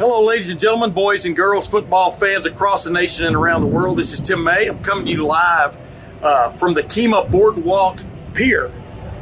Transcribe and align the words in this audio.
Hello, 0.00 0.24
ladies 0.24 0.48
and 0.48 0.58
gentlemen, 0.58 0.92
boys 0.92 1.26
and 1.26 1.36
girls, 1.36 1.68
football 1.68 2.10
fans 2.10 2.46
across 2.46 2.84
the 2.84 2.90
nation 2.90 3.26
and 3.26 3.36
around 3.36 3.60
the 3.60 3.66
world. 3.66 3.98
This 3.98 4.14
is 4.14 4.20
Tim 4.20 4.42
May. 4.42 4.66
I'm 4.66 4.78
coming 4.78 5.04
to 5.04 5.10
you 5.10 5.26
live 5.26 5.76
uh, 6.22 6.52
from 6.52 6.72
the 6.72 6.82
Kemah 6.82 7.30
Boardwalk 7.30 8.00
Pier 8.32 8.72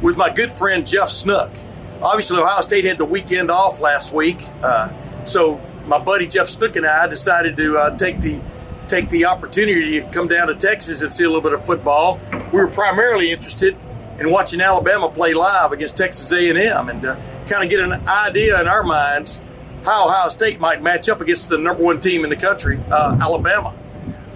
with 0.01 0.15
my 0.15 0.29
good 0.29 0.49
friend 0.49 0.87
Jeff 0.87 1.09
Snook. 1.09 1.51
Obviously, 2.01 2.39
Ohio 2.39 2.61
State 2.61 2.85
had 2.85 2.97
the 2.97 3.03
weekend 3.03 3.51
off 3.51 3.81
last 3.81 4.13
week, 4.13 4.37
uh, 4.63 4.89
so 5.25 5.59
my 5.85 5.99
buddy 5.99 6.29
Jeff 6.29 6.47
Snook 6.47 6.77
and 6.77 6.85
I 6.85 7.07
decided 7.07 7.57
to 7.57 7.77
uh, 7.77 7.97
take 7.97 8.21
the 8.21 8.41
take 8.87 9.09
the 9.09 9.25
opportunity 9.25 9.99
to 9.99 10.09
come 10.11 10.29
down 10.29 10.47
to 10.47 10.55
Texas 10.55 11.01
and 11.01 11.13
see 11.13 11.25
a 11.25 11.27
little 11.27 11.41
bit 11.41 11.51
of 11.51 11.61
football. 11.61 12.21
We 12.53 12.57
were 12.57 12.69
primarily 12.69 13.33
interested 13.33 13.75
in 14.17 14.31
watching 14.31 14.61
Alabama 14.61 15.09
play 15.09 15.33
live 15.33 15.73
against 15.73 15.97
Texas 15.97 16.31
A&M 16.31 16.87
and 16.87 17.05
uh, 17.05 17.17
kind 17.49 17.65
of 17.65 17.69
get 17.69 17.81
an 17.81 18.07
idea 18.07 18.61
in 18.61 18.69
our 18.69 18.83
minds 18.83 19.41
Ohio 19.91 20.29
State 20.29 20.59
might 20.59 20.81
match 20.81 21.09
up 21.09 21.21
against 21.21 21.49
the 21.49 21.57
number 21.57 21.83
one 21.83 21.99
team 21.99 22.23
in 22.23 22.29
the 22.29 22.35
country, 22.35 22.79
uh, 22.91 23.17
Alabama. 23.21 23.73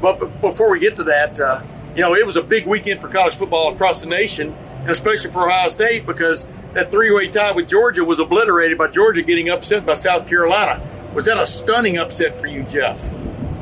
But 0.01 0.41
before 0.41 0.71
we 0.71 0.79
get 0.79 0.95
to 0.97 1.03
that, 1.03 1.39
uh, 1.39 1.61
you 1.95 2.01
know, 2.01 2.13
it 2.15 2.25
was 2.25 2.37
a 2.37 2.43
big 2.43 2.65
weekend 2.65 2.99
for 2.99 3.07
college 3.07 3.35
football 3.35 3.73
across 3.73 4.01
the 4.01 4.07
nation, 4.07 4.53
and 4.81 4.89
especially 4.89 5.31
for 5.31 5.47
Ohio 5.47 5.69
State 5.69 6.05
because 6.05 6.47
that 6.73 6.91
three-way 6.91 7.27
tie 7.27 7.51
with 7.51 7.67
Georgia 7.67 8.03
was 8.03 8.19
obliterated 8.19 8.77
by 8.77 8.87
Georgia 8.87 9.21
getting 9.21 9.49
upset 9.49 9.85
by 9.85 9.93
South 9.93 10.27
Carolina. 10.27 10.81
Was 11.13 11.25
that 11.25 11.39
a 11.39 11.45
stunning 11.45 11.97
upset 11.97 12.33
for 12.33 12.47
you, 12.47 12.63
Jeff? 12.63 13.11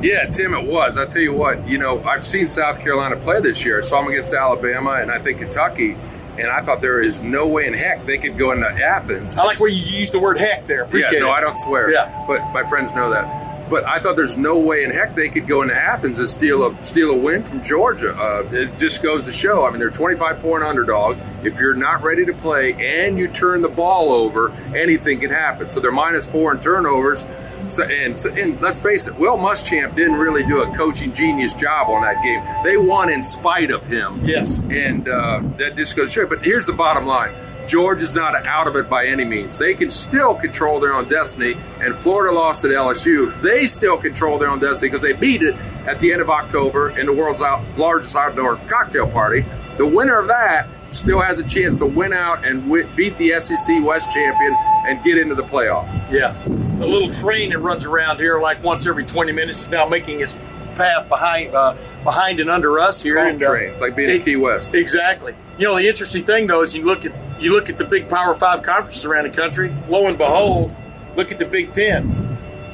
Yeah, 0.02 0.26
Tim, 0.26 0.54
it 0.54 0.66
was. 0.66 0.96
I 0.96 1.04
tell 1.04 1.22
you 1.22 1.32
what, 1.32 1.68
you 1.68 1.78
know, 1.78 2.02
I've 2.02 2.26
seen 2.26 2.48
South 2.48 2.80
Carolina 2.80 3.16
play 3.16 3.40
this 3.40 3.64
year. 3.64 3.80
So 3.82 3.86
I 3.86 3.90
saw 3.90 4.02
them 4.02 4.10
against 4.10 4.34
Alabama 4.34 4.98
and 5.00 5.12
I 5.12 5.20
think 5.20 5.38
Kentucky, 5.38 5.96
and 6.38 6.48
I 6.48 6.62
thought 6.62 6.80
there 6.80 7.02
is 7.02 7.20
no 7.20 7.46
way 7.48 7.66
in 7.66 7.74
heck 7.74 8.04
they 8.06 8.18
could 8.18 8.38
go 8.38 8.52
into 8.52 8.66
Athens. 8.66 9.36
I 9.36 9.44
like 9.44 9.60
where 9.60 9.70
you 9.70 9.98
used 9.98 10.12
the 10.12 10.18
word 10.18 10.38
heck 10.38 10.66
there. 10.66 10.82
Appreciate 10.84 11.18
yeah, 11.18 11.26
no, 11.26 11.28
it. 11.30 11.36
I 11.36 11.40
don't 11.40 11.54
swear. 11.54 11.92
Yeah. 11.92 12.24
but 12.26 12.40
my 12.52 12.62
friends 12.64 12.94
know 12.94 13.10
that. 13.10 13.70
But 13.70 13.84
I 13.84 14.00
thought 14.00 14.16
there's 14.16 14.36
no 14.36 14.58
way 14.58 14.84
in 14.84 14.90
heck 14.90 15.14
they 15.14 15.30
could 15.30 15.46
go 15.46 15.62
into 15.62 15.74
Athens 15.74 16.18
and 16.18 16.28
steal 16.28 16.66
a 16.66 16.84
steal 16.84 17.10
a 17.10 17.16
win 17.16 17.42
from 17.42 17.62
Georgia. 17.62 18.14
Uh, 18.14 18.46
it 18.50 18.78
just 18.78 19.02
goes 19.02 19.24
to 19.24 19.32
show. 19.32 19.66
I 19.66 19.70
mean, 19.70 19.78
they're 19.78 19.90
25 19.90 20.40
point 20.40 20.62
underdog. 20.62 21.16
If 21.42 21.58
you're 21.58 21.74
not 21.74 22.02
ready 22.02 22.26
to 22.26 22.34
play 22.34 22.74
and 22.74 23.18
you 23.18 23.28
turn 23.28 23.62
the 23.62 23.70
ball 23.70 24.12
over, 24.12 24.50
anything 24.74 25.20
can 25.20 25.30
happen. 25.30 25.70
So 25.70 25.80
they're 25.80 25.90
minus 25.90 26.28
four 26.28 26.52
in 26.52 26.60
turnovers. 26.60 27.24
So, 27.68 27.84
and, 27.84 28.16
so, 28.16 28.32
and 28.34 28.60
let's 28.60 28.78
face 28.78 29.06
it, 29.06 29.14
Will 29.18 29.36
Muschamp 29.36 29.94
didn't 29.94 30.16
really 30.16 30.44
do 30.44 30.62
a 30.62 30.74
coaching 30.74 31.12
genius 31.12 31.54
job 31.54 31.88
on 31.88 32.02
that 32.02 32.22
game. 32.22 32.42
They 32.64 32.76
won 32.76 33.08
in 33.10 33.22
spite 33.22 33.70
of 33.70 33.84
him. 33.84 34.20
Yes. 34.24 34.60
And 34.70 35.08
uh, 35.08 35.42
that 35.58 35.76
just 35.76 35.96
goes 35.96 36.12
show. 36.12 36.26
But 36.26 36.44
here's 36.44 36.66
the 36.66 36.72
bottom 36.72 37.06
line. 37.06 37.32
George 37.66 38.02
is 38.02 38.14
not 38.16 38.34
out 38.46 38.66
of 38.66 38.74
it 38.74 38.90
by 38.90 39.06
any 39.06 39.24
means. 39.24 39.56
They 39.56 39.74
can 39.74 39.88
still 39.90 40.34
control 40.34 40.80
their 40.80 40.94
own 40.94 41.08
destiny, 41.08 41.54
and 41.80 41.94
Florida 41.94 42.34
lost 42.34 42.64
at 42.64 42.72
LSU. 42.72 43.40
They 43.40 43.66
still 43.66 43.96
control 43.96 44.36
their 44.38 44.48
own 44.48 44.58
destiny 44.58 44.90
because 44.90 45.02
they 45.04 45.12
beat 45.12 45.42
it 45.42 45.54
at 45.86 46.00
the 46.00 46.12
end 46.12 46.20
of 46.20 46.28
October 46.28 46.90
in 46.98 47.06
the 47.06 47.12
world's 47.12 47.40
out, 47.40 47.62
largest 47.78 48.16
outdoor 48.16 48.56
cocktail 48.66 49.06
party. 49.06 49.44
The 49.78 49.86
winner 49.86 50.18
of 50.18 50.26
that 50.28 50.66
still 50.88 51.20
has 51.20 51.38
a 51.38 51.44
chance 51.44 51.74
to 51.74 51.86
win 51.86 52.12
out 52.12 52.44
and 52.44 52.62
wi- 52.62 52.88
beat 52.96 53.16
the 53.16 53.38
SEC 53.38 53.82
West 53.84 54.12
champion 54.12 54.56
and 54.86 55.02
get 55.04 55.16
into 55.16 55.34
the 55.36 55.44
playoff. 55.44 55.86
Yeah. 56.10 56.34
The 56.82 56.88
little 56.88 57.10
train 57.12 57.50
that 57.50 57.58
runs 57.60 57.84
around 57.86 58.18
here 58.18 58.40
like 58.40 58.60
once 58.62 58.88
every 58.88 59.04
20 59.04 59.30
minutes 59.30 59.62
is 59.62 59.68
now 59.70 59.86
making 59.86 60.20
its 60.20 60.34
path 60.74 61.08
behind 61.08 61.54
uh, 61.54 61.76
behind 62.02 62.40
and 62.40 62.50
under 62.50 62.80
us 62.80 63.00
here. 63.00 63.18
And, 63.18 63.38
train. 63.38 63.70
It's 63.70 63.80
like 63.80 63.94
being 63.94 64.10
in 64.10 64.20
Key 64.20 64.34
West. 64.34 64.74
Exactly. 64.74 65.36
You 65.58 65.66
know, 65.66 65.76
the 65.76 65.86
interesting 65.86 66.24
thing 66.24 66.48
though 66.48 66.62
is 66.62 66.74
you 66.74 66.82
look 66.84 67.04
at 67.06 67.12
you 67.40 67.52
look 67.52 67.68
at 67.70 67.78
the 67.78 67.84
big 67.84 68.08
Power 68.08 68.34
Five 68.34 68.62
conferences 68.64 69.04
around 69.04 69.24
the 69.24 69.30
country. 69.30 69.72
Lo 69.88 70.08
and 70.08 70.18
behold, 70.18 70.74
look 71.14 71.30
at 71.30 71.38
the 71.38 71.44
Big 71.46 71.72
Ten. 71.72 72.18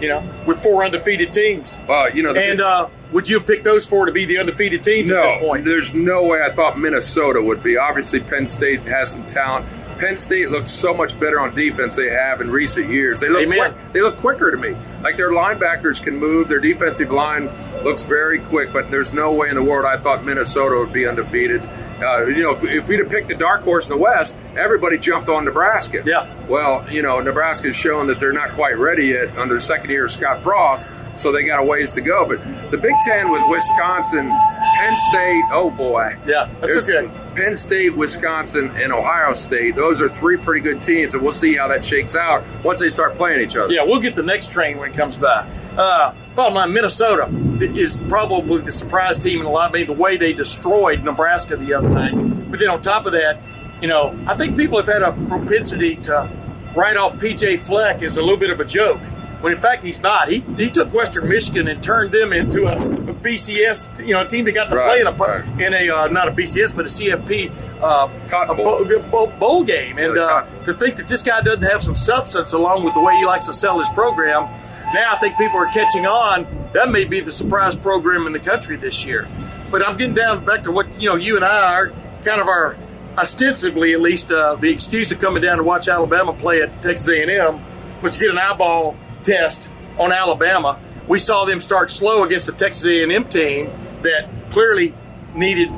You 0.00 0.08
know, 0.08 0.34
with 0.46 0.62
four 0.62 0.84
undefeated 0.84 1.30
teams. 1.32 1.78
Well, 1.86 2.10
you 2.14 2.22
know, 2.22 2.32
the 2.32 2.40
And 2.40 2.58
big- 2.58 2.60
uh, 2.66 2.88
would 3.12 3.28
you 3.28 3.38
have 3.38 3.46
picked 3.46 3.64
those 3.64 3.86
four 3.86 4.06
to 4.06 4.12
be 4.12 4.24
the 4.24 4.38
undefeated 4.38 4.82
teams 4.84 5.10
at 5.10 5.22
this 5.22 5.40
point? 5.40 5.64
there's 5.64 5.92
no 5.92 6.24
way 6.24 6.40
I 6.40 6.50
thought 6.50 6.78
Minnesota 6.78 7.42
would 7.42 7.62
be. 7.62 7.76
Obviously, 7.76 8.20
Penn 8.20 8.46
State 8.46 8.80
has 8.82 9.10
some 9.10 9.26
talent. 9.26 9.66
Penn 9.98 10.16
State 10.16 10.50
looks 10.50 10.70
so 10.70 10.94
much 10.94 11.18
better 11.18 11.40
on 11.40 11.54
defense 11.54 11.96
they 11.96 12.10
have 12.10 12.40
in 12.40 12.50
recent 12.50 12.88
years. 12.88 13.20
They 13.20 13.28
look 13.28 13.42
Amen. 13.42 13.72
quick, 13.72 13.92
they 13.92 14.00
look 14.00 14.16
quicker 14.16 14.50
to 14.50 14.56
me. 14.56 14.76
Like 15.02 15.16
their 15.16 15.30
linebackers 15.30 16.02
can 16.02 16.16
move. 16.16 16.48
Their 16.48 16.60
defensive 16.60 17.10
line 17.10 17.50
looks 17.82 18.02
very 18.04 18.38
quick. 18.38 18.72
But 18.72 18.90
there's 18.90 19.12
no 19.12 19.34
way 19.34 19.48
in 19.48 19.56
the 19.56 19.62
world 19.62 19.86
I 19.86 19.96
thought 19.96 20.24
Minnesota 20.24 20.76
would 20.78 20.92
be 20.92 21.06
undefeated. 21.06 21.62
Uh, 22.00 22.26
you 22.26 22.42
know, 22.42 22.54
if, 22.54 22.64
if 22.64 22.88
we'd 22.88 23.00
have 23.00 23.10
picked 23.10 23.30
a 23.30 23.34
dark 23.34 23.62
horse 23.62 23.90
in 23.90 23.96
the 23.96 24.02
West, 24.02 24.36
everybody 24.56 24.98
jumped 24.98 25.28
on 25.28 25.44
Nebraska. 25.44 26.02
Yeah. 26.06 26.32
Well, 26.46 26.88
you 26.90 27.02
know, 27.02 27.20
Nebraska's 27.20 27.76
shown 27.76 28.06
that 28.06 28.20
they're 28.20 28.32
not 28.32 28.52
quite 28.52 28.78
ready 28.78 29.06
yet 29.06 29.36
under 29.36 29.54
the 29.54 29.60
second 29.60 29.90
year 29.90 30.08
Scott 30.08 30.42
Frost, 30.42 30.90
so 31.14 31.32
they 31.32 31.42
got 31.44 31.60
a 31.60 31.64
ways 31.64 31.90
to 31.92 32.00
go. 32.00 32.26
But 32.26 32.70
the 32.70 32.78
Big 32.78 32.94
Ten 33.04 33.30
with 33.30 33.42
Wisconsin, 33.48 34.28
Penn 34.28 34.96
State, 35.10 35.44
oh 35.52 35.70
boy. 35.70 36.10
Yeah, 36.26 36.48
that's 36.60 36.86
There's 36.86 36.90
okay. 36.90 37.12
Penn 37.34 37.54
State, 37.54 37.96
Wisconsin, 37.96 38.70
and 38.76 38.92
Ohio 38.92 39.32
State. 39.32 39.76
Those 39.76 40.00
are 40.00 40.08
three 40.08 40.36
pretty 40.36 40.60
good 40.60 40.82
teams, 40.82 41.14
and 41.14 41.22
we'll 41.22 41.32
see 41.32 41.54
how 41.54 41.68
that 41.68 41.84
shakes 41.84 42.16
out 42.16 42.44
once 42.64 42.80
they 42.80 42.88
start 42.88 43.14
playing 43.14 43.40
each 43.40 43.56
other. 43.56 43.72
Yeah, 43.72 43.82
we'll 43.84 44.00
get 44.00 44.14
the 44.14 44.22
next 44.22 44.50
train 44.50 44.78
when 44.78 44.90
it 44.90 44.96
comes 44.96 45.18
by. 45.18 45.48
Uh, 45.78 46.12
bottom 46.34 46.54
line, 46.54 46.72
Minnesota 46.72 47.28
is 47.60 47.98
probably 48.08 48.60
the 48.62 48.72
surprise 48.72 49.16
team 49.16 49.40
in 49.40 49.46
a 49.46 49.50
lot 49.50 49.68
of 49.68 49.74
ways, 49.74 49.86
the 49.86 49.92
way 49.92 50.16
they 50.16 50.32
destroyed 50.32 51.04
Nebraska 51.04 51.56
the 51.56 51.72
other 51.72 51.88
night. 51.88 52.14
But 52.50 52.58
then 52.58 52.68
on 52.68 52.80
top 52.80 53.06
of 53.06 53.12
that, 53.12 53.40
you 53.80 53.86
know, 53.86 54.18
I 54.26 54.34
think 54.34 54.56
people 54.56 54.76
have 54.76 54.88
had 54.88 55.02
a 55.02 55.12
propensity 55.28 55.94
to 55.96 56.28
write 56.74 56.96
off 56.96 57.14
PJ 57.14 57.60
Fleck 57.60 58.02
as 58.02 58.16
a 58.16 58.20
little 58.22 58.36
bit 58.36 58.50
of 58.50 58.58
a 58.60 58.64
joke. 58.64 59.00
When 59.40 59.52
in 59.52 59.58
fact 59.58 59.84
he's 59.84 60.00
not. 60.02 60.28
He, 60.28 60.40
he 60.56 60.68
took 60.68 60.92
Western 60.92 61.28
Michigan 61.28 61.68
and 61.68 61.80
turned 61.80 62.10
them 62.10 62.32
into 62.32 62.64
a, 62.64 62.76
a 62.76 63.14
BCS, 63.14 64.04
you 64.04 64.12
know, 64.12 64.22
a 64.22 64.26
team 64.26 64.44
that 64.46 64.52
got 64.52 64.68
to 64.68 64.74
Right, 64.74 64.88
play 64.90 65.00
in 65.00 65.06
a 65.06 65.12
right. 65.12 65.60
in 65.62 65.74
a 65.74 65.94
uh, 65.94 66.08
not 66.08 66.26
a 66.26 66.32
BCS 66.32 66.74
but 66.74 66.86
a 66.86 66.88
CFP 66.88 67.52
uh, 67.80 68.08
a 68.48 68.54
Bowl. 68.56 69.28
bowl, 69.38 69.62
game. 69.62 69.96
And 69.98 70.18
uh, 70.18 70.42
to 70.64 70.74
think 70.74 70.96
that 70.96 71.06
this 71.06 71.22
guy 71.22 71.40
doesn't 71.42 71.62
have 71.62 71.82
some 71.82 71.94
substance 71.94 72.52
along 72.52 72.82
with 72.82 72.94
the 72.94 73.00
way 73.00 73.14
he 73.14 73.24
likes 73.24 73.46
to 73.46 73.52
sell 73.52 73.78
his 73.78 73.88
program, 73.90 74.48
now 74.94 75.12
I 75.12 75.16
think 75.20 75.36
people 75.36 75.58
are 75.58 75.70
catching 75.72 76.06
on. 76.06 76.46
That 76.72 76.90
may 76.90 77.04
be 77.04 77.20
the 77.20 77.32
surprise 77.32 77.74
program 77.76 78.26
in 78.26 78.32
the 78.32 78.40
country 78.40 78.76
this 78.76 79.04
year. 79.04 79.28
But 79.70 79.86
I'm 79.86 79.96
getting 79.96 80.14
down 80.14 80.44
back 80.44 80.62
to 80.64 80.72
what 80.72 81.00
you 81.00 81.10
know. 81.10 81.16
You 81.16 81.36
and 81.36 81.44
I 81.44 81.74
are 81.74 81.88
kind 82.22 82.40
of 82.40 82.48
our 82.48 82.76
ostensibly, 83.18 83.92
at 83.92 84.00
least, 84.00 84.30
uh, 84.30 84.54
the 84.56 84.70
excuse 84.70 85.10
of 85.10 85.18
coming 85.18 85.42
down 85.42 85.58
to 85.58 85.62
watch 85.62 85.88
Alabama 85.88 86.32
play 86.32 86.62
at 86.62 86.82
Texas 86.82 87.08
A&M 87.08 87.60
was 88.00 88.12
to 88.12 88.20
get 88.20 88.30
an 88.30 88.38
eyeball 88.38 88.96
test 89.22 89.70
on 89.98 90.12
Alabama. 90.12 90.78
We 91.08 91.18
saw 91.18 91.44
them 91.44 91.60
start 91.60 91.90
slow 91.90 92.22
against 92.22 92.46
the 92.46 92.52
Texas 92.52 92.86
A&M 92.86 93.24
team 93.24 93.70
that 94.02 94.28
clearly 94.50 94.94
needed 95.34 95.70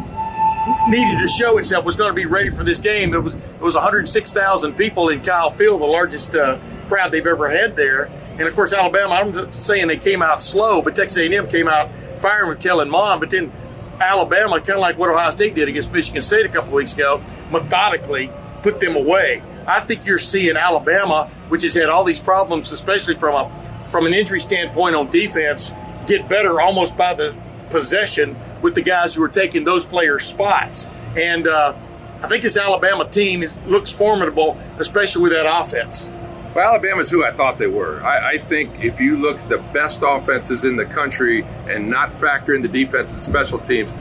needed 0.88 1.18
to 1.18 1.28
show 1.28 1.56
itself 1.56 1.84
was 1.84 1.96
going 1.96 2.10
to 2.10 2.14
be 2.14 2.26
ready 2.26 2.50
for 2.50 2.62
this 2.64 2.78
game. 2.78 3.14
It 3.14 3.22
was 3.22 3.34
it 3.34 3.60
was 3.60 3.74
106,000 3.74 4.74
people 4.76 5.08
in 5.08 5.20
Kyle 5.20 5.50
Field, 5.50 5.80
the 5.80 5.86
largest 5.86 6.34
uh, 6.34 6.58
crowd 6.86 7.10
they've 7.12 7.26
ever 7.26 7.48
had 7.48 7.76
there. 7.76 8.10
And 8.40 8.48
of 8.48 8.54
course, 8.54 8.72
Alabama. 8.72 9.14
I'm 9.16 9.52
saying 9.52 9.86
they 9.88 9.98
came 9.98 10.22
out 10.22 10.42
slow, 10.42 10.80
but 10.80 10.96
Texas 10.96 11.18
A&M 11.18 11.46
came 11.48 11.68
out 11.68 11.90
firing 12.20 12.48
with 12.48 12.58
Kellen 12.58 12.88
Mond. 12.88 13.20
But 13.20 13.28
then 13.28 13.52
Alabama, 14.00 14.56
kind 14.60 14.70
of 14.70 14.78
like 14.78 14.96
what 14.96 15.10
Ohio 15.10 15.28
State 15.28 15.54
did 15.54 15.68
against 15.68 15.92
Michigan 15.92 16.22
State 16.22 16.46
a 16.46 16.48
couple 16.48 16.72
weeks 16.72 16.94
ago, 16.94 17.22
methodically 17.50 18.30
put 18.62 18.80
them 18.80 18.96
away. 18.96 19.42
I 19.66 19.80
think 19.80 20.06
you're 20.06 20.16
seeing 20.16 20.56
Alabama, 20.56 21.28
which 21.50 21.64
has 21.64 21.74
had 21.74 21.90
all 21.90 22.02
these 22.02 22.18
problems, 22.18 22.72
especially 22.72 23.14
from 23.14 23.34
a 23.34 23.90
from 23.90 24.06
an 24.06 24.14
injury 24.14 24.40
standpoint 24.40 24.94
on 24.94 25.10
defense, 25.10 25.72
get 26.06 26.26
better 26.26 26.62
almost 26.62 26.96
by 26.96 27.12
the 27.12 27.34
possession 27.68 28.34
with 28.62 28.74
the 28.74 28.82
guys 28.82 29.14
who 29.14 29.22
are 29.22 29.28
taking 29.28 29.64
those 29.64 29.84
players' 29.84 30.24
spots. 30.24 30.86
And 31.14 31.46
uh, 31.46 31.74
I 32.22 32.28
think 32.28 32.42
this 32.42 32.56
Alabama 32.56 33.06
team 33.06 33.42
is, 33.42 33.54
looks 33.66 33.92
formidable, 33.92 34.56
especially 34.78 35.24
with 35.24 35.32
that 35.32 35.46
offense. 35.46 36.10
Well, 36.54 36.66
Alabama's 36.68 37.10
who 37.10 37.24
I 37.24 37.30
thought 37.30 37.58
they 37.58 37.66
were. 37.68 38.02
I, 38.02 38.32
I 38.32 38.38
think 38.38 38.84
if 38.84 39.00
you 39.00 39.16
look 39.16 39.38
at 39.38 39.48
the 39.48 39.58
best 39.72 40.02
offenses 40.04 40.64
in 40.64 40.76
the 40.76 40.84
country 40.84 41.44
and 41.68 41.88
not 41.88 42.10
factor 42.12 42.54
in 42.54 42.62
the 42.62 42.68
defense 42.68 43.12
and 43.12 43.20
special 43.20 43.58
teams, 43.58 43.92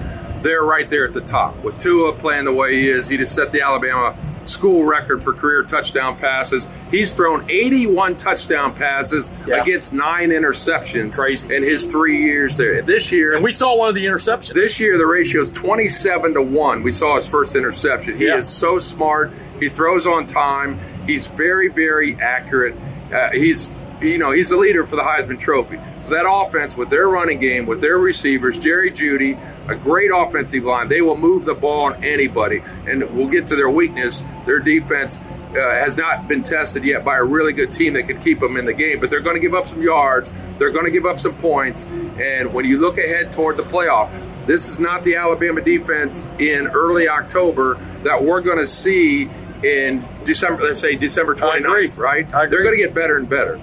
they're 0.41 0.63
right 0.63 0.89
there 0.89 1.05
at 1.05 1.13
the 1.13 1.21
top. 1.21 1.61
With 1.63 1.77
Tua 1.79 2.13
playing 2.13 2.45
the 2.45 2.53
way 2.53 2.73
he 2.75 2.89
is, 2.89 3.07
he 3.07 3.17
just 3.17 3.35
set 3.35 3.51
the 3.51 3.61
Alabama 3.61 4.15
school 4.45 4.83
record 4.85 5.21
for 5.21 5.31
career 5.33 5.61
touchdown 5.63 6.17
passes. 6.17 6.67
He's 6.89 7.13
thrown 7.13 7.45
81 7.51 8.15
touchdown 8.15 8.73
passes 8.73 9.29
Yeah. 9.45 9.61
against 9.61 9.93
nine 9.93 10.29
interceptions 10.29 11.13
Crazy. 11.15 11.53
in 11.55 11.61
his 11.61 11.85
three 11.85 12.23
years 12.23 12.57
there. 12.57 12.81
This 12.81 13.11
year, 13.11 13.33
And 13.35 13.43
we 13.43 13.51
saw 13.51 13.77
one 13.77 13.89
of 13.89 13.95
the 13.95 14.05
interceptions. 14.07 14.53
this 14.53 14.79
year 14.79 14.97
the 14.97 15.05
ratio 15.05 15.41
is 15.41 15.49
27 15.49 16.33
to 16.33 16.41
1. 16.41 16.81
We 16.81 16.93
saw 16.93 17.15
his 17.15 17.27
first 17.27 17.55
interception. 17.55 18.17
He 18.17 18.25
Yeah. 18.25 18.37
is 18.37 18.47
so 18.47 18.79
smart. 18.79 19.31
He 19.59 19.69
throws 19.69 20.07
on 20.07 20.25
time. 20.25 20.79
He's 21.09 21.27
very, 21.27 21.69
very 21.69 22.15
accurate. 22.21 22.75
Uh, 23.11 23.31
he's 23.31 23.71
you 24.01 24.17
know, 24.17 24.31
he's 24.31 24.49
the 24.49 24.57
leader 24.57 24.85
for 24.85 24.95
the 24.95 25.01
Heisman 25.01 25.39
Trophy. 25.39 25.77
So 26.01 26.13
that 26.13 26.25
offense 26.29 26.77
with 26.77 26.89
their 26.89 27.07
running 27.07 27.39
game, 27.39 27.65
with 27.65 27.81
their 27.81 27.97
receivers, 27.97 28.57
Jerry 28.57 28.91
Jeudy, 28.91 29.37
a 29.67 29.75
great 29.75 30.11
offensive 30.13 30.63
line, 30.63 30.87
they 30.87 31.01
will 31.01 31.17
move 31.17 31.45
the 31.45 31.53
ball 31.53 31.85
on 31.85 32.03
anybody. 32.03 32.61
And 32.87 33.03
we'll 33.15 33.27
get 33.27 33.47
to 33.47 33.55
their 33.55 33.69
weakness. 33.69 34.23
Their 34.45 34.59
defense 34.59 35.17
uh, 35.17 35.53
has 35.53 35.97
not 35.97 36.27
been 36.27 36.43
tested 36.43 36.85
yet 36.85 37.03
by 37.03 37.17
a 37.17 37.23
really 37.23 37.53
good 37.53 37.71
team 37.71 37.93
that 37.93 38.03
can 38.03 38.21
keep 38.21 38.39
them 38.39 38.55
in 38.55 38.65
the 38.65 38.73
game. 38.73 38.99
But 38.99 39.09
they're 39.09 39.19
going 39.19 39.35
to 39.35 39.41
give 39.41 39.53
up 39.53 39.67
some 39.67 39.81
yards. 39.81 40.31
They're 40.57 40.71
going 40.71 40.85
to 40.85 40.91
give 40.91 41.05
up 41.05 41.19
some 41.19 41.35
points. 41.35 41.85
And 41.85 42.53
when 42.53 42.65
you 42.65 42.79
look 42.79 42.97
ahead 42.97 43.33
toward 43.33 43.57
the 43.57 43.63
playoff, 43.63 44.09
this 44.45 44.67
is 44.69 44.79
not 44.79 45.03
the 45.03 45.15
Alabama 45.15 45.61
defense 45.61 46.25
in 46.39 46.67
early 46.67 47.07
October 47.09 47.75
that 48.03 48.23
we're 48.23 48.41
going 48.41 48.57
to 48.57 48.65
see 48.65 49.29
in 49.63 50.03
December, 50.29 50.63
let's 50.63 50.79
say 50.79 50.95
December 50.95 51.33
I 51.33 51.59
29th, 51.59 51.65
agree. 51.65 51.87
right? 51.95 52.33
I 52.33 52.43
agree. 52.43 52.49
They're 52.57 52.63
going 52.63 52.75
to 52.75 52.81
get 52.81 52.93
better 52.93 53.17
and 53.17 53.27
better. 53.27 53.59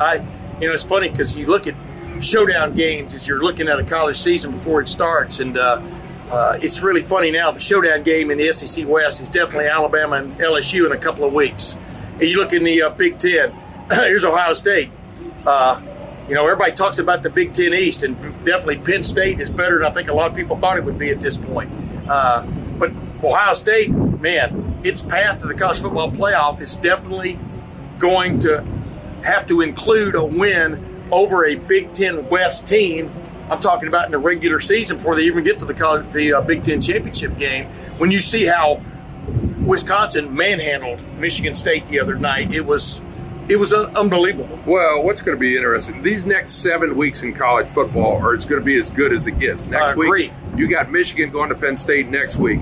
I, 0.00 0.14
you 0.60 0.68
know, 0.68 0.72
it's 0.74 0.82
funny 0.82 1.10
because 1.10 1.36
you 1.36 1.46
look 1.46 1.66
at 1.66 1.74
showdown 2.20 2.72
games 2.72 3.12
as 3.12 3.28
you're 3.28 3.42
looking 3.42 3.68
at 3.68 3.78
a 3.78 3.84
college 3.84 4.16
season 4.16 4.52
before 4.52 4.80
it 4.80 4.88
starts, 4.88 5.40
and 5.40 5.58
uh, 5.58 5.82
uh, 6.30 6.58
it's 6.62 6.82
really 6.82 7.02
funny 7.02 7.30
now. 7.30 7.50
The 7.50 7.60
showdown 7.60 8.02
game 8.02 8.30
in 8.30 8.38
the 8.38 8.50
SEC 8.50 8.88
West 8.88 9.20
is 9.20 9.28
definitely 9.28 9.66
Alabama 9.68 10.16
and 10.16 10.34
LSU 10.38 10.86
in 10.86 10.92
a 10.92 10.98
couple 10.98 11.24
of 11.24 11.34
weeks. 11.34 11.76
And 12.14 12.22
you 12.22 12.38
look 12.38 12.52
in 12.54 12.64
the 12.64 12.82
uh, 12.82 12.90
Big 12.90 13.18
Ten. 13.18 13.52
Here's 13.90 14.24
Ohio 14.24 14.54
State. 14.54 14.90
Uh, 15.44 15.82
you 16.28 16.34
know, 16.34 16.44
everybody 16.44 16.72
talks 16.72 16.98
about 16.98 17.22
the 17.22 17.28
Big 17.28 17.52
Ten 17.52 17.74
East, 17.74 18.02
and 18.02 18.16
definitely 18.44 18.78
Penn 18.78 19.02
State 19.02 19.40
is 19.40 19.50
better 19.50 19.78
than 19.80 19.86
I 19.86 19.90
think 19.90 20.08
a 20.08 20.14
lot 20.14 20.30
of 20.30 20.36
people 20.36 20.56
thought 20.56 20.78
it 20.78 20.84
would 20.84 20.98
be 20.98 21.10
at 21.10 21.20
this 21.20 21.36
point. 21.36 21.70
Uh, 22.08 22.46
but 22.78 22.90
Ohio 23.24 23.54
State, 23.54 23.90
man, 23.90 24.80
its 24.84 25.02
path 25.02 25.38
to 25.38 25.46
the 25.46 25.54
college 25.54 25.80
football 25.80 26.10
playoff 26.10 26.60
is 26.60 26.76
definitely 26.76 27.38
going 27.98 28.38
to 28.40 28.62
have 29.22 29.46
to 29.46 29.60
include 29.62 30.14
a 30.14 30.24
win 30.24 31.06
over 31.10 31.46
a 31.46 31.54
Big 31.54 31.92
Ten 31.94 32.28
West 32.28 32.66
team. 32.66 33.10
I'm 33.50 33.60
talking 33.60 33.88
about 33.88 34.06
in 34.06 34.12
the 34.12 34.18
regular 34.18 34.60
season 34.60 34.96
before 34.96 35.14
they 35.16 35.22
even 35.22 35.44
get 35.44 35.58
to 35.60 35.64
the 35.64 35.74
college, 35.74 36.10
the 36.12 36.34
uh, 36.34 36.40
Big 36.42 36.64
Ten 36.64 36.80
championship 36.80 37.36
game. 37.38 37.66
When 37.98 38.10
you 38.10 38.20
see 38.20 38.44
how 38.46 38.82
Wisconsin 39.64 40.34
manhandled 40.34 41.02
Michigan 41.18 41.54
State 41.54 41.86
the 41.86 42.00
other 42.00 42.16
night, 42.16 42.52
it 42.52 42.64
was 42.66 43.00
it 43.48 43.56
was 43.56 43.72
un- 43.72 43.94
unbelievable. 43.96 44.58
Well, 44.66 45.04
what's 45.04 45.20
going 45.20 45.36
to 45.36 45.40
be 45.40 45.56
interesting? 45.56 46.02
These 46.02 46.24
next 46.24 46.52
seven 46.52 46.96
weeks 46.96 47.22
in 47.22 47.34
college 47.34 47.68
football 47.68 48.16
are 48.16 48.34
it's 48.34 48.44
going 48.44 48.60
to 48.60 48.64
be 48.64 48.78
as 48.78 48.90
good 48.90 49.12
as 49.12 49.26
it 49.26 49.38
gets. 49.38 49.66
Next 49.66 49.90
I 49.90 49.92
agree. 49.92 50.08
week, 50.10 50.32
you 50.56 50.68
got 50.68 50.90
Michigan 50.90 51.30
going 51.30 51.50
to 51.50 51.54
Penn 51.54 51.76
State 51.76 52.08
next 52.08 52.36
week. 52.36 52.60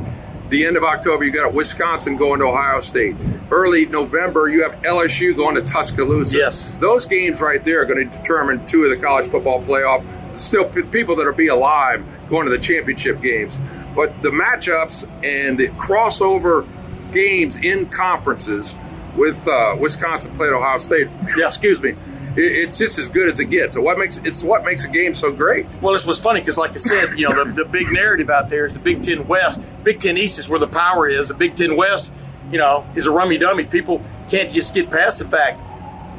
The 0.52 0.66
end 0.66 0.76
of 0.76 0.84
October, 0.84 1.24
you 1.24 1.32
got 1.32 1.54
Wisconsin 1.54 2.18
going 2.18 2.40
to 2.40 2.44
Ohio 2.44 2.80
State. 2.80 3.16
Early 3.50 3.86
November, 3.86 4.50
you 4.50 4.62
have 4.68 4.82
LSU 4.82 5.34
going 5.34 5.54
to 5.54 5.62
Tuscaloosa. 5.62 6.36
Yes. 6.36 6.74
those 6.74 7.06
games 7.06 7.40
right 7.40 7.64
there 7.64 7.80
are 7.80 7.86
going 7.86 8.06
to 8.06 8.18
determine 8.18 8.66
two 8.66 8.84
of 8.84 8.90
the 8.90 8.98
college 8.98 9.26
football 9.26 9.62
playoff. 9.62 10.04
Still, 10.38 10.66
p- 10.66 10.82
people 10.82 11.16
that 11.16 11.26
are 11.26 11.32
be 11.32 11.48
alive 11.48 12.04
going 12.28 12.44
to 12.44 12.50
the 12.50 12.58
championship 12.58 13.22
games. 13.22 13.58
But 13.96 14.22
the 14.22 14.28
matchups 14.28 15.08
and 15.24 15.56
the 15.56 15.68
crossover 15.68 16.68
games 17.14 17.56
in 17.56 17.86
conferences 17.86 18.76
with 19.16 19.48
uh, 19.48 19.76
Wisconsin 19.80 20.32
playing 20.32 20.52
Ohio 20.52 20.76
State. 20.76 21.08
Yeah. 21.34 21.46
Excuse 21.46 21.80
me. 21.80 21.94
It, 22.36 22.40
it's 22.40 22.78
just 22.78 22.98
as 22.98 23.08
good 23.08 23.30
as 23.30 23.40
it 23.40 23.46
gets. 23.46 23.74
So 23.74 23.82
what 23.82 23.98
makes 23.98 24.18
it's 24.18 24.42
what 24.42 24.64
makes 24.64 24.84
a 24.84 24.88
game 24.88 25.14
so 25.14 25.32
great. 25.32 25.66
Well, 25.80 25.92
this 25.92 26.06
was 26.06 26.20
funny 26.20 26.40
because, 26.40 26.58
like 26.58 26.72
I 26.72 26.78
said, 26.78 27.18
you 27.18 27.28
know, 27.28 27.44
the, 27.44 27.64
the 27.64 27.68
big 27.68 27.90
narrative 27.90 28.30
out 28.30 28.48
there 28.48 28.66
is 28.66 28.74
the 28.74 28.80
Big 28.80 29.02
Ten 29.02 29.26
West. 29.26 29.60
Big 29.84 29.98
Ten 29.98 30.16
East 30.16 30.38
is 30.38 30.48
where 30.48 30.60
the 30.60 30.68
power 30.68 31.08
is. 31.08 31.28
The 31.28 31.34
Big 31.34 31.54
Ten 31.54 31.76
West, 31.76 32.12
you 32.50 32.58
know, 32.58 32.86
is 32.94 33.06
a 33.06 33.10
rummy 33.10 33.38
dummy. 33.38 33.64
People 33.64 34.02
can't 34.28 34.50
just 34.50 34.74
get 34.74 34.90
past 34.90 35.18
the 35.18 35.24
fact. 35.24 35.60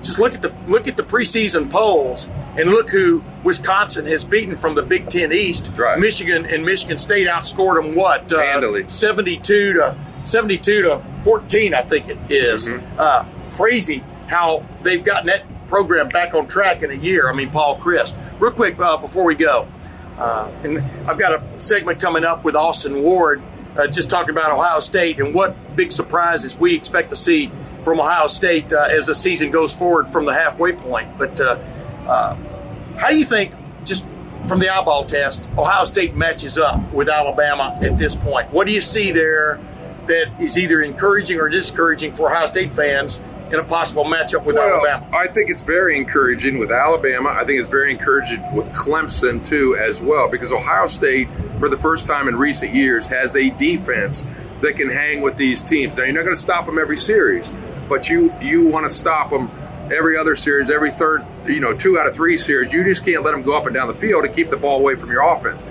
Just 0.03 0.19
look 0.19 0.33
at 0.33 0.41
the 0.41 0.55
look 0.67 0.87
at 0.87 0.97
the 0.97 1.03
preseason 1.03 1.71
polls 1.71 2.27
and 2.57 2.69
look 2.69 2.89
who 2.89 3.23
Wisconsin 3.43 4.05
has 4.05 4.25
beaten 4.25 4.55
from 4.55 4.75
the 4.75 4.83
Big 4.83 5.07
Ten 5.07 5.31
East. 5.31 5.71
Right. 5.77 5.97
Michigan 5.97 6.45
and 6.45 6.65
Michigan 6.65 6.97
State 6.97 7.27
outscored 7.27 7.81
them 7.81 7.95
what 7.95 8.31
uh, 8.31 8.39
Handily. 8.39 8.87
seventy-two 8.89 9.73
to 9.73 9.95
seventy-two 10.25 10.81
to 10.83 11.01
fourteen, 11.23 11.73
I 11.73 11.81
think 11.81 12.09
it 12.09 12.17
is. 12.29 12.67
Mm-hmm. 12.67 12.99
Uh, 12.99 13.25
crazy 13.51 14.03
how 14.27 14.65
they've 14.81 15.03
gotten 15.03 15.27
that 15.27 15.43
program 15.73 16.07
back 16.09 16.35
on 16.35 16.45
track 16.45 16.83
in 16.83 16.91
a 16.91 16.93
year. 16.93 17.27
I 17.27 17.33
mean, 17.33 17.49
Paul 17.49 17.79
Chryst. 17.79 18.15
Real 18.39 18.51
quick 18.51 18.77
uh, 18.77 18.95
before 18.97 19.23
we 19.23 19.33
go, 19.33 19.67
uh, 20.19 20.47
and 20.63 20.77
I've 21.09 21.17
got 21.17 21.33
a 21.33 21.59
segment 21.59 21.99
coming 21.99 22.23
up 22.23 22.43
with 22.43 22.55
Austin 22.55 23.01
Ward, 23.01 23.41
uh, 23.75 23.87
just 23.87 24.07
talking 24.07 24.29
about 24.29 24.51
Ohio 24.51 24.81
State 24.81 25.19
and 25.19 25.33
what 25.33 25.55
big 25.75 25.91
surprises 25.91 26.59
we 26.59 26.75
expect 26.75 27.09
to 27.09 27.15
see 27.15 27.51
from 27.81 27.99
Ohio 27.99 28.27
State 28.27 28.71
uh, 28.71 28.85
as 28.91 29.07
the 29.07 29.15
season 29.15 29.49
goes 29.49 29.73
forward 29.73 30.07
from 30.07 30.25
the 30.25 30.33
halfway 30.33 30.73
point. 30.73 31.07
But 31.17 31.41
uh, 31.41 31.57
uh, 32.07 32.35
how 32.99 33.09
do 33.09 33.17
you 33.17 33.25
think, 33.25 33.55
just 33.83 34.05
from 34.47 34.59
the 34.59 34.69
eyeball 34.69 35.05
test, 35.05 35.49
Ohio 35.57 35.85
State 35.85 36.13
matches 36.13 36.59
up 36.59 36.93
with 36.93 37.09
Alabama 37.09 37.75
at 37.81 37.97
this 37.97 38.15
point? 38.15 38.47
What 38.53 38.67
do 38.67 38.73
you 38.73 38.81
see 38.81 39.11
there 39.11 39.59
that 40.05 40.39
is 40.39 40.55
either 40.55 40.83
encouraging 40.83 41.39
or 41.39 41.49
discouraging 41.49 42.11
for 42.11 42.29
Ohio 42.29 42.45
State 42.45 42.71
fans 42.71 43.19
in 43.53 43.59
a 43.59 43.63
possible 43.63 44.03
matchup 44.03 44.43
with 44.43 44.55
Well, 44.55 44.85
Alabama? 44.85 45.15
I 45.15 45.27
think 45.27 45.49
it's 45.49 45.61
very 45.61 45.95
encouraging 45.95 46.57
with 46.57 46.71
Alabama. 46.71 47.29
I 47.29 47.45
think 47.45 47.59
it's 47.59 47.69
very 47.69 47.91
encouraging 47.91 48.41
with 48.53 48.71
Clemson 48.71 49.45
too, 49.45 49.75
as 49.75 50.01
well, 50.01 50.29
because 50.29 50.51
Ohio 50.51 50.87
State, 50.87 51.29
for 51.59 51.69
the 51.69 51.77
first 51.77 52.05
time 52.05 52.27
in 52.27 52.35
recent 52.35 52.73
years, 52.73 53.07
has 53.07 53.35
a 53.35 53.51
defense 53.51 54.25
that 54.61 54.75
can 54.75 54.89
hang 54.89 55.21
with 55.21 55.37
these 55.37 55.61
teams. 55.61 55.97
Now 55.97 56.03
you're 56.03 56.13
not 56.13 56.23
going 56.23 56.35
to 56.35 56.41
stop 56.41 56.65
them 56.65 56.79
every 56.79 56.97
series, 56.97 57.53
but 57.87 58.09
you 58.09 58.33
you 58.41 58.67
want 58.67 58.85
to 58.85 58.89
stop 58.89 59.29
them 59.29 59.51
every 59.91 60.17
other 60.17 60.35
series, 60.35 60.69
every 60.71 60.89
third, 60.89 61.21
you 61.45 61.59
know, 61.59 61.75
two 61.75 61.99
out 61.99 62.07
of 62.07 62.15
three 62.15 62.37
series. 62.37 62.73
You 62.73 62.83
just 62.83 63.05
can't 63.05 63.23
let 63.23 63.31
them 63.31 63.43
go 63.43 63.55
up 63.55 63.65
and 63.65 63.75
down 63.75 63.87
the 63.87 63.93
field 63.93 64.23
to 64.23 64.29
keep 64.29 64.49
the 64.49 64.57
ball 64.57 64.79
away 64.79 64.95
from 64.95 65.11
your 65.11 65.21
offense. 65.21 65.63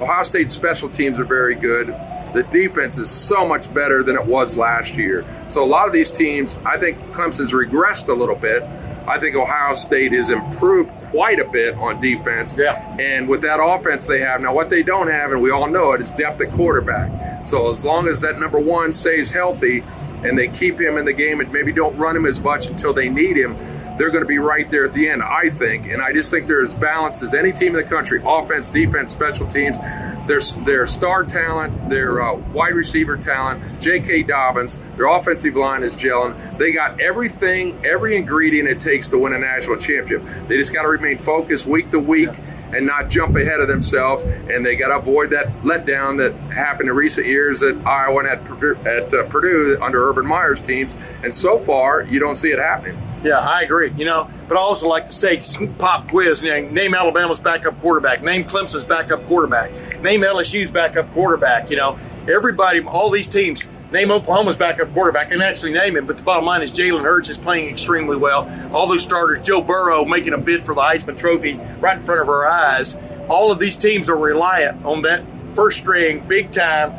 Ohio 0.00 0.22
State's 0.22 0.52
special 0.52 0.88
teams 0.88 1.18
are 1.18 1.24
very 1.24 1.54
good. 1.54 1.88
The 2.36 2.42
defense 2.42 2.98
is 2.98 3.10
so 3.10 3.48
much 3.48 3.72
better 3.72 4.02
than 4.02 4.14
it 4.14 4.26
was 4.26 4.58
last 4.58 4.98
year. 4.98 5.24
So 5.48 5.64
a 5.64 5.66
lot 5.66 5.86
of 5.86 5.94
these 5.94 6.10
teams, 6.10 6.58
I 6.66 6.76
think 6.76 6.98
Clemson's 7.10 7.54
regressed 7.54 8.10
a 8.10 8.12
little 8.12 8.36
bit. 8.36 8.62
I 9.08 9.18
think 9.18 9.36
Ohio 9.36 9.72
State 9.72 10.12
has 10.12 10.28
improved 10.28 10.90
quite 11.10 11.40
a 11.40 11.46
bit 11.46 11.76
on 11.76 11.98
defense. 11.98 12.54
Yeah. 12.54 12.94
And 12.98 13.26
with 13.26 13.40
that 13.40 13.58
offense 13.58 14.06
they 14.06 14.20
have 14.20 14.42
now, 14.42 14.52
what 14.52 14.68
they 14.68 14.82
don't 14.82 15.08
have, 15.08 15.32
and 15.32 15.40
we 15.40 15.50
all 15.50 15.66
know 15.66 15.92
it, 15.92 16.02
is 16.02 16.10
depth 16.10 16.42
at 16.42 16.52
quarterback. 16.52 17.48
So 17.48 17.70
as 17.70 17.86
long 17.86 18.06
as 18.06 18.20
that 18.20 18.38
number 18.38 18.60
one 18.60 18.92
stays 18.92 19.30
healthy 19.30 19.82
and 20.22 20.36
they 20.36 20.48
keep 20.48 20.78
him 20.78 20.98
in 20.98 21.06
the 21.06 21.14
game 21.14 21.40
and 21.40 21.50
maybe 21.50 21.72
don't 21.72 21.96
run 21.96 22.14
him 22.14 22.26
as 22.26 22.38
much 22.38 22.68
until 22.68 22.92
they 22.92 23.08
need 23.08 23.38
him, 23.38 23.56
they're 23.96 24.10
going 24.10 24.24
to 24.24 24.28
be 24.28 24.36
right 24.36 24.68
there 24.68 24.84
at 24.84 24.92
the 24.92 25.08
end, 25.08 25.22
I 25.22 25.48
think. 25.48 25.86
And 25.86 26.02
I 26.02 26.12
just 26.12 26.30
think 26.30 26.46
they're 26.46 26.62
as 26.62 26.74
balanced 26.74 27.22
as 27.22 27.32
any 27.32 27.50
team 27.50 27.68
in 27.68 27.82
the 27.82 27.88
country 27.88 28.20
offense, 28.22 28.68
defense, 28.68 29.10
special 29.10 29.46
teams. 29.46 29.78
Their, 30.26 30.40
their 30.64 30.86
star 30.86 31.24
talent, 31.24 31.88
their 31.88 32.22
uh, 32.22 32.34
wide 32.52 32.74
receiver 32.74 33.16
talent, 33.16 33.80
J.K. 33.80 34.24
Dobbins, 34.24 34.78
their 34.96 35.06
offensive 35.06 35.54
line 35.54 35.82
is 35.82 35.96
gelling. 35.96 36.58
They 36.58 36.72
got 36.72 37.00
everything, 37.00 37.84
every 37.84 38.16
ingredient 38.16 38.68
it 38.68 38.80
takes 38.80 39.08
to 39.08 39.18
win 39.18 39.32
a 39.32 39.38
national 39.38 39.76
championship. 39.76 40.48
They 40.48 40.56
just 40.56 40.72
got 40.72 40.82
to 40.82 40.88
remain 40.88 41.18
focused 41.18 41.66
week 41.66 41.90
to 41.90 42.00
week 42.00 42.30
and 42.74 42.86
not 42.86 43.08
jump 43.08 43.36
ahead 43.36 43.60
of 43.60 43.68
themselves. 43.68 44.22
And 44.22 44.64
they 44.64 44.76
got 44.76 44.88
to 44.88 44.96
avoid 44.96 45.30
that 45.30 45.48
letdown 45.62 46.18
that 46.18 46.34
happened 46.52 46.88
in 46.88 46.96
recent 46.96 47.26
years 47.26 47.62
at 47.62 47.76
Iowa 47.86 48.20
and 48.20 48.28
at 48.28 48.44
Purdue, 48.44 48.76
at 48.86 49.12
uh, 49.12 49.24
Purdue 49.24 49.78
under 49.82 50.08
Urban 50.08 50.26
Meyer's 50.26 50.60
teams. 50.60 50.96
And 51.22 51.32
so 51.32 51.58
far, 51.58 52.02
you 52.02 52.18
don't 52.18 52.36
see 52.36 52.50
it 52.50 52.58
happening. 52.58 53.00
Yeah, 53.22 53.38
I 53.38 53.62
agree. 53.62 53.92
You 53.96 54.04
know, 54.04 54.30
but 54.48 54.56
I 54.56 54.60
also 54.60 54.86
like 54.88 55.06
to 55.06 55.12
say 55.12 55.40
pop 55.78 56.08
quiz. 56.08 56.42
Name 56.42 56.94
Alabama's 56.94 57.40
backup 57.40 57.78
quarterback. 57.80 58.22
Name 58.22 58.44
Clemson's 58.44 58.84
backup 58.84 59.24
quarterback. 59.24 59.72
Name 60.00 60.20
LSU's 60.20 60.70
backup 60.70 61.10
quarterback. 61.10 61.70
You 61.70 61.76
know, 61.76 61.98
everybody, 62.28 62.82
all 62.82 63.10
these 63.10 63.28
teams. 63.28 63.66
Name 63.96 64.10
Oklahoma's 64.10 64.56
backup 64.56 64.92
quarterback 64.92 65.30
and 65.30 65.42
actually 65.42 65.72
name 65.72 65.96
him. 65.96 66.04
But 66.04 66.18
the 66.18 66.22
bottom 66.22 66.44
line 66.44 66.60
is 66.60 66.70
Jalen 66.70 67.00
Hurts 67.00 67.30
is 67.30 67.38
playing 67.38 67.70
extremely 67.70 68.18
well. 68.18 68.46
All 68.70 68.86
those 68.86 69.02
starters, 69.02 69.40
Joe 69.46 69.62
Burrow 69.62 70.04
making 70.04 70.34
a 70.34 70.38
bid 70.38 70.66
for 70.66 70.74
the 70.74 70.82
Heisman 70.82 71.16
Trophy 71.16 71.58
right 71.80 71.96
in 71.96 72.02
front 72.02 72.20
of 72.20 72.28
our 72.28 72.44
eyes. 72.46 72.94
All 73.30 73.50
of 73.50 73.58
these 73.58 73.74
teams 73.74 74.10
are 74.10 74.18
reliant 74.18 74.84
on 74.84 75.00
that 75.02 75.24
first 75.54 75.78
string, 75.78 76.20
big 76.28 76.50
time, 76.50 76.90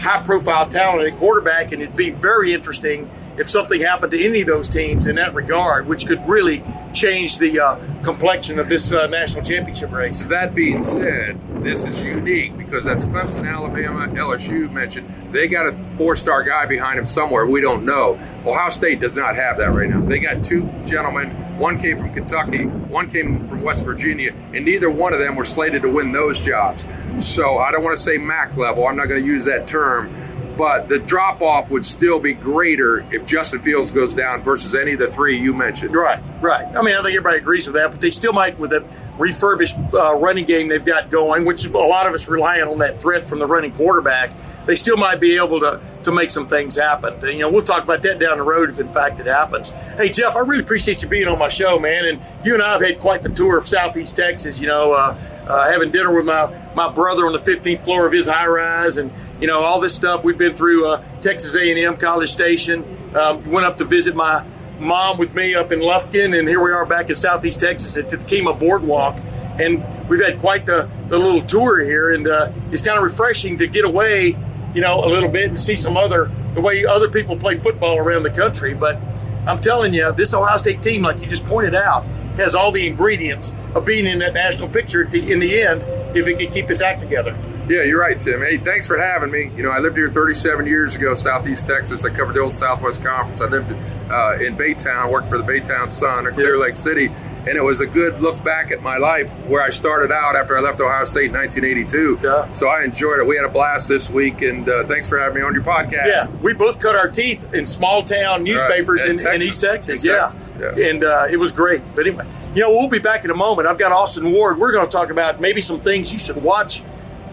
high 0.00 0.22
profile 0.22 0.66
talent 0.66 1.06
at 1.06 1.18
quarterback, 1.18 1.72
and 1.72 1.82
it'd 1.82 1.94
be 1.94 2.08
very 2.08 2.54
interesting 2.54 3.10
if 3.38 3.48
something 3.48 3.80
happened 3.80 4.12
to 4.12 4.24
any 4.24 4.40
of 4.40 4.46
those 4.46 4.68
teams 4.68 5.06
in 5.06 5.16
that 5.16 5.34
regard, 5.34 5.86
which 5.86 6.06
could 6.06 6.26
really 6.28 6.62
change 6.92 7.38
the 7.38 7.60
uh, 7.60 7.76
complexion 8.02 8.58
of 8.58 8.68
this 8.68 8.92
uh, 8.92 9.06
national 9.06 9.44
championship 9.44 9.92
race. 9.92 10.24
That 10.24 10.54
being 10.54 10.80
said, 10.80 11.38
this 11.62 11.84
is 11.84 12.02
unique 12.02 12.56
because 12.56 12.84
that's 12.84 13.04
Clemson, 13.04 13.48
Alabama, 13.48 14.08
LSU 14.08 14.70
mentioned. 14.70 15.08
They 15.32 15.48
got 15.48 15.66
a 15.66 15.72
four-star 15.96 16.42
guy 16.42 16.66
behind 16.66 16.98
him 16.98 17.06
somewhere 17.06 17.46
we 17.46 17.60
don't 17.60 17.84
know. 17.84 18.18
Ohio 18.44 18.70
State 18.70 19.00
does 19.00 19.16
not 19.16 19.36
have 19.36 19.58
that 19.58 19.70
right 19.70 19.88
now. 19.88 20.00
They 20.00 20.18
got 20.18 20.42
two 20.42 20.68
gentlemen. 20.84 21.30
One 21.58 21.78
came 21.78 21.98
from 21.98 22.14
Kentucky, 22.14 22.64
one 22.66 23.10
came 23.10 23.48
from 23.48 23.62
West 23.62 23.84
Virginia, 23.84 24.32
and 24.54 24.64
neither 24.64 24.90
one 24.90 25.12
of 25.12 25.18
them 25.18 25.34
were 25.34 25.44
slated 25.44 25.82
to 25.82 25.90
win 25.90 26.12
those 26.12 26.40
jobs. 26.40 26.86
So 27.18 27.58
I 27.58 27.72
don't 27.72 27.82
want 27.82 27.96
to 27.96 28.02
say 28.02 28.16
MAC 28.16 28.56
level. 28.56 28.86
I'm 28.86 28.96
not 28.96 29.08
going 29.08 29.20
to 29.20 29.26
use 29.26 29.44
that 29.46 29.66
term 29.66 30.08
but 30.58 30.88
the 30.88 30.98
drop 30.98 31.40
off 31.40 31.70
would 31.70 31.84
still 31.84 32.18
be 32.18 32.34
greater 32.34 33.06
if 33.14 33.24
Justin 33.24 33.62
Fields 33.62 33.92
goes 33.92 34.12
down 34.12 34.42
versus 34.42 34.74
any 34.74 34.94
of 34.94 34.98
the 34.98 35.10
three 35.10 35.38
you 35.38 35.54
mentioned. 35.54 35.94
Right, 35.94 36.18
right. 36.40 36.66
I 36.76 36.82
mean, 36.82 36.96
I 36.96 37.02
think 37.02 37.16
everybody 37.16 37.38
agrees 37.38 37.68
with 37.68 37.76
that, 37.76 37.92
but 37.92 38.00
they 38.00 38.10
still 38.10 38.32
might, 38.32 38.58
with 38.58 38.72
a 38.72 38.84
refurbished 39.18 39.76
uh, 39.94 40.16
running 40.16 40.44
game 40.44 40.66
they've 40.66 40.84
got 40.84 41.10
going, 41.10 41.44
which 41.44 41.64
a 41.64 41.70
lot 41.70 42.08
of 42.08 42.12
us 42.12 42.28
relying 42.28 42.64
on 42.64 42.78
that 42.78 43.00
threat 43.00 43.24
from 43.24 43.38
the 43.38 43.46
running 43.46 43.70
quarterback, 43.70 44.32
they 44.66 44.74
still 44.74 44.96
might 44.96 45.20
be 45.20 45.36
able 45.36 45.60
to 45.60 45.80
to 46.04 46.12
make 46.12 46.30
some 46.30 46.46
things 46.46 46.76
happen. 46.76 47.14
And, 47.14 47.32
you 47.32 47.40
know, 47.40 47.50
we'll 47.50 47.62
talk 47.62 47.82
about 47.82 48.02
that 48.02 48.18
down 48.18 48.38
the 48.38 48.44
road 48.44 48.70
if 48.70 48.78
in 48.78 48.92
fact 48.92 49.18
it 49.18 49.26
happens. 49.26 49.70
Hey 49.96 50.08
Jeff, 50.08 50.36
I 50.36 50.40
really 50.40 50.62
appreciate 50.62 51.02
you 51.02 51.08
being 51.08 51.26
on 51.26 51.38
my 51.38 51.48
show, 51.48 51.78
man. 51.78 52.04
And 52.04 52.20
you 52.44 52.54
and 52.54 52.62
I 52.62 52.72
have 52.72 52.82
had 52.82 52.98
quite 52.98 53.22
the 53.22 53.28
tour 53.30 53.58
of 53.58 53.66
Southeast 53.66 54.16
Texas. 54.16 54.60
You 54.60 54.68
know, 54.68 54.92
uh, 54.92 55.18
uh, 55.48 55.70
having 55.70 55.90
dinner 55.90 56.14
with 56.14 56.26
my 56.26 56.54
my 56.74 56.92
brother 56.92 57.26
on 57.26 57.32
the 57.32 57.38
15th 57.38 57.80
floor 57.80 58.06
of 58.06 58.12
his 58.12 58.28
high 58.28 58.46
rise, 58.46 58.98
and 58.98 59.10
you 59.40 59.46
know 59.46 59.62
all 59.62 59.80
this 59.80 59.94
stuff. 59.94 60.24
We've 60.24 60.38
been 60.38 60.54
through 60.54 60.86
uh, 60.86 61.04
Texas 61.20 61.56
A&M 61.56 61.96
College 61.96 62.30
Station. 62.30 62.84
Um, 63.14 63.50
went 63.50 63.66
up 63.66 63.78
to 63.78 63.84
visit 63.84 64.14
my 64.14 64.44
mom 64.78 65.18
with 65.18 65.34
me 65.34 65.54
up 65.54 65.72
in 65.72 65.80
Lufkin, 65.80 66.38
and 66.38 66.46
here 66.46 66.62
we 66.62 66.70
are 66.70 66.86
back 66.86 67.10
in 67.10 67.16
Southeast 67.16 67.60
Texas 67.60 67.96
at 67.96 68.10
the 68.10 68.18
Kemah 68.18 68.58
Boardwalk. 68.58 69.18
And 69.58 69.84
we've 70.08 70.24
had 70.24 70.38
quite 70.38 70.66
the, 70.66 70.88
the 71.08 71.18
little 71.18 71.42
tour 71.42 71.82
here, 71.82 72.12
and 72.12 72.28
uh, 72.28 72.52
it's 72.70 72.82
kind 72.82 72.96
of 72.96 73.02
refreshing 73.02 73.58
to 73.58 73.66
get 73.66 73.84
away 73.84 74.36
you 74.74 74.82
know, 74.82 75.04
a 75.04 75.06
little 75.08 75.28
bit 75.28 75.46
and 75.46 75.58
see 75.58 75.76
some 75.76 75.96
other 75.96 76.30
the 76.54 76.60
way 76.60 76.84
other 76.84 77.08
people 77.08 77.36
play 77.36 77.56
football 77.56 77.98
around 77.98 78.22
the 78.22 78.30
country. 78.30 78.74
But 78.74 78.98
I'm 79.46 79.60
telling 79.60 79.94
you, 79.94 80.12
this 80.12 80.34
Ohio 80.34 80.56
State 80.56 80.82
team, 80.82 81.02
like 81.02 81.20
you 81.20 81.26
just 81.26 81.44
pointed 81.44 81.74
out, 81.74 82.04
has 82.36 82.54
all 82.54 82.70
the 82.70 82.86
ingredients 82.86 83.52
of 83.74 83.84
being 83.84 84.06
in 84.06 84.18
that 84.20 84.34
national 84.34 84.68
picture 84.68 85.04
the, 85.04 85.32
in 85.32 85.38
the 85.38 85.62
end 85.62 85.82
if 86.14 86.26
it 86.26 86.38
can 86.38 86.50
keep 86.50 86.70
its 86.70 86.80
act 86.80 87.00
together. 87.00 87.36
Yeah, 87.68 87.82
you're 87.82 88.00
right, 88.00 88.18
Tim. 88.18 88.40
Hey, 88.40 88.58
thanks 88.58 88.86
for 88.86 88.96
having 88.96 89.30
me. 89.30 89.50
You 89.56 89.62
know, 89.62 89.70
I 89.70 89.78
lived 89.78 89.96
here 89.96 90.08
37 90.08 90.66
years 90.66 90.96
ago, 90.96 91.14
Southeast 91.14 91.66
Texas. 91.66 92.04
I 92.04 92.10
covered 92.10 92.34
the 92.34 92.40
old 92.40 92.54
Southwest 92.54 93.02
Conference. 93.02 93.40
I 93.40 93.46
lived 93.46 93.70
uh, 94.10 94.38
in 94.40 94.56
Baytown, 94.56 95.10
worked 95.10 95.28
for 95.28 95.38
the 95.38 95.44
Baytown 95.44 95.90
Sun 95.90 96.26
in 96.26 96.34
Clear 96.34 96.58
Lake 96.58 96.76
City 96.76 97.10
and 97.48 97.56
it 97.56 97.62
was 97.62 97.80
a 97.80 97.86
good 97.86 98.20
look 98.20 98.42
back 98.44 98.70
at 98.70 98.82
my 98.82 98.98
life 98.98 99.30
where 99.46 99.62
I 99.62 99.70
started 99.70 100.12
out 100.12 100.36
after 100.36 100.56
I 100.56 100.60
left 100.60 100.80
Ohio 100.80 101.04
State 101.04 101.26
in 101.26 101.32
1982. 101.32 102.20
Yeah. 102.22 102.52
So 102.52 102.68
I 102.68 102.84
enjoyed 102.84 103.20
it. 103.20 103.26
We 103.26 103.36
had 103.36 103.46
a 103.46 103.48
blast 103.48 103.88
this 103.88 104.10
week, 104.10 104.42
and 104.42 104.68
uh, 104.68 104.84
thanks 104.84 105.08
for 105.08 105.18
having 105.18 105.36
me 105.36 105.42
on 105.42 105.54
your 105.54 105.62
podcast. 105.64 106.06
Yeah, 106.06 106.30
we 106.42 106.52
both 106.52 106.78
cut 106.78 106.94
our 106.94 107.08
teeth 107.08 107.54
in 107.54 107.64
small 107.64 108.02
town 108.02 108.42
newspapers 108.42 109.00
right. 109.00 109.10
in, 109.10 109.34
in, 109.34 109.42
East 109.42 109.64
Texas. 109.64 110.04
In 110.04 110.10
yeah. 110.10 110.20
Texas. 110.20 110.56
yeah. 110.60 110.90
and 110.90 111.04
uh, 111.04 111.26
it 111.30 111.38
was 111.38 111.50
great. 111.50 111.82
But 111.94 112.06
anyway, 112.06 112.26
you 112.54 112.62
know, 112.62 112.70
we'll 112.70 112.88
be 112.88 112.98
back 112.98 113.24
in 113.24 113.30
a 113.30 113.36
moment. 113.36 113.66
I've 113.66 113.78
got 113.78 113.92
Austin 113.92 114.30
Ward. 114.30 114.58
We're 114.58 114.72
going 114.72 114.86
to 114.86 114.92
talk 114.92 115.10
about 115.10 115.40
maybe 115.40 115.62
some 115.62 115.80
things 115.80 116.12
you 116.12 116.18
should 116.18 116.42
watch 116.42 116.82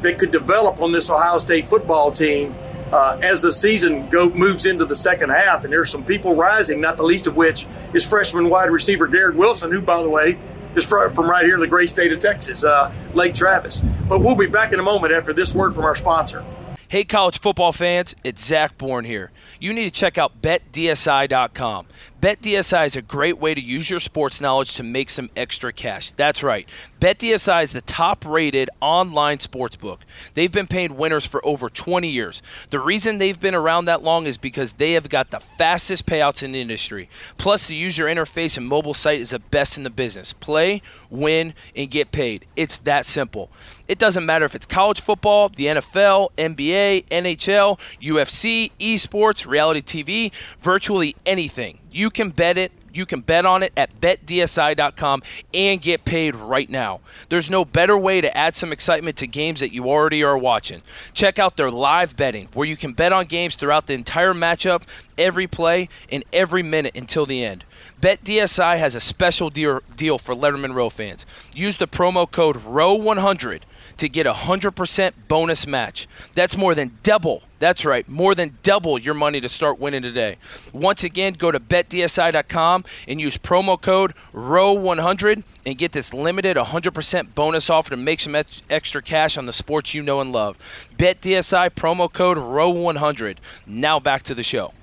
that 0.01 0.17
could 0.17 0.31
develop 0.31 0.81
on 0.81 0.93
this 0.93 1.09
Ohio 1.09 1.39
State 1.39 1.67
football 1.67 2.11
team 2.11 2.55
uh, 2.91 3.19
as 3.21 3.41
the 3.41 3.51
season 3.51 4.07
go 4.09 4.29
moves 4.29 4.65
into 4.65 4.85
the 4.85 4.95
second 4.95 5.29
half, 5.29 5.63
and 5.63 5.73
there's 5.73 5.89
some 5.89 6.03
people 6.03 6.35
rising, 6.35 6.79
not 6.81 6.97
the 6.97 7.03
least 7.03 7.27
of 7.27 7.35
which 7.35 7.65
is 7.93 8.07
freshman 8.07 8.49
wide 8.49 8.69
receiver 8.69 9.07
Garrett 9.07 9.35
Wilson, 9.35 9.71
who, 9.71 9.81
by 9.81 10.01
the 10.01 10.09
way, 10.09 10.37
is 10.75 10.85
from 10.85 11.29
right 11.29 11.45
here 11.45 11.55
in 11.55 11.61
the 11.61 11.67
great 11.67 11.89
state 11.89 12.11
of 12.11 12.19
Texas, 12.19 12.63
uh, 12.63 12.93
Lake 13.13 13.33
Travis. 13.33 13.81
But 14.09 14.21
we'll 14.21 14.35
be 14.35 14.47
back 14.47 14.73
in 14.73 14.79
a 14.79 14.83
moment 14.83 15.13
after 15.13 15.33
this 15.33 15.55
word 15.55 15.73
from 15.73 15.85
our 15.85 15.95
sponsor. 15.95 16.43
Hey, 16.87 17.03
college 17.03 17.39
football 17.39 17.71
fans, 17.71 18.15
it's 18.23 18.45
Zach 18.45 18.77
Bourne 18.77 19.05
here. 19.05 19.31
You 19.59 19.73
need 19.73 19.85
to 19.85 19.91
check 19.91 20.17
out 20.17 20.41
betdsi.com. 20.41 21.87
BetDSI 22.21 22.85
is 22.85 22.95
a 22.95 23.01
great 23.01 23.39
way 23.39 23.53
to 23.53 23.61
use 23.61 23.89
your 23.89 23.99
sports 23.99 24.39
knowledge 24.39 24.75
to 24.75 24.83
make 24.83 25.09
some 25.09 25.29
extra 25.35 25.73
cash. 25.73 26.11
That's 26.11 26.41
right. 26.41 26.67
BetDSI 27.01 27.61
is 27.63 27.73
the 27.73 27.81
top 27.81 28.25
rated 28.25 28.69
online 28.81 29.39
sports 29.39 29.75
book. 29.75 29.99
They've 30.33 30.51
been 30.51 30.65
paying 30.65 30.95
winners 30.95 31.25
for 31.25 31.45
over 31.45 31.69
20 31.69 32.07
years. 32.07 32.41
The 32.69 32.79
reason 32.79 33.17
they've 33.17 33.39
been 33.39 33.53
around 33.53 33.85
that 33.85 34.01
long 34.01 34.27
is 34.27 34.37
because 34.37 34.73
they 34.73 34.93
have 34.93 35.09
got 35.09 35.29
the 35.29 35.41
fastest 35.41 36.05
payouts 36.05 36.41
in 36.41 36.53
the 36.53 36.61
industry. 36.61 37.09
Plus, 37.37 37.67
the 37.67 37.75
user 37.75 38.05
interface 38.05 38.57
and 38.57 38.65
mobile 38.65 38.93
site 38.93 39.19
is 39.19 39.31
the 39.31 39.39
best 39.39 39.77
in 39.77 39.83
the 39.83 39.89
business. 39.89 40.31
Play, 40.31 40.81
win, 41.09 41.53
and 41.75 41.91
get 41.91 42.11
paid. 42.11 42.45
It's 42.55 42.77
that 42.79 43.05
simple. 43.05 43.51
It 43.87 43.99
doesn't 43.99 44.25
matter 44.25 44.45
if 44.45 44.55
it's 44.55 44.65
college 44.65 45.01
football, 45.01 45.49
the 45.49 45.65
NFL, 45.65 46.29
NBA, 46.37 47.05
NHL, 47.09 47.77
UFC, 48.01 48.71
esports, 48.79 49.45
reality 49.45 49.81
TV, 49.81 50.31
virtually 50.59 51.15
anything. 51.25 51.79
You 51.95 52.09
can 52.09 52.31
bet 52.31 52.57
it. 52.57 52.73
You 52.93 53.05
can 53.05 53.21
bet 53.21 53.45
on 53.45 53.63
it 53.63 53.71
at 53.77 54.01
betdsi.com 54.01 55.23
and 55.53 55.81
get 55.81 56.03
paid 56.03 56.35
right 56.35 56.69
now. 56.69 56.99
There's 57.29 57.49
no 57.49 57.63
better 57.63 57.97
way 57.97 58.19
to 58.19 58.37
add 58.37 58.55
some 58.55 58.73
excitement 58.73 59.15
to 59.17 59.27
games 59.27 59.61
that 59.61 59.73
you 59.73 59.89
already 59.89 60.21
are 60.21 60.37
watching. 60.37 60.81
Check 61.13 61.39
out 61.39 61.55
their 61.55 61.71
live 61.71 62.17
betting, 62.17 62.49
where 62.53 62.67
you 62.67 62.75
can 62.75 62.93
bet 62.93 63.13
on 63.13 63.25
games 63.25 63.55
throughout 63.55 63.87
the 63.87 63.93
entire 63.93 64.33
matchup, 64.33 64.83
every 65.17 65.47
play, 65.47 65.87
and 66.09 66.23
every 66.33 66.63
minute 66.63 66.95
until 66.95 67.25
the 67.25 67.43
end. 67.43 67.63
BetDSI 68.01 68.77
has 68.77 68.95
a 68.95 68.99
special 68.99 69.49
deal, 69.49 69.79
for 70.17 70.35
Letterman 70.35 70.73
Row 70.73 70.89
fans. 70.89 71.25
Use 71.53 71.77
the 71.77 71.87
promo 71.87 72.29
code 72.29 72.57
ROW100 72.57 73.61
to 73.97 74.09
get 74.09 74.25
a 74.25 74.33
100% 74.33 75.13
bonus 75.27 75.65
match. 75.67 76.07
That's 76.33 76.57
more 76.57 76.75
than 76.75 76.97
double. 77.03 77.43
That's 77.59 77.85
right, 77.85 78.07
more 78.07 78.35
than 78.35 78.57
double 78.63 78.99
your 78.99 79.13
money 79.13 79.39
to 79.41 79.49
start 79.49 79.79
winning 79.79 80.01
today. 80.01 80.37
Once 80.73 81.03
again, 81.03 81.33
go 81.33 81.51
to 81.51 81.59
betdsi.com 81.59 82.85
and 83.07 83.21
use 83.21 83.37
promo 83.37 83.79
code 83.79 84.13
ROW100 84.33 85.43
and 85.65 85.77
get 85.77 85.93
this 85.93 86.13
limited 86.13 86.57
100% 86.57 87.35
bonus 87.35 87.69
offer 87.69 87.91
to 87.91 87.97
make 87.97 88.19
some 88.19 88.35
extra 88.69 89.01
cash 89.01 89.37
on 89.37 89.45
the 89.45 89.53
sports 89.53 89.93
you 89.93 90.01
know 90.01 90.21
and 90.21 90.31
love. 90.31 90.57
BetDSI 90.97 91.69
promo 91.71 92.11
code 92.11 92.37
ROW100. 92.37 93.37
Now 93.65 93.99
back 93.99 94.23
to 94.23 94.35
the 94.35 94.43
show. 94.43 94.73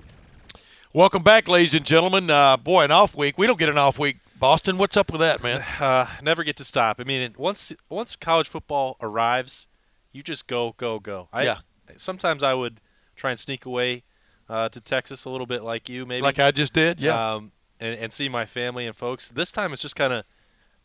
Welcome 0.95 1.23
back, 1.23 1.49
ladies 1.49 1.73
and 1.73 1.87
gentlemen. 1.87 2.29
Uh, 2.29 2.59
boy, 2.59 2.85
an 2.85 2.91
off 2.91 3.17
week. 3.17 3.39
We 3.39 3.47
don't 3.47 3.59
get 3.59 3.71
an 3.71 3.79
off 3.79 3.99
week 3.99 4.19
Austin, 4.43 4.77
what's 4.77 4.97
up 4.97 5.13
with 5.13 5.21
that, 5.21 5.43
man? 5.43 5.65
Uh, 5.83 6.07
never 6.23 6.45
get 6.45 6.57
to 6.57 6.65
stop. 6.65 7.01
I 7.01 7.05
mean, 7.05 7.35
once 7.37 7.73
once 7.89 8.15
college 8.15 8.49
football 8.49 8.97
arrives, 9.01 9.67
you 10.13 10.23
just 10.23 10.47
go, 10.47 10.75
go, 10.77 11.01
go. 11.01 11.29
I, 11.33 11.43
yeah. 11.45 11.59
Sometimes 11.97 12.43
I 12.43 12.55
would 12.55 12.81
try 13.17 13.31
and 13.31 13.39
sneak 13.39 13.67
away 13.67 14.05
uh, 14.49 14.69
to 14.69 14.81
Texas 14.81 15.25
a 15.25 15.31
little 15.31 15.47
bit, 15.47 15.63
like 15.63 15.89
you, 15.89 16.07
maybe. 16.07 16.23
Like 16.23 16.39
I 16.39 16.51
just 16.53 16.73
did, 16.73 17.01
yeah. 17.01 17.35
Um, 17.35 17.53
and, 17.81 17.99
and 17.99 18.13
see 18.13 18.29
my 18.29 18.47
family 18.47 18.87
and 18.87 18.95
folks. 18.95 19.29
This 19.29 19.51
time 19.51 19.73
it's 19.73 19.83
just 19.83 19.97
kind 19.97 20.13
of 20.13 20.25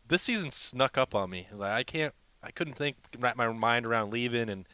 this 0.08 0.24
season 0.24 0.50
snuck 0.50 0.98
up 0.98 1.14
on 1.14 1.30
me. 1.30 1.48
Like, 1.54 1.72
I 1.72 1.84
can't, 1.84 2.14
I 2.42 2.52
couldn't 2.52 2.76
think, 2.76 2.96
wrap 3.20 3.36
my 3.36 3.48
mind 3.50 3.86
around 3.86 4.12
leaving, 4.12 4.50
and 4.50 4.66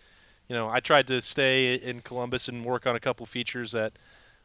you 0.48 0.56
know, 0.56 0.70
I 0.70 0.80
tried 0.80 1.08
to 1.08 1.22
stay 1.22 1.76
in 1.76 2.02
Columbus 2.02 2.48
and 2.48 2.64
work 2.64 2.88
on 2.88 2.96
a 2.96 3.00
couple 3.00 3.26
features 3.26 3.74
that 3.74 3.94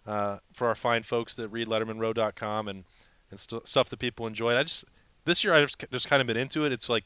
uh, 0.07 0.39
for 0.53 0.67
our 0.69 0.75
fine 0.75 1.05
folks 1.05 1.35
that 1.35 1.49
read 1.49 1.69
LettermanRow.com 1.69 2.67
and 2.67 2.85
and 3.31 3.39
st- 3.39 3.67
stuff 3.67 3.89
that 3.91 3.99
people 3.99 4.27
enjoyed. 4.27 4.57
I 4.57 4.63
just 4.63 4.85
this 5.25 5.45
year 5.45 5.55
I 5.55 5.61
just 5.61 5.85
just 5.91 6.09
kind 6.09 6.21
of 6.21 6.27
been 6.27 6.37
into 6.37 6.65
it. 6.65 6.73
It's 6.73 6.89
like 6.89 7.05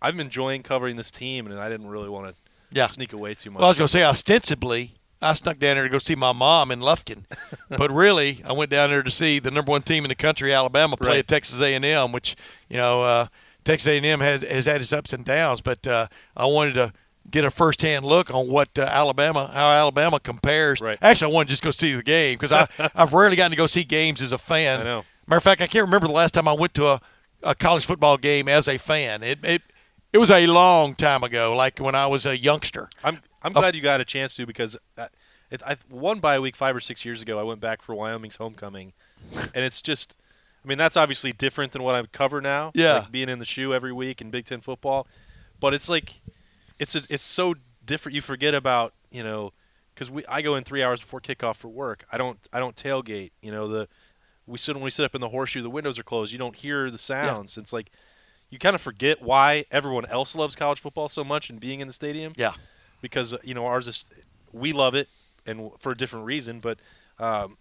I've 0.00 0.16
been 0.16 0.26
enjoying 0.26 0.62
covering 0.62 0.96
this 0.96 1.10
team, 1.10 1.46
and 1.46 1.58
I 1.58 1.68
didn't 1.68 1.88
really 1.88 2.08
want 2.08 2.28
to 2.28 2.34
yeah. 2.70 2.86
sneak 2.86 3.12
away 3.12 3.34
too 3.34 3.50
much. 3.50 3.60
Well, 3.60 3.66
I 3.66 3.70
was 3.70 3.78
going 3.78 3.88
to 3.88 3.92
say 3.92 4.04
ostensibly. 4.04 4.94
I 5.22 5.32
snuck 5.32 5.58
down 5.58 5.76
there 5.76 5.84
to 5.84 5.88
go 5.88 5.98
see 5.98 6.14
my 6.14 6.32
mom 6.32 6.70
in 6.70 6.80
Lufkin, 6.80 7.24
but 7.70 7.90
really, 7.90 8.42
I 8.44 8.52
went 8.52 8.70
down 8.70 8.90
there 8.90 9.02
to 9.02 9.10
see 9.10 9.38
the 9.38 9.50
number 9.50 9.70
one 9.70 9.82
team 9.82 10.04
in 10.04 10.10
the 10.10 10.14
country, 10.14 10.52
Alabama, 10.52 10.98
play 10.98 11.12
right. 11.12 11.18
at 11.20 11.28
Texas 11.28 11.60
A&M, 11.62 12.12
which 12.12 12.36
you 12.68 12.76
know 12.76 13.02
uh, 13.02 13.26
Texas 13.64 13.88
A&M 13.88 14.20
has, 14.20 14.42
has 14.42 14.66
had 14.66 14.82
its 14.82 14.92
ups 14.92 15.14
and 15.14 15.24
downs. 15.24 15.62
But 15.62 15.86
uh, 15.86 16.08
I 16.36 16.44
wanted 16.44 16.74
to 16.74 16.92
get 17.30 17.46
a 17.46 17.50
first-hand 17.50 18.04
look 18.04 18.34
on 18.34 18.48
what 18.48 18.78
uh, 18.78 18.82
Alabama, 18.82 19.50
how 19.50 19.70
Alabama 19.70 20.20
compares. 20.20 20.82
Right. 20.82 20.98
Actually, 21.00 21.32
I 21.32 21.34
wanted 21.34 21.46
to 21.46 21.52
just 21.52 21.62
go 21.62 21.70
see 21.70 21.94
the 21.94 22.02
game 22.02 22.36
because 22.38 22.52
I 22.52 22.68
I've 22.94 23.14
rarely 23.14 23.36
gotten 23.36 23.52
to 23.52 23.56
go 23.56 23.66
see 23.66 23.84
games 23.84 24.20
as 24.20 24.32
a 24.32 24.38
fan. 24.38 24.80
I 24.80 24.84
know. 24.84 25.04
Matter 25.26 25.38
of 25.38 25.42
fact, 25.42 25.60
I 25.60 25.66
can't 25.66 25.84
remember 25.84 26.06
the 26.06 26.12
last 26.12 26.34
time 26.34 26.46
I 26.48 26.52
went 26.52 26.74
to 26.74 26.88
a, 26.88 27.00
a 27.42 27.54
college 27.54 27.86
football 27.86 28.16
game 28.16 28.48
as 28.48 28.68
a 28.68 28.78
fan. 28.78 29.22
It, 29.22 29.38
it 29.42 29.62
it 30.12 30.18
was 30.18 30.30
a 30.30 30.46
long 30.46 30.94
time 30.94 31.22
ago, 31.22 31.54
like 31.56 31.78
when 31.78 31.94
I 31.94 32.06
was 32.06 32.24
a 32.26 32.38
youngster. 32.38 32.88
I'm 33.02 33.20
I'm 33.42 33.52
glad 33.52 33.74
you 33.74 33.80
got 33.80 34.00
a 34.00 34.04
chance 34.04 34.34
to 34.36 34.46
because 34.46 34.76
I, 34.96 35.08
it, 35.50 35.62
I 35.66 35.76
won 35.90 36.20
by 36.20 36.36
a 36.36 36.40
week 36.40 36.56
five 36.56 36.74
or 36.74 36.80
six 36.80 37.04
years 37.04 37.20
ago. 37.22 37.38
I 37.38 37.42
went 37.42 37.60
back 37.60 37.82
for 37.82 37.94
Wyoming's 37.94 38.36
homecoming, 38.36 38.92
and 39.54 39.64
it's 39.64 39.82
just, 39.82 40.16
I 40.64 40.68
mean, 40.68 40.78
that's 40.78 40.96
obviously 40.96 41.32
different 41.32 41.72
than 41.72 41.82
what 41.82 41.94
I 41.94 42.02
cover 42.06 42.40
now. 42.40 42.72
Yeah, 42.74 43.00
like 43.00 43.12
being 43.12 43.28
in 43.28 43.38
the 43.38 43.44
shoe 43.44 43.74
every 43.74 43.92
week 43.92 44.20
in 44.20 44.30
Big 44.30 44.46
Ten 44.46 44.60
football, 44.60 45.06
but 45.60 45.74
it's 45.74 45.88
like, 45.88 46.20
it's 46.78 46.94
a, 46.94 47.02
it's 47.10 47.24
so 47.24 47.54
different. 47.84 48.14
You 48.14 48.22
forget 48.22 48.54
about 48.54 48.94
you 49.10 49.22
know, 49.22 49.52
because 49.94 50.10
we 50.10 50.24
I 50.26 50.42
go 50.42 50.56
in 50.56 50.64
three 50.64 50.82
hours 50.82 51.00
before 51.00 51.20
kickoff 51.20 51.56
for 51.56 51.68
work. 51.68 52.04
I 52.10 52.18
don't 52.18 52.38
I 52.52 52.60
don't 52.60 52.76
tailgate. 52.76 53.30
You 53.42 53.52
know 53.52 53.68
the 53.68 53.88
we 54.46 54.58
sit 54.58 54.74
when 54.74 54.84
we 54.84 54.90
sit 54.90 55.04
up 55.04 55.14
in 55.14 55.20
the 55.20 55.28
horseshoe, 55.30 55.62
the 55.62 55.70
windows 55.70 55.98
are 55.98 56.02
closed. 56.02 56.32
You 56.32 56.38
don't 56.38 56.56
hear 56.56 56.90
the 56.90 56.98
sounds. 56.98 57.56
Yeah. 57.56 57.62
It's 57.62 57.72
like 57.72 57.90
you 58.50 58.58
kind 58.58 58.74
of 58.74 58.80
forget 58.80 59.22
why 59.22 59.64
everyone 59.70 60.06
else 60.06 60.34
loves 60.34 60.54
college 60.54 60.80
football 60.80 61.08
so 61.08 61.24
much 61.24 61.50
and 61.50 61.58
being 61.58 61.80
in 61.80 61.86
the 61.86 61.92
stadium. 61.92 62.32
Yeah. 62.36 62.52
Because 63.00 63.32
uh, 63.34 63.38
you 63.42 63.54
know 63.54 63.66
ours 63.66 63.88
is 63.88 64.04
we 64.52 64.72
love 64.72 64.94
it 64.94 65.08
and 65.46 65.70
for 65.78 65.92
a 65.92 65.96
different 65.96 66.26
reason, 66.26 66.60
but 66.60 66.78
um, 67.18 67.56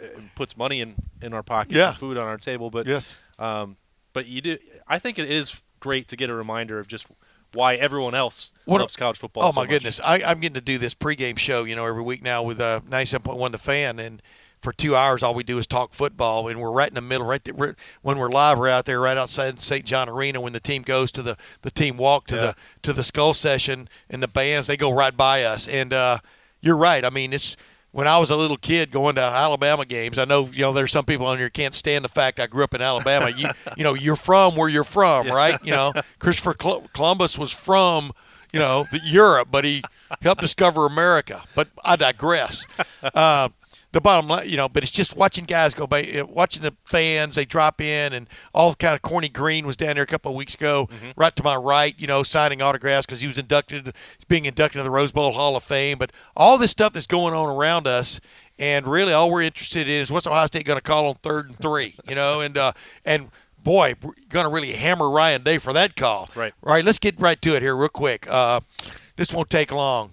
it 0.00 0.34
puts 0.34 0.56
money 0.56 0.80
in 0.80 0.94
in 1.22 1.32
our 1.34 1.42
pockets 1.42 1.76
Yeah. 1.76 1.92
food 1.92 2.16
on 2.16 2.26
our 2.26 2.38
table. 2.38 2.70
But 2.70 2.86
Yes. 2.86 3.18
um, 3.38 3.76
but 4.12 4.26
you 4.26 4.40
do. 4.40 4.58
I 4.86 4.98
think 4.98 5.18
it 5.18 5.30
is 5.30 5.60
great 5.80 6.08
to 6.08 6.16
get 6.16 6.30
a 6.30 6.34
reminder 6.34 6.78
of 6.78 6.86
just 6.88 7.06
why 7.52 7.74
everyone 7.76 8.14
else 8.14 8.52
What- 8.64 8.80
loves 8.80 8.96
college 8.96 9.18
football. 9.18 9.44
Oh 9.44 9.50
so 9.50 9.56
my 9.56 9.62
much. 9.62 9.70
goodness! 9.70 10.00
I, 10.02 10.22
I'm 10.24 10.40
getting 10.40 10.54
to 10.54 10.60
do 10.60 10.78
this 10.78 10.94
pregame 10.94 11.38
show, 11.38 11.64
you 11.64 11.76
know, 11.76 11.84
every 11.84 12.02
week 12.02 12.22
now 12.22 12.42
with 12.42 12.60
uh, 12.60 12.80
97.1 12.88 13.52
The 13.52 13.58
Fan, 13.58 13.98
and 13.98 14.22
for 14.64 14.72
two 14.72 14.96
hours, 14.96 15.22
all 15.22 15.34
we 15.34 15.44
do 15.44 15.58
is 15.58 15.66
talk 15.68 15.94
football, 15.94 16.48
and 16.48 16.60
we're 16.60 16.72
right 16.72 16.88
in 16.88 16.94
the 16.94 17.00
middle, 17.00 17.26
right 17.26 17.44
there, 17.44 17.76
when 18.02 18.18
we're 18.18 18.30
live, 18.30 18.58
we're 18.58 18.68
out 18.68 18.86
there 18.86 19.00
right 19.00 19.16
outside 19.16 19.60
St. 19.60 19.84
John 19.84 20.08
Arena. 20.08 20.40
When 20.40 20.52
the 20.52 20.58
team 20.60 20.82
goes 20.82 21.12
to 21.12 21.22
the 21.22 21.36
the 21.62 21.70
team 21.70 21.96
walk 21.96 22.26
to 22.28 22.34
Yeah. 22.34 22.40
the 22.42 22.56
to 22.82 22.92
the 22.92 23.04
skull 23.04 23.34
session, 23.34 23.88
and 24.10 24.22
the 24.22 24.26
bands 24.28 24.66
they 24.66 24.76
go 24.76 24.90
right 24.92 25.16
by 25.16 25.44
us, 25.44 25.68
and 25.68 25.92
uh, 25.92 26.18
you're 26.60 26.76
right. 26.76 27.04
I 27.04 27.10
mean, 27.10 27.32
it's 27.32 27.56
when 27.92 28.08
I 28.08 28.18
was 28.18 28.30
a 28.30 28.36
little 28.36 28.56
kid 28.56 28.90
going 28.90 29.14
to 29.14 29.20
Alabama 29.20 29.84
games. 29.84 30.18
I 30.18 30.24
know 30.24 30.46
you 30.52 30.62
know 30.62 30.72
there's 30.72 30.90
some 30.90 31.04
people 31.04 31.26
on 31.26 31.38
here 31.38 31.50
can't 31.50 31.74
stand 31.74 32.04
the 32.04 32.08
fact 32.08 32.40
I 32.40 32.48
grew 32.48 32.64
up 32.64 32.74
in 32.74 32.80
Alabama. 32.80 33.30
you 33.30 33.48
you 33.76 33.84
know 33.84 33.94
you're 33.94 34.16
from 34.16 34.56
where 34.56 34.68
you're 34.68 34.82
from, 34.82 35.28
right? 35.28 35.58
You 35.62 35.70
know, 35.72 35.92
Christopher 36.18 36.54
Col- 36.54 36.88
Columbus 36.94 37.38
was 37.38 37.52
from 37.52 38.12
you 38.52 38.60
know, 38.60 38.86
the 38.92 39.00
Europe, 39.04 39.48
but 39.50 39.64
he 39.64 39.82
helped 40.22 40.40
discover 40.40 40.86
America. 40.86 41.42
But 41.56 41.66
I 41.84 41.96
digress. 41.96 42.64
Uh, 43.02 43.48
the 43.94 44.00
bottom 44.00 44.28
line, 44.28 44.48
you 44.48 44.56
know, 44.56 44.68
but 44.68 44.82
it's 44.82 44.92
just 44.92 45.16
watching 45.16 45.44
guys 45.44 45.72
go 45.72 45.86
by, 45.86 46.02
uh, 46.02 46.26
watching 46.26 46.62
the 46.62 46.74
fans, 46.84 47.36
they 47.36 47.44
drop 47.44 47.80
in, 47.80 48.12
and 48.12 48.28
all 48.52 48.74
kind 48.74 48.94
of 48.94 49.02
Corny 49.02 49.28
Greene 49.28 49.66
was 49.66 49.76
down 49.76 49.94
there 49.94 50.02
a 50.02 50.06
couple 50.06 50.32
of 50.32 50.36
weeks 50.36 50.54
ago, 50.54 50.88
right 51.16 51.34
to 51.36 51.42
my 51.44 51.54
right, 51.54 51.94
you 51.96 52.08
know, 52.08 52.24
signing 52.24 52.60
autographs 52.60 53.06
because 53.06 53.20
he 53.20 53.28
was 53.28 53.38
inducted, 53.38 53.94
being 54.28 54.46
inducted 54.46 54.80
into 54.80 54.84
the 54.84 54.90
Rose 54.90 55.12
Bowl 55.12 55.30
Hall 55.32 55.54
of 55.56 55.62
Fame. 55.62 55.96
But 55.96 56.10
all 56.36 56.58
this 56.58 56.72
stuff 56.72 56.92
that's 56.92 57.06
going 57.06 57.34
on 57.34 57.48
around 57.48 57.86
us, 57.86 58.20
and 58.58 58.86
really 58.86 59.12
all 59.12 59.30
we're 59.30 59.42
interested 59.42 59.88
in 59.88 60.02
is 60.02 60.10
what's 60.10 60.26
Ohio 60.26 60.46
State 60.46 60.66
going 60.66 60.76
to 60.76 60.82
call 60.82 61.06
on 61.06 61.14
third 61.22 61.46
and 61.46 61.58
three, 61.58 61.94
you 62.08 62.16
know, 62.16 62.40
and 62.40 62.58
uh, 62.58 62.72
and 63.04 63.30
boy, 63.62 63.94
we're 64.02 64.12
going 64.28 64.44
to 64.44 64.50
really 64.50 64.72
hammer 64.72 65.08
Ryan 65.08 65.44
Day 65.44 65.58
for 65.58 65.72
that 65.72 65.94
call. 65.94 66.28
Right. 66.34 66.52
All 66.64 66.72
right, 66.72 66.84
let's 66.84 66.98
get 66.98 67.20
right 67.20 67.40
to 67.42 67.54
it 67.54 67.62
here, 67.62 67.76
real 67.76 67.88
quick. 67.88 68.26
Uh, 68.28 68.60
this 69.14 69.32
won't 69.32 69.50
take 69.50 69.70
long. 69.70 70.10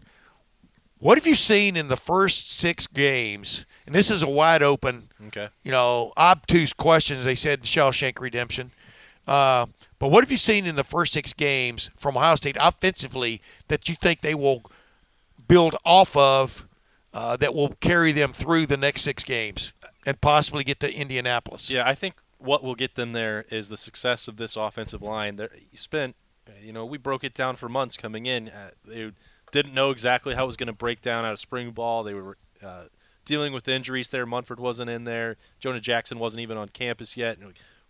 What 1.01 1.17
have 1.17 1.25
you 1.25 1.33
seen 1.33 1.75
in 1.75 1.87
the 1.87 1.97
first 1.97 2.51
six 2.51 2.85
games? 2.85 3.65
And 3.87 3.95
this 3.95 4.11
is 4.11 4.21
a 4.21 4.29
wide 4.29 4.61
open, 4.61 5.09
Okay. 5.27 5.49
you 5.63 5.71
know, 5.71 6.13
obtuse 6.15 6.73
questions. 6.73 7.25
They 7.25 7.33
said 7.33 7.59
in 7.61 7.65
Shawshank 7.65 8.19
Redemption. 8.19 8.69
Uh, 9.27 9.65
but 9.97 10.09
what 10.09 10.23
have 10.23 10.29
you 10.29 10.37
seen 10.37 10.67
in 10.67 10.75
the 10.75 10.83
first 10.83 11.13
six 11.13 11.33
games 11.33 11.89
from 11.97 12.17
Ohio 12.17 12.35
State 12.35 12.55
offensively 12.59 13.41
that 13.67 13.89
you 13.89 13.95
think 13.95 14.21
they 14.21 14.35
will 14.35 14.61
build 15.47 15.75
off 15.83 16.15
of 16.15 16.67
uh, 17.15 17.35
that 17.37 17.55
will 17.55 17.69
carry 17.79 18.11
them 18.11 18.31
through 18.31 18.67
the 18.67 18.77
next 18.77 19.01
six 19.01 19.23
games 19.23 19.73
and 20.05 20.21
possibly 20.21 20.63
get 20.63 20.79
to 20.81 20.93
Indianapolis? 20.93 21.67
Yeah, 21.71 21.87
I 21.89 21.95
think 21.95 22.13
what 22.37 22.63
will 22.63 22.75
get 22.75 22.93
them 22.93 23.13
there 23.13 23.45
is 23.49 23.69
the 23.69 23.77
success 23.77 24.27
of 24.27 24.37
this 24.37 24.55
offensive 24.55 25.01
line. 25.01 25.37
There, 25.37 25.49
you 25.71 25.79
spent, 25.79 26.15
you 26.61 26.71
know, 26.71 26.85
we 26.85 26.99
broke 26.99 27.23
it 27.23 27.33
down 27.33 27.55
for 27.55 27.67
months 27.67 27.97
coming 27.97 28.27
in. 28.27 28.49
Uh, 28.49 28.69
they 28.85 29.11
didn't 29.51 29.73
know 29.73 29.91
exactly 29.91 30.35
how 30.35 30.43
it 30.43 30.47
was 30.47 30.57
going 30.57 30.67
to 30.67 30.73
break 30.73 31.01
down 31.01 31.25
out 31.25 31.33
of 31.33 31.39
spring 31.39 31.71
ball. 31.71 32.03
They 32.03 32.13
were 32.13 32.37
uh, 32.63 32.83
dealing 33.25 33.53
with 33.53 33.67
injuries 33.67 34.09
there. 34.09 34.25
Munford 34.25 34.59
wasn't 34.59 34.89
in 34.89 35.03
there. 35.03 35.37
Jonah 35.59 35.79
Jackson 35.79 36.19
wasn't 36.19 36.41
even 36.41 36.57
on 36.57 36.69
campus 36.69 37.17
yet. 37.17 37.37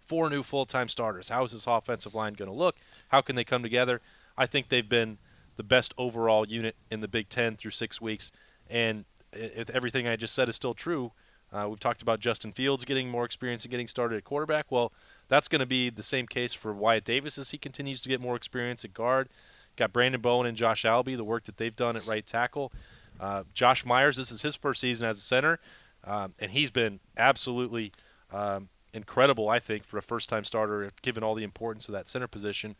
Four 0.05 0.29
new 0.29 0.43
full-time 0.43 0.89
starters. 0.89 1.29
How 1.29 1.43
is 1.43 1.51
this 1.51 1.67
offensive 1.67 2.15
line 2.15 2.33
going 2.33 2.49
to 2.49 2.57
look? 2.57 2.75
How 3.09 3.21
can 3.21 3.35
they 3.35 3.43
come 3.43 3.63
together? 3.63 4.01
I 4.37 4.45
think 4.45 4.69
they've 4.69 4.87
been 4.87 5.17
the 5.57 5.63
best 5.63 5.93
overall 5.97 6.47
unit 6.47 6.75
in 6.89 7.01
the 7.01 7.07
Big 7.07 7.29
Ten 7.29 7.55
through 7.55 7.71
six 7.71 8.01
weeks, 8.01 8.31
and 8.69 9.05
if 9.33 9.69
everything 9.69 10.07
I 10.07 10.15
just 10.15 10.33
said 10.33 10.49
is 10.49 10.55
still 10.55 10.73
true, 10.73 11.11
uh, 11.53 11.67
we've 11.69 11.79
talked 11.79 12.01
about 12.01 12.19
Justin 12.19 12.51
Fields 12.51 12.85
getting 12.85 13.09
more 13.09 13.25
experience 13.25 13.63
and 13.63 13.71
getting 13.71 13.87
started 13.87 14.17
at 14.17 14.23
quarterback. 14.23 14.71
Well, 14.71 14.91
that's 15.27 15.47
going 15.47 15.59
to 15.59 15.65
be 15.65 15.89
the 15.89 16.03
same 16.03 16.25
case 16.25 16.53
for 16.53 16.73
Wyatt 16.73 17.03
Davis 17.03 17.37
as 17.37 17.51
he 17.51 17.57
continues 17.57 18.01
to 18.01 18.09
get 18.09 18.21
more 18.21 18.35
experience 18.35 18.85
at 18.85 18.93
guard. 18.93 19.27
Got 19.75 19.93
Branden 19.93 20.21
Bowen 20.21 20.47
and 20.47 20.57
Josh 20.57 20.83
Alabi, 20.83 21.15
the 21.15 21.23
work 21.23 21.45
that 21.45 21.57
they've 21.57 21.75
done 21.75 21.95
at 21.95 22.05
right 22.05 22.25
tackle. 22.25 22.71
Uh, 23.19 23.43
Josh 23.53 23.85
Myers, 23.85 24.17
this 24.17 24.31
is 24.31 24.41
his 24.41 24.55
first 24.55 24.81
season 24.81 25.07
as 25.07 25.17
a 25.17 25.21
center, 25.21 25.59
um, 26.03 26.33
and 26.39 26.51
he's 26.51 26.71
been 26.71 26.99
absolutely 27.15 27.91
um, 28.31 28.69
incredible, 28.93 29.47
I 29.49 29.59
think, 29.59 29.85
for 29.85 29.97
a 29.97 30.01
first-time 30.01 30.43
starter, 30.43 30.91
given 31.01 31.23
all 31.23 31.35
the 31.35 31.43
importance 31.43 31.87
of 31.87 31.93
that 31.93 32.09
center 32.09 32.27
position. 32.27 32.75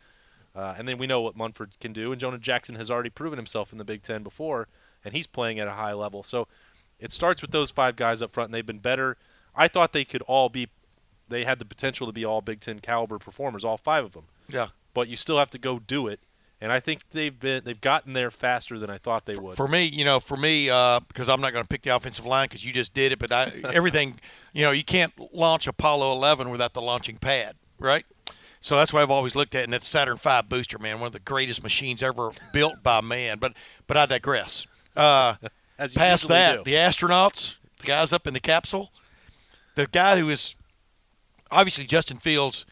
Uh, 0.55 0.75
and 0.77 0.87
then 0.87 0.97
we 0.97 1.07
know 1.07 1.21
what 1.21 1.37
Munford 1.37 1.71
can 1.79 1.93
do, 1.93 2.11
and 2.11 2.19
Jonah 2.19 2.37
Jackson 2.37 2.75
has 2.75 2.91
already 2.91 3.09
proven 3.09 3.37
himself 3.37 3.71
in 3.71 3.77
the 3.77 3.85
Big 3.85 4.03
Ten 4.03 4.23
before, 4.23 4.67
and 5.05 5.13
he's 5.13 5.27
playing 5.27 5.59
at 5.59 5.67
a 5.67 5.73
high 5.73 5.93
level. 5.93 6.23
So 6.23 6.47
it 6.99 7.11
starts 7.11 7.41
with 7.41 7.51
those 7.51 7.71
five 7.71 7.95
guys 7.95 8.21
up 8.21 8.31
front, 8.31 8.47
and 8.47 8.53
they've 8.53 8.65
been 8.65 8.79
better. 8.79 9.17
I 9.55 9.67
thought 9.67 9.93
they 9.93 10.05
could 10.05 10.21
all 10.23 10.49
be, 10.49 10.69
they 11.29 11.45
had 11.45 11.59
the 11.59 11.65
potential 11.65 12.05
to 12.07 12.13
be 12.13 12.25
all 12.25 12.41
Big 12.41 12.59
Ten 12.59 12.79
caliber 12.79 13.17
performers, 13.17 13.63
all 13.63 13.77
five 13.77 14.03
of 14.03 14.13
them. 14.13 14.25
Yeah. 14.49 14.69
But 14.93 15.07
you 15.07 15.15
still 15.15 15.37
have 15.37 15.51
to 15.51 15.57
go 15.57 15.79
do 15.79 16.07
it, 16.07 16.19
and 16.61 16.71
I 16.71 16.79
think 16.79 17.01
they've 17.09 17.37
been 17.37 17.63
they've 17.65 17.81
gotten 17.81 18.13
there 18.13 18.29
faster 18.29 18.77
than 18.77 18.89
I 18.89 18.99
thought 18.99 19.25
they 19.25 19.35
would. 19.35 19.57
For 19.57 19.67
me, 19.67 19.85
you 19.85 20.05
know, 20.05 20.19
for 20.19 20.37
me, 20.37 20.69
uh, 20.69 20.99
because 21.07 21.27
I'm 21.27 21.41
not 21.41 21.51
going 21.53 21.63
to 21.63 21.67
pick 21.67 21.81
the 21.81 21.95
offensive 21.95 22.25
line 22.25 22.45
because 22.45 22.63
you 22.63 22.71
just 22.71 22.93
did 22.93 23.11
it, 23.11 23.19
but 23.19 23.31
I, 23.31 23.51
everything, 23.73 24.19
you 24.53 24.61
know, 24.61 24.71
you 24.71 24.83
can't 24.83 25.11
launch 25.33 25.65
Apollo 25.67 26.11
11 26.13 26.49
without 26.51 26.73
the 26.73 26.81
launching 26.81 27.17
pad, 27.17 27.55
right? 27.79 28.05
So 28.61 28.75
that's 28.75 28.93
why 28.93 29.01
I've 29.01 29.09
always 29.09 29.33
looked 29.35 29.55
at, 29.55 29.61
it, 29.61 29.63
and 29.65 29.73
it's 29.73 29.87
Saturn 29.87 30.17
V 30.17 30.41
booster, 30.47 30.77
man, 30.77 30.99
one 30.99 31.07
of 31.07 31.13
the 31.13 31.19
greatest 31.19 31.63
machines 31.63 32.03
ever 32.03 32.29
built 32.53 32.83
by 32.83 33.01
man. 33.01 33.39
But 33.39 33.53
but 33.87 33.97
I 33.97 34.05
digress. 34.05 34.67
Uh, 34.95 35.35
As 35.79 35.95
you 35.95 35.99
past 35.99 36.27
that, 36.27 36.57
do. 36.57 36.63
the 36.63 36.75
astronauts, 36.77 37.57
the 37.79 37.87
guys 37.87 38.13
up 38.13 38.27
in 38.27 38.35
the 38.35 38.39
capsule, 38.39 38.91
the 39.73 39.87
guy 39.87 40.19
who 40.19 40.29
is 40.29 40.55
obviously 41.49 41.85
Justin 41.85 42.17
Fields. 42.17 42.65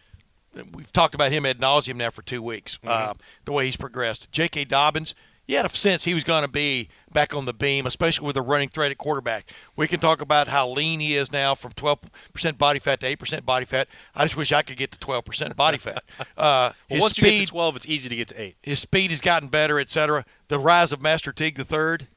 We've 0.74 0.92
talked 0.92 1.16
about 1.16 1.32
him 1.32 1.46
ad 1.46 1.60
nauseum 1.60 1.96
now 1.96 2.10
for 2.10 2.22
two 2.22 2.42
weeks. 2.42 2.80
Uh, 2.86 3.14
the 3.46 3.52
way 3.52 3.66
he's 3.66 3.76
progressed. 3.76 4.32
J.K. 4.32 4.66
Dobbins, 4.66 5.16
you 5.48 5.58
had 5.58 5.66
a 5.66 5.70
sense 5.70 6.04
he 6.04 6.14
was 6.14 6.24
going 6.24 6.44
to 6.44 6.48
be 6.48 6.90
back 7.12 7.34
on 7.34 7.46
the 7.46 7.54
beam, 7.54 7.88
especially 7.88 8.28
with 8.28 8.38
a 8.38 8.42
running 8.42 8.70
threat 8.70 8.92
at 8.92 9.00
quarterback. 9.00 9.52
We 9.76 9.88
can 9.88 10.00
talk 10.00 10.22
about 10.22 10.48
how 10.48 10.70
lean 10.70 11.00
he 11.00 11.16
is 11.16 11.32
now 11.32 11.56
from 11.56 11.72
12% 11.72 12.58
body 12.58 12.78
fat 12.78 13.00
to 13.00 13.16
8% 13.16 13.46
body 13.46 13.66
fat. 13.66 13.88
I 14.14 14.26
just 14.26 14.38
wish 14.38 14.52
I 14.52 14.62
could 14.62 14.78
get 14.78 14.92
to 14.92 15.00
12% 15.00 15.56
body 15.56 15.78
fat. 15.80 16.04
Uh, 16.38 16.72
well, 16.90 17.02
once 17.02 17.14
speed, 17.16 17.26
you 17.26 17.32
get 17.40 17.46
to 17.48 17.52
12, 17.52 17.76
it's 17.78 17.86
easy 17.88 18.10
to 18.10 18.16
get 18.16 18.28
to 18.30 18.42
eight. 18.42 18.56
his 18.62 18.80
speed 18.80 19.10
has 19.10 19.20
gotten 19.20 19.50
better, 19.50 19.80
etc. 19.80 20.24
The 20.48 20.60
rise 20.60 20.92
of 20.92 21.02
Master 21.02 21.34
Teague 21.34 21.58
the 21.58 21.66
third, 21.66 22.08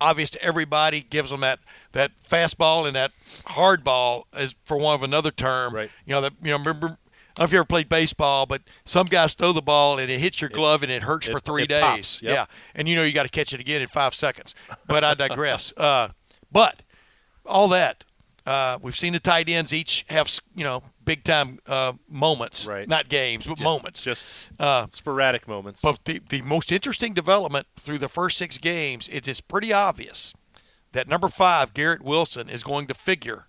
obvious 0.00 0.28
to 0.30 0.42
everybody, 0.42 1.00
gives 1.00 1.30
him 1.30 1.40
that 1.40 1.60
that 1.92 2.10
fastball 2.28 2.86
and 2.86 2.94
that 2.96 3.12
hard 3.46 3.82
ball, 3.84 4.26
as 4.34 4.54
for 4.64 4.76
one 4.76 4.94
of 4.94 5.02
another 5.02 5.30
term. 5.30 5.74
Right. 5.74 5.90
You 6.04 6.14
know 6.14 6.20
that 6.20 6.32
you 6.42 6.50
know 6.50 6.58
remember. 6.58 6.98
I 7.40 7.44
don't 7.44 7.46
know 7.46 7.48
if 7.48 7.52
you 7.54 7.58
ever 7.60 7.64
played 7.64 7.88
baseball, 7.88 8.44
but 8.44 8.60
some 8.84 9.06
guys 9.06 9.32
throw 9.32 9.52
the 9.54 9.62
ball 9.62 9.98
and 9.98 10.10
it 10.10 10.18
hits 10.18 10.42
your 10.42 10.50
glove 10.50 10.82
and 10.82 10.92
it 10.92 11.02
hurts 11.04 11.26
it- 11.26 11.30
for 11.32 11.40
three 11.40 11.66
days. 11.66 12.20
yep. 12.22 12.34
Yeah, 12.34 12.46
and 12.74 12.86
you 12.86 12.94
know 12.94 13.02
you 13.02 13.12
got 13.14 13.22
to 13.22 13.30
catch 13.30 13.54
it 13.54 13.60
again 13.60 13.80
in 13.80 13.88
five 13.88 14.14
seconds. 14.14 14.54
But 14.86 15.04
I 15.04 15.14
digress. 15.14 15.72
uh, 15.78 16.08
but 16.52 16.82
all 17.46 17.66
that 17.68 18.04
uh, 18.44 18.78
we've 18.82 18.96
seen 18.98 19.14
the 19.14 19.20
tight 19.20 19.48
ends 19.48 19.72
each 19.72 20.04
have 20.10 20.28
you 20.54 20.64
know 20.64 20.82
big 21.02 21.24
time 21.24 21.60
uh, 21.66 21.94
moments, 22.10 22.66
Right. 22.66 22.86
not 22.86 23.08
games, 23.08 23.46
but 23.46 23.56
Ju- 23.56 23.64
moments. 23.64 24.02
Just 24.02 24.50
Uh, 24.58 24.86
sporadic 24.90 25.48
moments. 25.48 25.80
but 25.80 25.98
the, 26.04 26.20
the 26.28 26.42
most 26.42 26.70
interesting 26.70 27.14
development 27.14 27.66
through 27.78 27.98
the 27.98 28.08
first 28.08 28.36
six 28.36 28.58
games 28.58 29.08
is 29.08 29.26
it's 29.26 29.40
pretty 29.40 29.72
obvious 29.72 30.34
that 30.92 31.08
number 31.08 31.28
five, 31.28 31.72
Garrett 31.72 32.02
Wilson, 32.02 32.50
is 32.50 32.62
going 32.62 32.86
to 32.88 32.92
figure 32.94 33.46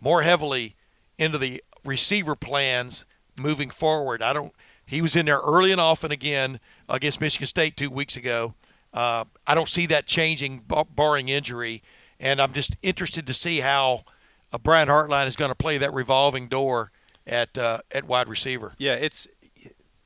more 0.00 0.22
heavily 0.22 0.74
into 1.18 1.36
the 1.36 1.62
receiver 1.84 2.34
plans 2.34 3.04
moving 3.38 3.70
forward. 3.70 4.22
I 4.22 4.32
don't. 4.32 4.52
He 4.84 5.02
was 5.02 5.16
in 5.16 5.26
there 5.26 5.40
early 5.40 5.72
and 5.72 5.80
often 5.80 6.12
again 6.12 6.60
against 6.88 7.20
Michigan 7.20 7.46
State 7.46 7.76
two 7.76 7.90
weeks 7.90 8.16
ago. 8.16 8.54
Uh, 8.94 9.24
I 9.46 9.54
don't 9.54 9.68
see 9.68 9.86
that 9.86 10.06
changing, 10.06 10.64
barring 10.94 11.28
injury. 11.28 11.82
And 12.18 12.40
I'm 12.40 12.52
just 12.52 12.76
interested 12.82 13.26
to 13.26 13.34
see 13.34 13.60
how 13.60 14.04
uh, 14.52 14.58
Brian 14.58 14.88
Hartline 14.88 15.26
is 15.26 15.36
going 15.36 15.50
to 15.50 15.56
play 15.56 15.76
that 15.78 15.92
revolving 15.92 16.48
door 16.48 16.92
at 17.26 17.58
uh, 17.58 17.80
at 17.90 18.04
wide 18.04 18.28
receiver. 18.28 18.72
Yeah, 18.78 18.94
it's 18.94 19.26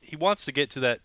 he 0.01 0.15
wants 0.15 0.43
to 0.45 0.51
get 0.51 0.69
to 0.71 0.79
that 0.81 0.99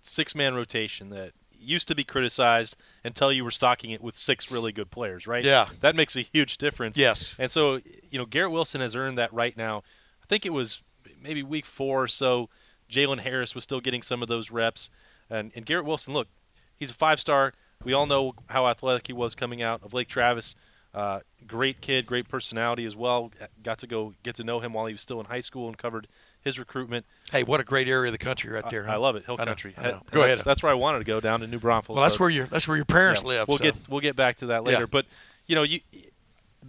six 0.00 0.34
man 0.34 0.54
rotation 0.54 1.10
that 1.10 1.32
used 1.58 1.88
to 1.88 1.94
be 1.94 2.04
criticized 2.04 2.76
until 3.02 3.32
you 3.32 3.44
were 3.44 3.50
stocking 3.50 3.90
it 3.90 4.02
with 4.02 4.16
six 4.16 4.50
really 4.50 4.72
good 4.72 4.90
players, 4.90 5.26
right? 5.26 5.44
Yeah. 5.44 5.68
That 5.80 5.96
makes 5.96 6.14
a 6.16 6.20
huge 6.20 6.58
difference. 6.58 6.96
Yes. 6.96 7.34
And 7.38 7.50
so, 7.50 7.80
you 8.10 8.18
know, 8.18 8.26
Garrett 8.26 8.52
Wilson 8.52 8.80
has 8.80 8.94
earned 8.94 9.18
that 9.18 9.32
right 9.32 9.56
now. 9.56 9.82
I 10.22 10.26
think 10.26 10.46
it 10.46 10.52
was 10.52 10.82
maybe 11.24 11.42
week 11.42 11.66
four 11.66 12.04
or 12.04 12.08
so. 12.08 12.48
Jalen 12.90 13.20
Harris 13.20 13.54
was 13.54 13.64
still 13.64 13.80
getting 13.80 14.02
some 14.02 14.22
of 14.22 14.28
those 14.28 14.50
reps. 14.50 14.90
And, 15.28 15.50
and 15.56 15.66
Garrett 15.66 15.86
Wilson, 15.86 16.14
look, 16.14 16.28
he's 16.76 16.90
a 16.90 16.94
five 16.94 17.18
star. 17.18 17.54
We 17.82 17.92
all 17.92 18.06
know 18.06 18.34
how 18.46 18.68
athletic 18.68 19.08
he 19.08 19.12
was 19.12 19.34
coming 19.34 19.62
out 19.62 19.82
of 19.82 19.92
Lake 19.92 20.08
Travis. 20.08 20.54
Uh, 20.94 21.20
great 21.44 21.80
kid, 21.80 22.06
great 22.06 22.28
personality 22.28 22.84
as 22.84 22.94
well. 22.94 23.32
Got 23.62 23.78
to 23.78 23.86
go 23.88 24.14
get 24.22 24.36
to 24.36 24.44
know 24.44 24.60
him 24.60 24.72
while 24.72 24.86
he 24.86 24.94
was 24.94 25.00
still 25.00 25.18
in 25.18 25.26
high 25.26 25.40
school 25.40 25.66
and 25.66 25.76
covered 25.76 26.06
his 26.40 26.56
recruitment. 26.56 27.04
Hey, 27.32 27.42
what 27.42 27.58
a 27.58 27.64
great 27.64 27.88
area 27.88 28.08
of 28.08 28.12
the 28.12 28.18
country 28.18 28.52
right 28.52 28.68
there. 28.70 28.84
I, 28.84 28.86
huh? 28.86 28.92
I 28.92 28.96
love 28.96 29.16
it, 29.16 29.24
Hill 29.24 29.36
I 29.38 29.44
know, 29.44 29.50
Country. 29.50 29.74
I 29.76 29.82
know. 29.82 30.02
Go 30.12 30.20
that's, 30.20 30.34
ahead. 30.34 30.44
That's 30.44 30.62
where 30.62 30.70
I 30.70 30.76
wanted 30.76 30.98
to 30.98 31.04
go 31.04 31.20
down 31.20 31.40
to 31.40 31.48
New 31.48 31.58
Braunfels. 31.58 31.96
Well, 31.96 32.04
that's 32.04 32.20
where 32.20 32.30
your 32.30 32.46
that's 32.46 32.68
where 32.68 32.76
your 32.76 32.84
parents 32.84 33.22
yeah, 33.22 33.28
live. 33.28 33.48
We'll 33.48 33.58
so. 33.58 33.64
get 33.64 33.74
we'll 33.88 34.00
get 34.00 34.14
back 34.14 34.36
to 34.36 34.46
that 34.46 34.62
later. 34.62 34.80
Yeah. 34.80 34.86
But 34.86 35.06
you 35.46 35.56
know, 35.56 35.64
you 35.64 35.80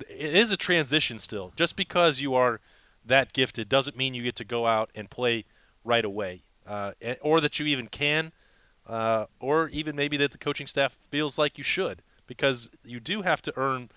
it 0.09 0.35
is 0.35 0.49
a 0.49 0.57
transition 0.57 1.19
still. 1.19 1.51
Just 1.55 1.75
because 1.75 2.19
you 2.19 2.33
are 2.33 2.61
that 3.05 3.33
gifted 3.33 3.69
doesn't 3.69 3.95
mean 3.95 4.13
you 4.13 4.23
get 4.23 4.35
to 4.37 4.43
go 4.43 4.65
out 4.65 4.89
and 4.95 5.09
play 5.09 5.45
right 5.83 6.05
away, 6.05 6.41
uh, 6.67 6.93
or 7.21 7.39
that 7.39 7.59
you 7.59 7.65
even 7.65 7.87
can, 7.87 8.31
uh, 8.87 9.25
or 9.39 9.69
even 9.69 9.95
maybe 9.95 10.17
that 10.17 10.31
the 10.31 10.37
coaching 10.37 10.67
staff 10.67 10.97
feels 11.09 11.37
like 11.37 11.57
you 11.57 11.63
should, 11.63 12.01
because 12.27 12.69
you 12.83 12.99
do 12.99 13.21
have 13.21 13.41
to 13.43 13.53
earn 13.55 13.89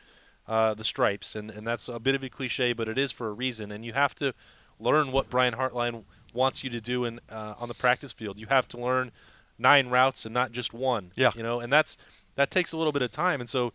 uh, 0.46 0.74
the 0.74 0.84
stripes, 0.84 1.34
and, 1.34 1.50
and 1.50 1.66
that's 1.66 1.88
a 1.88 1.98
bit 1.98 2.14
of 2.14 2.22
a 2.22 2.28
cliche, 2.28 2.72
but 2.72 2.88
it 2.88 2.98
is 2.98 3.12
for 3.12 3.28
a 3.28 3.32
reason, 3.32 3.70
and 3.70 3.84
you 3.84 3.92
have 3.92 4.14
to 4.14 4.32
learn 4.80 5.12
what 5.12 5.28
Brian 5.28 5.54
Hartline 5.54 6.04
wants 6.32 6.62
you 6.62 6.70
to 6.70 6.80
do 6.80 7.04
in 7.04 7.20
uh, 7.30 7.54
on 7.58 7.68
the 7.68 7.74
practice 7.74 8.12
field. 8.12 8.38
You 8.38 8.46
have 8.46 8.68
to 8.68 8.78
learn 8.78 9.12
nine 9.58 9.88
routes 9.88 10.24
and 10.24 10.32
not 10.32 10.52
just 10.52 10.72
one. 10.72 11.10
Yeah. 11.16 11.32
You 11.34 11.42
know, 11.42 11.60
and 11.60 11.72
that's 11.72 11.96
that 12.36 12.50
takes 12.50 12.72
a 12.72 12.76
little 12.76 12.92
bit 12.92 13.02
of 13.02 13.10
time, 13.10 13.40
and 13.40 13.48
so 13.48 13.72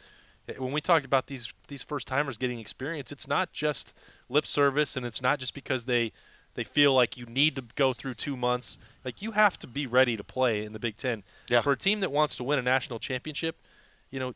eh, 0.47 0.53
when 0.57 0.71
we 0.71 0.81
talk 0.81 1.03
about 1.03 1.27
these 1.27 1.53
these 1.67 1.83
first 1.83 2.07
timers 2.07 2.37
getting 2.37 2.59
experience, 2.59 3.11
it's 3.11 3.27
not 3.27 3.51
just 3.53 3.93
lip 4.29 4.45
service, 4.45 4.95
and 4.95 5.05
it's 5.05 5.21
not 5.21 5.39
just 5.39 5.53
because 5.53 5.85
they 5.85 6.11
they 6.55 6.63
feel 6.63 6.93
like 6.93 7.17
you 7.17 7.25
need 7.25 7.55
to 7.55 7.63
go 7.75 7.93
through 7.93 8.13
two 8.13 8.37
months. 8.37 8.77
Like 9.03 9.21
you 9.21 9.31
have 9.31 9.57
to 9.59 9.67
be 9.67 9.87
ready 9.87 10.15
to 10.15 10.23
play 10.23 10.63
in 10.63 10.73
the 10.73 10.79
Big 10.79 10.97
Ten. 10.97 11.23
Yeah. 11.49 11.61
For 11.61 11.71
a 11.71 11.77
team 11.77 11.99
that 12.01 12.11
wants 12.11 12.35
to 12.37 12.43
win 12.43 12.59
a 12.59 12.61
national 12.61 12.99
championship, 12.99 13.57
you 14.11 14.19
know, 14.19 14.35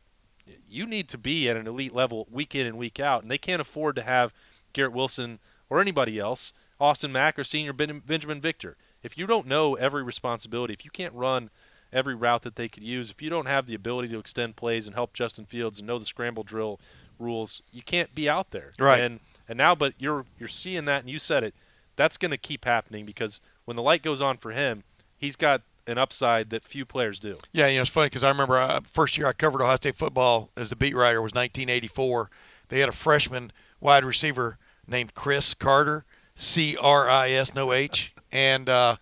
you 0.70 0.86
need 0.86 1.08
to 1.10 1.18
be 1.18 1.50
at 1.50 1.58
an 1.58 1.68
elite 1.68 1.94
level 1.94 2.28
week 2.32 2.56
in 2.56 2.66
and 2.66 2.78
week 2.78 3.00
out, 3.00 3.22
and 3.22 3.32
they 3.32 3.38
can't 3.38 3.62
afford 3.62 3.96
to 3.96 4.02
have 4.02 4.34
Garrett 4.74 4.94
Wilson 4.94 5.40
or 5.70 5.82
anybody 5.82 6.18
else, 6.20 6.54
Austin 6.80 7.12
Mack 7.12 7.38
or 7.38 7.44
senior 7.44 7.74
Ben- 7.74 8.02
Binjimen 8.02 8.42
Victor. 8.42 8.78
If 9.04 9.18
you 9.18 9.28
don't 9.28 9.48
know 9.48 9.76
every 9.76 10.04
responsibility, 10.04 10.74
if 10.74 10.86
you 10.86 10.92
can't 10.92 11.14
run 11.14 11.50
every 11.94 12.16
route 12.16 12.42
that 12.44 12.56
they 12.56 12.68
could 12.68 12.84
use, 12.84 13.10
if 13.10 13.22
you 13.22 13.30
don't 13.30 13.46
have 13.46 13.66
the 13.66 13.76
ability 13.76 14.10
to 14.10 14.20
extend 14.20 14.56
plays 14.56 14.86
and 14.86 14.96
help 14.96 15.14
Justin 15.14 15.46
Fields 15.46 15.80
and 15.80 15.88
know 15.88 16.00
the 16.00 16.06
scramble 16.06 16.44
drill 16.44 16.80
rules, 17.20 17.62
you 17.72 17.82
can't 17.82 18.14
be 18.14 18.30
out 18.30 18.52
there. 18.52 18.72
Right. 18.80 19.00
And 19.02 19.20
and 19.48 19.58
now, 19.58 19.76
but 19.76 19.94
you're 19.98 20.26
you're 20.40 20.50
seeing 20.50 20.86
that, 20.86 21.02
and 21.02 21.10
you 21.10 21.20
said 21.20 21.44
it. 21.44 21.54
That's 21.96 22.18
going 22.18 22.32
to 22.32 22.38
keep 22.38 22.66
happening 22.66 23.06
because 23.06 23.40
when 23.66 23.76
the 23.76 23.82
light 23.84 24.04
goes 24.04 24.22
on 24.22 24.38
for 24.38 24.52
him, 24.52 24.84
he's 25.18 25.36
got 25.36 25.62
an 25.88 25.98
upside 25.98 26.50
that 26.50 26.64
few 26.64 26.86
players 26.86 27.20
do. 27.20 27.38
Yeah, 27.52 27.68
you 27.68 27.76
know, 27.78 27.82
it's 27.82 27.90
funny 27.90 28.08
because 28.08 28.24
I 28.24 28.30
remember 28.30 28.58
uh, 28.58 28.82
first 28.92 29.18
year 29.18 29.28
I 29.28 29.34
covered 29.34 29.62
Ohio 29.62 29.78
State 29.78 29.96
football 29.96 30.50
as 30.56 30.72
a 30.72 30.76
beat 30.76 30.96
writer 30.96 31.22
was 31.22 31.34
1984. 31.34 32.30
They 32.70 32.80
had 32.80 32.90
a 32.90 32.94
freshman 32.94 33.52
wide 33.80 34.04
receiver 34.04 34.58
named 34.88 35.14
Cris 35.14 35.54
Carter, 35.54 36.06
C 36.36 36.78
R 36.80 37.10
I 37.10 37.32
S, 37.32 37.54
no 37.54 37.74
H, 37.74 38.14
and 38.32 38.70
uh, 38.70 38.98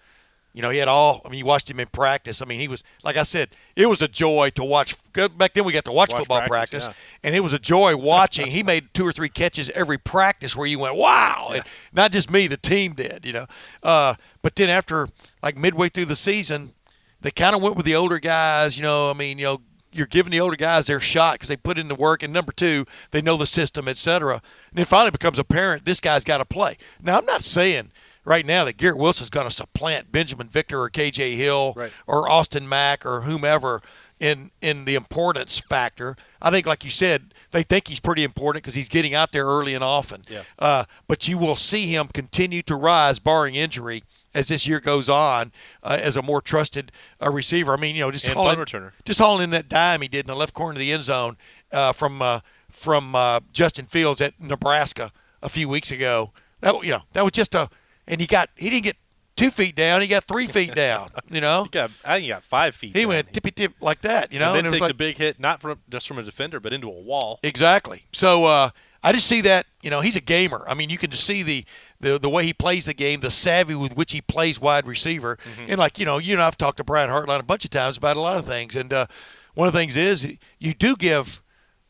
you 0.55 0.61
know 0.61 0.69
he 0.69 0.77
had 0.77 0.87
all. 0.87 1.21
I 1.25 1.29
mean, 1.29 1.39
you 1.39 1.45
watched 1.45 1.69
him 1.69 1.81
in 1.81 1.87
practice. 1.87 2.41
I 2.41 2.45
mean, 2.45 2.61
he 2.61 2.69
was 2.69 2.81
like 3.03 3.17
I 3.17 3.23
said, 3.23 3.49
it 3.75 3.87
was 3.87 4.01
a 4.01 4.07
joy 4.07 4.51
to 4.55 4.63
watch. 4.63 4.95
Back 5.37 5.53
then, 5.53 5.65
we 5.65 5.73
got 5.73 5.83
to 5.85 5.91
watch, 5.91 6.11
Watch 6.11 6.19
football 6.19 6.41
practice, 6.47 6.85
practice, 6.85 7.01
and 7.23 7.35
it 7.35 7.41
was 7.41 7.51
a 7.51 7.59
joy 7.59 7.97
watching. 7.97 8.47
he 8.47 8.63
made 8.63 8.93
two 8.93 9.05
or 9.05 9.11
three 9.11 9.27
catches 9.29 9.69
every 9.71 9.97
practice 9.97 10.55
where 10.55 10.65
you 10.65 10.79
went, 10.79 10.95
"Wow!" 10.95 11.51
And 11.53 11.63
not 11.91 12.13
just 12.13 12.31
me, 12.31 12.47
the 12.47 12.57
team 12.57 12.93
did. 12.93 13.25
You 13.25 13.33
know, 13.33 13.45
uh, 13.83 14.15
but 14.41 14.55
then 14.55 14.69
after 14.69 15.09
like 15.43 15.57
midway 15.57 15.89
through 15.89 16.05
the 16.05 16.15
season, 16.15 16.73
they 17.19 17.31
kind 17.31 17.53
of 17.53 17.61
went 17.61 17.75
with 17.75 17.85
the 17.85 17.95
older 17.95 18.17
guys. 18.19 18.77
You 18.77 18.83
know, 18.83 19.09
I 19.09 19.13
mean, 19.13 19.37
you 19.37 19.43
know, 19.45 19.61
you're 19.91 20.07
giving 20.07 20.31
the 20.31 20.39
older 20.39 20.55
guys 20.55 20.85
their 20.85 21.01
shot 21.01 21.33
because 21.35 21.49
they 21.49 21.57
put 21.57 21.77
in 21.77 21.89
the 21.89 21.95
work, 21.95 22.23
and 22.23 22.31
number 22.31 22.53
two, 22.53 22.85
they 23.11 23.21
know 23.21 23.35
the 23.35 23.45
system, 23.47 23.89
et 23.89 23.97
cetera. 23.97 24.41
And 24.71 24.79
it 24.79 24.85
finally 24.85 25.11
becomes 25.11 25.37
apparent 25.37 25.85
this 25.85 25.99
guy's 25.99 26.23
got 26.23 26.37
to 26.37 26.45
play. 26.45 26.77
Now, 27.01 27.17
I'm 27.17 27.25
not 27.25 27.43
saying 27.43 27.91
right 28.25 28.45
now 28.45 28.65
that 28.65 28.77
Garrett 28.77 28.97
Wilson's 28.97 29.29
going 29.29 29.47
to 29.47 29.53
supplant 29.55 30.11
Binjimen 30.11 30.49
Victor 30.49 30.81
or 30.81 30.89
KJ 30.89 31.35
Hill 31.37 31.73
Right. 31.75 31.91
or 32.07 32.29
Austin 32.29 32.67
Mack 32.67 33.05
or 33.05 33.21
whomever 33.21 33.81
in 34.19 34.51
in 34.61 34.85
the 34.85 34.95
importance 34.95 35.59
factor. 35.59 36.15
I 36.41 36.49
think, 36.49 36.65
like 36.65 36.83
you 36.85 36.91
said, 36.91 37.33
they 37.51 37.63
think 37.63 37.87
he's 37.89 37.99
pretty 37.99 38.23
important 38.23 38.63
because 38.63 38.75
he's 38.75 38.87
getting 38.89 39.13
out 39.13 39.31
there 39.31 39.45
early 39.45 39.73
and 39.73 39.83
often. 39.83 40.23
Yeah. 40.29 40.43
Uh, 40.57 40.85
but 41.07 41.27
you 41.27 41.37
will 41.37 41.55
see 41.57 41.87
him 41.87 42.07
continue 42.13 42.61
to 42.63 42.75
rise, 42.75 43.19
barring 43.19 43.55
injury, 43.55 44.03
as 44.33 44.47
this 44.47 44.65
year 44.67 44.79
goes 44.79 45.09
on, 45.09 45.51
uh, 45.83 45.97
as 46.01 46.15
a 46.15 46.21
more 46.21 46.41
trusted 46.41 46.91
uh, 47.21 47.29
receiver. 47.29 47.73
I 47.73 47.77
mean, 47.77 47.95
you 47.95 48.01
know, 48.01 48.11
just 48.11 48.25
And 48.25 48.35
hauling, 48.35 48.57
returner. 48.57 48.91
just 49.03 49.19
hauling 49.19 49.43
in 49.43 49.49
that 49.51 49.67
dime 49.69 50.01
he 50.01 50.07
did 50.07 50.21
in 50.25 50.27
the 50.27 50.35
left 50.35 50.53
corner 50.53 50.73
of 50.73 50.79
the 50.79 50.91
end 50.93 51.03
zone 51.03 51.35
uh, 51.73 51.91
from 51.91 52.21
uh, 52.21 52.39
from 52.69 53.15
uh, 53.15 53.41
Justin 53.51 53.85
Fields 53.85 54.21
at 54.21 54.39
Nebraska 54.39 55.11
a 55.43 55.49
few 55.49 55.67
weeks 55.67 55.91
ago. 55.91 56.31
That 56.61 56.81
you 56.85 56.91
know, 56.91 57.01
that 57.13 57.23
was 57.23 57.33
just 57.33 57.53
a, 57.53 57.69
and 58.07 58.21
he 58.21 58.27
got 58.27 58.49
he 58.55 58.69
didn't 58.69 58.83
get 58.83 58.97
two 59.35 59.49
feet 59.51 59.75
down, 59.75 60.01
he 60.01 60.07
got 60.07 60.23
three 60.25 60.47
feet 60.47 60.73
down. 60.75 61.09
You 61.29 61.41
know, 61.41 61.63
He 61.63 61.69
got, 61.69 61.91
I 62.05 62.15
think 62.15 62.23
he 62.23 62.29
got 62.29 62.43
five 62.43 62.73
feet. 62.75 62.95
he 62.95 63.01
down. 63.01 63.09
went 63.09 63.33
tippy 63.33 63.51
tip 63.51 63.73
like 63.81 64.01
that. 64.01 64.31
You 64.31 64.39
know, 64.39 64.53
and 64.53 64.57
then 64.59 64.65
it 64.67 64.69
takes 64.71 64.81
like- 64.81 64.91
a 64.91 64.95
big 64.95 65.17
hit, 65.17 65.39
not 65.39 65.61
from 65.61 65.79
just 65.89 66.07
from 66.07 66.17
a 66.19 66.23
defender, 66.23 66.59
but 66.59 66.71
into 66.73 66.87
a 66.87 67.01
wall. 67.01 67.39
Exactly. 67.43 68.03
So 68.13 68.45
uh, 68.45 68.69
I 69.03 69.11
just 69.11 69.27
see 69.27 69.41
that 69.41 69.65
you 69.81 69.89
know 69.89 70.01
he's 70.01 70.15
a 70.15 70.21
gamer. 70.21 70.63
I 70.67 70.73
mean, 70.73 70.89
you 70.89 70.97
can 70.97 71.11
just 71.11 71.25
see 71.25 71.43
the 71.43 71.65
the 71.99 72.17
the 72.19 72.29
way 72.29 72.45
he 72.45 72.53
plays 72.53 72.85
the 72.85 72.93
game, 72.93 73.19
the 73.19 73.31
savvy 73.31 73.75
with 73.75 73.95
which 73.95 74.11
he 74.13 74.21
plays 74.21 74.59
wide 74.61 74.87
receiver, 74.87 75.37
and 75.67 75.79
like 75.79 75.99
you 75.99 76.05
know, 76.05 76.17
you 76.17 76.33
and 76.33 76.41
I've 76.41 76.57
talked 76.57 76.77
to 76.77 76.83
Brian 76.83 77.09
Hartline 77.09 77.39
a 77.39 77.43
bunch 77.43 77.65
of 77.65 77.71
times 77.71 77.97
about 77.97 78.17
a 78.17 78.21
lot 78.21 78.37
of 78.37 78.45
things, 78.45 78.75
and 78.75 78.91
uh, 78.93 79.07
one 79.53 79.67
of 79.67 79.73
the 79.73 79.79
things 79.79 79.95
is 79.95 80.27
you 80.59 80.73
do 80.73 80.95
give 80.95 81.41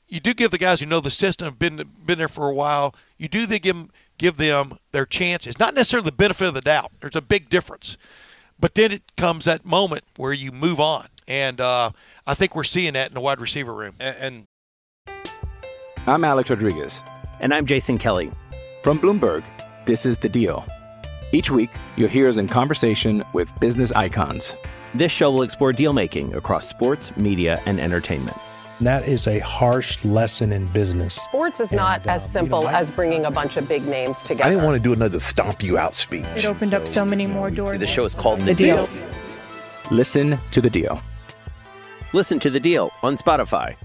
you 0.07 0.19
do 0.19 0.33
give 0.33 0.51
the 0.51 0.57
guys 0.57 0.79
who 0.81 0.85
know 0.85 0.99
the 0.99 1.09
system, 1.11 1.45
have 1.45 1.59
been 1.59 1.89
been 2.05 2.17
there 2.17 2.27
for 2.27 2.47
a 2.47 2.53
while. 2.53 2.93
You 3.17 3.27
do 3.27 3.45
they 3.45 3.59
give 3.59 3.75
them, 3.75 3.91
give 4.17 4.37
them 4.37 4.77
their 4.91 5.05
chance. 5.05 5.47
It's 5.47 5.59
not 5.59 5.73
necessarily 5.73 6.05
the 6.05 6.15
benefit 6.15 6.47
of 6.47 6.53
the 6.53 6.61
doubt. 6.61 6.91
There's 7.01 7.15
a 7.15 7.21
big 7.21 7.49
difference, 7.49 7.97
but 8.59 8.75
then 8.75 8.91
it 8.91 9.03
comes 9.17 9.45
that 9.45 9.65
moment 9.65 10.03
where 10.17 10.33
you 10.33 10.51
move 10.51 10.79
on, 10.79 11.07
and 11.27 11.59
uh, 11.59 11.91
I 12.25 12.33
think 12.33 12.55
we're 12.55 12.63
seeing 12.63 12.93
that 12.93 13.09
in 13.09 13.13
the 13.13 13.21
wide 13.21 13.39
receiver 13.39 13.73
room. 13.73 13.95
And, 13.99 14.47
and 15.07 15.17
I'm 16.07 16.23
Alex 16.23 16.49
Rodriguez. 16.49 17.03
And 17.39 17.53
I'm 17.53 17.65
Jason 17.65 17.97
Kelly. 17.97 18.31
From 18.83 18.99
Bloomberg, 18.99 19.43
this 19.85 20.05
is 20.05 20.17
The 20.17 20.29
Deal. 20.29 20.65
Each 21.31 21.51
week, 21.51 21.71
you'll 21.97 22.09
hear 22.09 22.29
us 22.29 22.37
in 22.37 22.47
conversation 22.47 23.23
with 23.33 23.51
business 23.59 23.91
icons. 23.91 24.55
This 24.93 25.11
show 25.11 25.31
will 25.31 25.41
explore 25.41 25.73
deal 25.73 25.91
making 25.91 26.33
across 26.35 26.67
sports, 26.69 27.15
media, 27.17 27.61
and 27.65 27.79
entertainment. 27.79 28.37
That 28.81 29.07
is 29.07 29.25
a 29.27 29.39
harsh 29.39 30.03
lesson 30.03 30.51
in 30.51 30.67
business. 30.67 31.15
Sports 31.15 31.61
is 31.61 31.71
not 31.71 32.01
And, 32.01 32.09
uh, 32.09 32.13
as 32.13 32.21
you 32.21 32.27
know, 32.27 32.31
simple 32.31 32.67
as 32.67 32.91
bringing 32.91 33.25
a 33.25 33.31
bunch 33.31 33.55
of 33.55 33.67
big 33.69 33.85
names 33.87 34.19
together. 34.19 34.43
I 34.43 34.49
didn't 34.49 34.65
want 34.65 34.75
to 34.75 34.83
do 34.83 34.91
another 34.91 35.19
stomp 35.19 35.63
you 35.63 35.77
out 35.77 35.95
speech. 35.95 36.25
It 36.35 36.45
opened 36.45 36.73
up 36.73 36.85
so 36.85 37.05
many 37.05 37.25
more 37.25 37.49
doors. 37.49 37.79
The 37.79 37.87
show 37.87 38.03
is 38.03 38.13
called 38.13 38.41
The 38.41 38.53
Deal. 38.53 38.89
Listen 39.91 40.37
to 40.51 40.59
The 40.59 40.69
Deal. 40.69 41.01
Listen 42.13 42.39
to 42.39 42.49
the 42.49 42.61
deal 42.61 42.91
on 43.03 43.17
Spotify. 43.17 43.75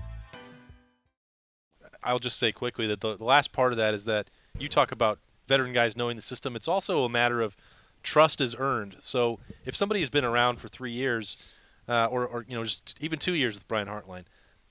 I'll 2.03 2.20
just 2.20 2.38
say 2.38 2.53
quickly 2.53 2.87
that 2.87 3.00
the, 3.00 3.16
the 3.16 3.24
last 3.24 3.53
part 3.53 3.72
of 3.72 3.79
that 3.79 3.92
is 3.92 4.05
that 4.05 4.31
you 4.57 4.68
talk 4.68 4.92
about 4.92 5.18
veteran 5.48 5.72
guys 5.72 5.96
knowing 5.96 6.14
the 6.14 6.22
system. 6.22 6.55
It's 6.55 6.68
also 6.68 7.03
a 7.05 7.09
matter 7.09 7.40
of 7.40 7.57
trust 8.05 8.40
is 8.40 8.55
earned. 8.57 8.96
So 9.00 9.40
if 9.64 9.74
somebody 9.74 9.98
has 10.00 10.11
been 10.11 10.24
around 10.24 10.61
for 10.61 10.68
three 10.68 10.92
years, 10.92 11.37
uh, 11.88 12.07
or, 12.07 12.24
or 12.24 12.44
you 12.48 12.57
know 12.57 12.62
just 12.62 12.96
even 13.00 13.18
two 13.18 13.35
years 13.35 13.57
with 13.57 13.66
Brian 13.66 13.88
Hartline, 13.88 14.24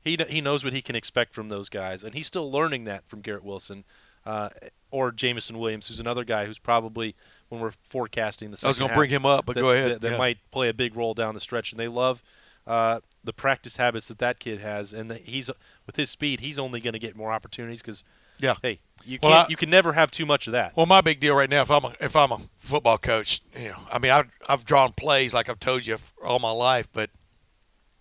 he 0.03 0.17
he 0.29 0.41
knows 0.41 0.63
what 0.63 0.73
he 0.73 0.81
can 0.81 0.95
expect 0.95 1.33
from 1.33 1.49
those 1.49 1.69
guys, 1.69 2.03
and 2.03 2.13
he's 2.15 2.27
still 2.27 2.49
learning 2.51 2.85
that 2.85 3.07
from 3.07 3.21
Garrett 3.21 3.43
Wilson. 3.43 3.83
Uh, 4.25 4.49
or 4.91 5.11
Jameson 5.11 5.57
Williams, 5.57 5.87
who's 5.87 5.99
another 6.01 6.23
guy 6.25 6.45
who's 6.45 6.59
probably 6.59 7.15
when 7.47 7.61
we're 7.61 7.71
forecasting 7.71 8.51
the 8.51 8.59
I 8.63 8.67
was 8.67 8.77
gonna 8.77 8.93
bring 8.93 9.09
him 9.09 9.25
up, 9.25 9.45
but 9.45 9.55
that- 9.55 9.61
go 9.61 9.69
ahead. 9.71 9.91
That, 9.91 10.01
that 10.01 10.11
Yeah. 10.11 10.17
might 10.17 10.37
play 10.51 10.67
a 10.67 10.73
big 10.73 10.95
role 10.95 11.13
down 11.13 11.33
the 11.35 11.39
stretch, 11.39 11.71
and 11.71 11.79
they 11.79 11.87
love 11.87 12.21
uh, 12.67 12.99
the 13.23 13.33
practice 13.33 13.77
habits 13.77 14.09
that 14.09 14.19
that 14.19 14.37
kid 14.39 14.59
has, 14.59 14.93
and 14.93 15.11
he's 15.13 15.49
with 15.87 15.95
his 15.95 16.09
speed, 16.09 16.41
he's 16.41 16.59
only 16.59 16.79
going 16.81 16.93
to 16.93 16.99
get 16.99 17.15
more 17.15 17.31
opportunities 17.31 17.81
because 17.81 18.03
Yeah. 18.39 18.55
hey, 18.61 18.79
you 19.05 19.17
Well, 19.23 19.31
can't, 19.31 19.47
I- 19.47 19.49
you 19.49 19.55
can 19.55 19.69
never 19.71 19.93
have 19.93 20.11
too 20.11 20.25
much 20.25 20.45
of 20.47 20.51
that. 20.51 20.75
Well, 20.75 20.85
my 20.85 21.01
big 21.01 21.19
deal 21.19 21.33
right 21.33 21.49
now, 21.49 21.61
if 21.61 21.71
I'm 21.71 21.85
a, 21.85 21.93
if 21.99 22.15
I'm 22.15 22.31
a 22.31 22.41
football 22.57 22.97
coach, 22.99 23.41
you 23.57 23.69
know, 23.69 23.79
I 23.91 23.97
mean, 23.97 24.11
I've 24.11 24.29
I've 24.47 24.65
drawn 24.65 24.91
plays 24.93 25.33
like 25.33 25.49
I've 25.49 25.59
told 25.61 25.85
you 25.87 25.97
all 26.23 26.37
my 26.39 26.51
life, 26.51 26.89
but 26.93 27.09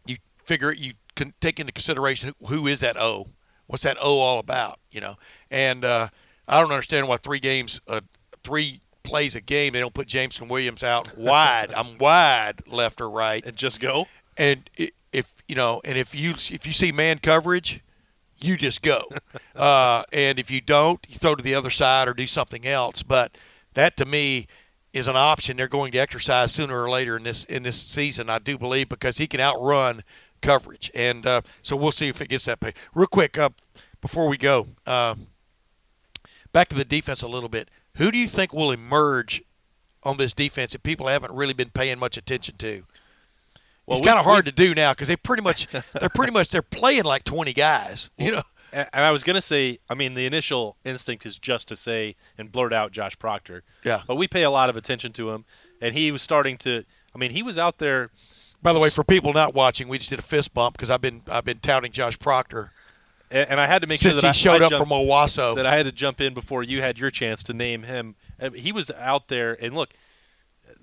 you 0.05 0.17
figure 0.45 0.73
it 0.73 0.79
you 0.79 0.95
can 1.19 1.35
take 1.41 1.61
into 1.61 1.73
consideration 1.73 2.35
who, 2.41 2.47
who 2.47 2.67
is 2.67 2.81
that 2.81 2.97
O, 2.97 3.29
what's 3.67 3.83
that 3.83 3.99
O 4.01 4.19
all 4.19 4.39
about, 4.39 4.79
you 4.91 5.01
know, 5.01 5.17
and 5.51 5.85
uh, 5.85 6.09
I 6.47 6.61
don't 6.61 6.73
understand 6.73 7.09
why 7.09 7.17
three 7.19 7.41
games, 7.41 7.81
uh, 7.87 8.01
three 8.43 8.81
plays 9.03 9.35
a 9.35 9.41
game, 9.41 9.73
they 9.73 9.81
don't 9.81 9.95
put 9.95 10.07
Jameson 10.07 10.49
Williams 10.49 10.83
out 10.83 11.17
wide. 11.17 11.73
I'm 11.75 11.99
wide 11.99 12.63
left 12.67 13.01
or 13.01 13.11
right, 13.11 13.45
and 13.45 13.57
just 13.57 13.81
go. 13.81 14.07
and 14.37 14.71
if 15.13 15.37
you 15.49 15.55
know, 15.55 15.81
and 15.85 15.97
if 15.99 16.15
you 16.15 16.33
if 16.33 16.67
you 16.67 16.73
see 16.73 16.93
man 16.93 17.19
coverage, 17.19 17.83
you 18.39 18.57
just 18.57 18.83
go. 18.83 19.05
uh, 19.57 20.05
and 20.13 20.39
if 20.39 20.51
you 20.51 20.61
don't, 20.61 21.05
you 21.09 21.17
throw 21.17 21.35
to 21.35 21.43
the 21.43 21.55
other 21.55 21.71
side 21.71 22.09
or 22.09 22.15
do 22.15 22.27
something 22.27 22.67
else. 22.67 23.03
But 23.03 23.37
that 23.75 23.97
to 23.99 24.05
me 24.05 24.47
is 24.93 25.07
an 25.07 25.17
option 25.17 25.57
they're 25.57 25.69
going 25.69 25.93
to 25.93 25.99
exercise 25.99 26.53
sooner 26.53 26.83
or 26.83 26.91
later 26.91 27.17
in 27.17 27.23
this 27.23 27.45
in 27.45 27.63
this 27.63 27.81
season. 27.81 28.31
I 28.31 28.39
do 28.39 28.59
believe 28.59 28.89
because 28.89 29.19
he 29.19 29.27
can 29.27 29.41
outrun 29.41 30.03
coverage, 30.41 30.91
and 30.95 31.27
uh, 31.27 31.41
so 31.63 31.77
we'll 31.77 31.93
see 31.93 32.09
if 32.09 32.21
it 32.21 32.29
gets 32.29 32.45
that 32.47 32.61
pay. 32.61 32.73
Real 32.95 33.07
quick, 33.07 33.37
uh, 33.39 33.51
before 34.01 34.29
we 34.29 34.37
go, 34.37 34.69
uh, 34.87 35.15
back 36.53 36.69
to 36.69 36.77
the 36.77 36.85
defense 36.85 37.23
a 37.23 37.29
little 37.29 37.49
bit. 37.49 37.69
Who 37.97 38.11
do 38.11 38.19
you 38.19 38.29
think 38.29 38.53
will 38.53 38.71
emerge 38.71 39.43
on 40.03 40.17
this 40.17 40.33
defense 40.33 40.73
that 40.73 40.83
people 40.83 41.09
haven't 41.09 41.33
really 41.33 41.53
been 41.53 41.71
paying 41.71 41.99
much 41.99 42.17
attention 42.17 42.57
to. 42.59 42.85
Well, 43.87 43.97
it's 43.99 44.01
we- 44.01 44.07
kind 44.07 44.19
of 44.19 44.25
hard 44.25 44.45
we- 44.47 44.53
to 44.53 44.57
do 44.57 44.75
now 44.75 44.93
because 44.93 45.09
they 45.09 45.17
pretty 45.17 45.43
much 45.43 45.67
they're 45.99 46.09
pretty 46.09 46.33
much 46.33 46.51
they're 46.51 46.63
playing 46.63 47.05
like 47.05 47.25
20 47.25 47.53
guys. 47.53 48.11
You 48.17 48.33
know, 48.33 48.43
And 48.73 48.87
and 48.93 49.05
I 49.05 49.11
was 49.11 49.25
gonna 49.25 49.43
say, 49.43 49.79
I 49.89 49.95
mean, 49.95 50.15
the 50.15 50.27
initial 50.27 50.77
instinct 50.85 51.27
is 51.27 51.37
just 51.39 51.69
to 51.69 51.77
say 51.77 52.15
and 52.39 52.53
blurt 52.53 52.73
out 52.73 52.93
Josh 52.93 53.19
Proctor. 53.19 53.65
Yeah. 53.85 54.03
But 54.07 54.15
we 54.17 54.29
pay 54.29 54.43
a 54.45 54.51
lot 54.51 54.71
of 54.71 54.77
attention 54.77 55.13
to 55.15 55.31
him, 55.31 55.45
and 55.81 55.95
he 55.97 56.11
was 56.13 56.23
starting 56.23 56.57
to. 56.59 56.85
I 57.15 57.19
mean, 57.19 57.33
he 57.33 57.43
was 57.43 57.59
out 57.59 57.79
there. 57.79 58.11
By 58.63 58.73
the 58.73 58.79
way, 58.79 58.91
for 58.91 59.05
people 59.05 59.33
not 59.33 59.55
watching, 59.55 59.89
we 59.89 59.99
just 59.99 60.11
did 60.11 60.19
a 60.19 60.23
fist 60.23 60.53
bump 60.53 60.77
because 60.77 60.91
I've 60.91 61.01
been 61.01 61.23
I've 61.29 61.45
been 61.45 61.59
touting 61.61 61.93
Josh 61.93 62.19
Proctor 62.19 62.73
And, 63.31 63.51
and 63.51 63.61
I 63.61 63.67
had 63.67 63.83
to 63.83 63.89
make 63.89 64.01
sure 64.01 64.13
that 64.13 64.23
he 64.23 64.29
I, 64.29 64.33
showed 64.33 64.63
I 64.63 64.67
up 64.67 64.71
jumped- 64.71 64.89
from 64.89 64.99
Owasso. 64.99 65.55
that 65.57 65.67
I 65.67 65.77
had 65.77 65.87
to 65.87 65.93
jump 65.93 66.21
in 66.21 66.35
before 66.35 66.63
you 66.63 66.81
had 66.81 66.99
your 66.99 67.11
chance 67.11 67.43
to 67.45 67.53
name 67.55 67.85
him. 67.85 68.17
Uh, 68.41 68.51
He 68.51 68.73
was 68.73 68.91
out 68.93 69.29
there, 69.29 69.57
and 69.63 69.75
look, 69.75 69.91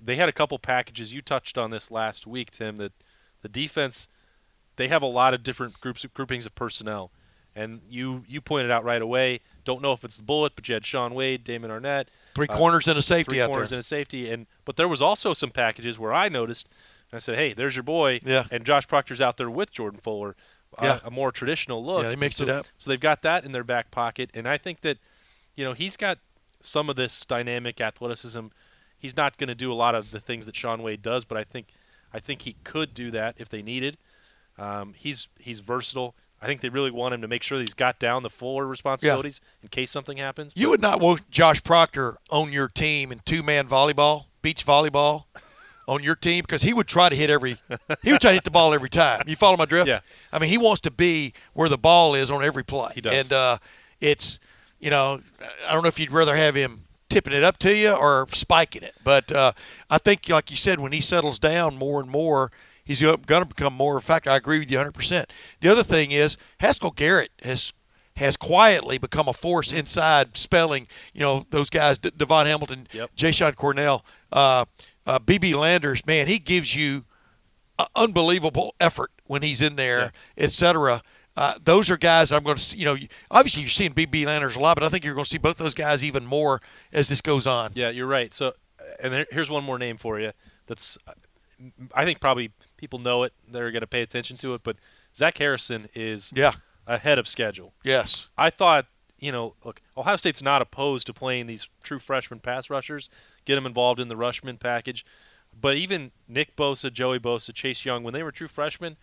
they 0.02 0.16
had 0.16 0.28
a 0.28 0.32
couple 0.32 0.58
packages. 0.58 1.12
You 1.12 1.20
touched 1.22 1.58
on 1.58 1.70
this 1.70 1.90
last 1.90 2.26
week, 2.26 2.50
Tim. 2.50 2.76
That 2.76 2.92
the 3.42 3.48
defense, 3.48 4.08
they 4.76 4.88
have 4.88 5.02
a 5.02 5.06
lot 5.06 5.34
of 5.34 5.42
different 5.42 5.80
groups, 5.80 6.02
of 6.04 6.14
groupings 6.14 6.46
of 6.46 6.54
personnel, 6.54 7.10
and 7.54 7.82
you 7.90 8.24
you 8.26 8.40
pointed 8.40 8.70
out 8.70 8.84
right 8.84 9.02
away. 9.02 9.40
Don't 9.64 9.82
know 9.82 9.92
if 9.92 10.02
it's 10.04 10.16
the 10.16 10.22
bullet, 10.22 10.52
but 10.56 10.66
you 10.68 10.74
had 10.74 10.86
Shaun 10.86 11.12
Wade, 11.14 11.44
Damon 11.44 11.70
Arnette, 11.70 12.06
Three 12.34 12.46
uh, 12.48 12.56
corners 12.56 12.88
and 12.88 12.96
a 12.98 13.02
safety 13.02 13.36
three 13.36 13.46
corners 13.46 13.72
and 13.72 13.80
a 13.80 13.82
safety, 13.84 14.30
and 14.30 14.46
but 14.64 14.76
there 14.76 14.88
was 14.88 15.02
also 15.02 15.34
some 15.34 15.50
packages 15.50 15.98
where 15.98 16.14
I 16.14 16.28
noticed. 16.30 16.68
And 17.10 17.16
I 17.16 17.18
said, 17.18 17.36
"Hey, 17.38 17.52
there's 17.52 17.76
your 17.76 17.82
boy." 17.82 18.20
Yeah. 18.24 18.46
And 18.50 18.64
Josh 18.64 18.86
Proctor's 18.88 19.20
out 19.20 19.36
there 19.36 19.50
with 19.50 19.70
Jordan 19.70 20.00
Fuller. 20.02 20.36
uh, 20.78 20.84
Yeah. 20.84 20.98
a 21.04 21.10
more 21.10 21.30
traditional 21.32 21.82
look. 21.82 22.02
Yeah, 22.02 22.10
they 22.10 22.16
mixed 22.16 22.38
So- 22.38 22.44
it 22.44 22.50
up. 22.50 22.66
So 22.76 22.90
they've 22.90 23.00
got 23.00 23.22
that 23.22 23.44
in 23.44 23.52
their 23.52 23.64
back 23.64 23.90
pocket, 23.90 24.30
and 24.34 24.46
I 24.48 24.58
think 24.58 24.80
that, 24.82 24.98
you 25.54 25.64
know, 25.64 25.72
he's 25.72 25.96
got 25.96 26.18
some 26.60 26.90
of 26.90 26.96
this 26.96 27.24
dynamic 27.24 27.80
athleticism. 27.80 28.48
He's 28.98 29.16
not 29.16 29.38
going 29.38 29.48
to 29.48 29.54
do 29.54 29.72
a 29.72 29.74
lot 29.74 29.94
of 29.94 30.10
the 30.10 30.20
things 30.20 30.44
that 30.44 30.54
Shaun 30.56 30.82
Wade 30.82 31.00
does, 31.00 31.24
but 31.24 31.38
I 31.38 31.44
think, 31.44 31.68
I 32.12 32.18
think 32.20 32.42
he 32.42 32.56
could 32.64 32.92
do 32.92 33.10
that 33.12 33.36
if 33.38 33.48
they 33.48 33.62
needed. 33.62 33.96
Um, 34.58 34.92
he's 34.94 35.28
he's 35.38 35.60
versatile. 35.60 36.14
I 36.42 36.46
think 36.46 36.60
they 36.60 36.68
really 36.68 36.90
want 36.90 37.14
him 37.14 37.22
to 37.22 37.28
make 37.28 37.42
sure 37.42 37.56
that 37.56 37.64
he's 37.64 37.72
got 37.72 37.98
down 37.98 38.22
the 38.22 38.28
Fuller 38.30 38.66
responsibilities 38.66 39.40
in 39.62 39.68
case 39.68 39.90
something 39.90 40.18
happens. 40.18 40.52
You 40.56 40.68
would 40.70 40.82
not 40.82 41.00
want 41.00 41.30
Josh 41.30 41.62
Proctor 41.62 42.18
on 42.28 42.52
your 42.52 42.68
team 42.68 43.12
in 43.12 43.20
two 43.24 43.42
man 43.42 43.66
volleyball, 43.68 44.26
beach 44.42 44.66
volleyball, 44.66 45.24
on 45.88 46.02
your 46.02 46.14
team 46.16 46.42
because 46.42 46.62
he 46.62 46.72
would 46.74 46.86
try 46.88 47.08
to 47.08 47.14
hit 47.16 47.30
every 47.30 47.58
he 48.02 48.12
would 48.12 48.20
try 48.20 48.30
to 48.32 48.34
hit 48.36 48.44
the 48.44 48.50
ball 48.50 48.74
every 48.74 48.90
time. 48.90 49.22
You 49.26 49.36
follow 49.36 49.56
my 49.56 49.66
drift? 49.66 49.88
Yeah. 49.88 50.00
I 50.32 50.38
mean, 50.38 50.50
he 50.50 50.58
wants 50.58 50.80
to 50.82 50.90
be 50.90 51.32
where 51.54 51.68
the 51.68 51.78
ball 51.78 52.14
is 52.14 52.30
on 52.30 52.44
every 52.44 52.64
play. 52.64 52.92
He 52.94 53.00
does. 53.00 53.12
And 53.14 53.32
uh, 53.32 53.58
it's 54.00 54.38
you 54.80 54.90
know, 54.90 55.20
I 55.66 55.72
don't 55.72 55.82
know 55.82 55.88
if 55.88 55.98
you'd 55.98 56.10
rather 56.12 56.36
have 56.36 56.54
him 56.54 56.84
tipping 57.08 57.32
it 57.32 57.42
up 57.44 57.56
to 57.58 57.74
you 57.74 57.92
or 57.92 58.26
spiking 58.32 58.82
it, 58.82 58.94
but 59.04 59.30
uh, 59.32 59.52
I 59.88 59.98
think, 59.98 60.28
like 60.28 60.50
you 60.50 60.56
said, 60.56 60.80
when 60.80 60.92
he 60.92 61.00
settles 61.00 61.38
down 61.38 61.76
more 61.76 62.00
and 62.00 62.10
more. 62.10 62.50
He's 62.84 63.00
going 63.00 63.18
to 63.24 63.44
become 63.44 63.72
more 63.74 63.98
factor. 64.00 64.30
I 64.30 64.36
agree 64.36 64.60
with 64.60 64.70
you 64.70 64.78
100%. 64.78 65.24
The 65.60 65.68
other 65.68 65.82
thing 65.82 66.12
is 66.12 66.36
Haskell 66.60 66.92
Garrett 66.92 67.32
has 67.42 67.72
has 68.14 68.36
quietly 68.36 68.96
become 68.96 69.26
a 69.26 69.32
force 69.32 69.72
inside 69.72 70.36
spelling. 70.36 70.86
You 71.12 71.20
know 71.22 71.46
those 71.50 71.68
guys, 71.68 71.98
D- 71.98 72.12
DaVon 72.12 72.46
Hamilton, 72.46 72.86
Yep. 72.92 73.10
Jashon 73.16 73.56
Cornell, 73.56 74.04
uh, 74.30 74.66
uh, 75.06 75.18
BB 75.18 75.54
Landers. 75.54 76.04
Man, 76.06 76.26
he 76.26 76.38
gives 76.38 76.74
you 76.74 77.04
unbelievable 77.94 78.74
effort 78.80 79.10
when 79.26 79.42
he's 79.42 79.60
in 79.60 79.76
there, 79.76 80.12
et 80.36 80.50
cetera. 80.50 81.02
Uh, 81.36 81.54
those 81.62 81.90
are 81.90 81.96
guys 81.98 82.32
I'm 82.32 82.42
going 82.42 82.56
to 82.56 82.62
see. 82.62 82.78
You 82.78 82.86
know, 82.86 82.96
obviously 83.30 83.62
you're 83.62 83.68
seeing 83.70 83.92
BB 83.92 84.24
Landers 84.24 84.56
a 84.56 84.60
lot, 84.60 84.74
but 84.76 84.84
I 84.84 84.88
think 84.88 85.04
you're 85.04 85.14
going 85.14 85.24
to 85.24 85.30
see 85.30 85.38
both 85.38 85.58
those 85.58 85.74
guys 85.74 86.02
even 86.02 86.24
more 86.24 86.60
as 86.92 87.08
this 87.08 87.20
goes 87.20 87.46
on. 87.46 87.72
Yeah, 87.74 87.90
you're 87.90 88.06
right. 88.06 88.32
So, 88.32 88.54
and 89.00 89.12
there, 89.12 89.26
here's 89.30 89.50
one 89.50 89.62
more 89.64 89.78
name 89.78 89.98
for 89.98 90.18
you. 90.18 90.32
That's, 90.66 90.96
I 91.94 92.04
think 92.06 92.20
probably 92.20 92.52
people 92.78 92.98
know 92.98 93.22
it. 93.24 93.34
They're 93.46 93.70
going 93.70 93.82
to 93.82 93.86
pay 93.86 94.00
attention 94.00 94.38
to 94.38 94.54
it. 94.54 94.62
But 94.64 94.76
Zach 95.14 95.36
Harrison 95.36 95.88
is 95.94 96.32
Yeah. 96.34 96.52
ahead 96.86 97.18
of 97.18 97.28
schedule. 97.28 97.74
Yes. 97.84 98.28
I 98.38 98.48
thought, 98.48 98.86
you 99.18 99.30
know, 99.30 99.54
look, 99.62 99.82
Ohio 99.96 100.16
State's 100.16 100.42
not 100.42 100.62
opposed 100.62 101.06
to 101.08 101.12
playing 101.12 101.46
these 101.46 101.68
true 101.82 101.98
freshman 101.98 102.40
pass 102.40 102.70
rushers, 102.70 103.10
get 103.46 103.54
them 103.54 103.64
involved 103.64 103.98
in 103.98 104.08
the 104.08 104.16
rushman 104.16 104.58
package. 104.58 105.06
But 105.58 105.76
even 105.76 106.10
Nick 106.28 106.54
Bosa, 106.54 106.92
Joey 106.92 107.18
Bosa, 107.18 107.54
Chase 107.54 107.84
Young, 107.86 108.02
when 108.02 108.12
they 108.12 108.22
were 108.22 108.32
true 108.32 108.48
freshmen, 108.48 108.96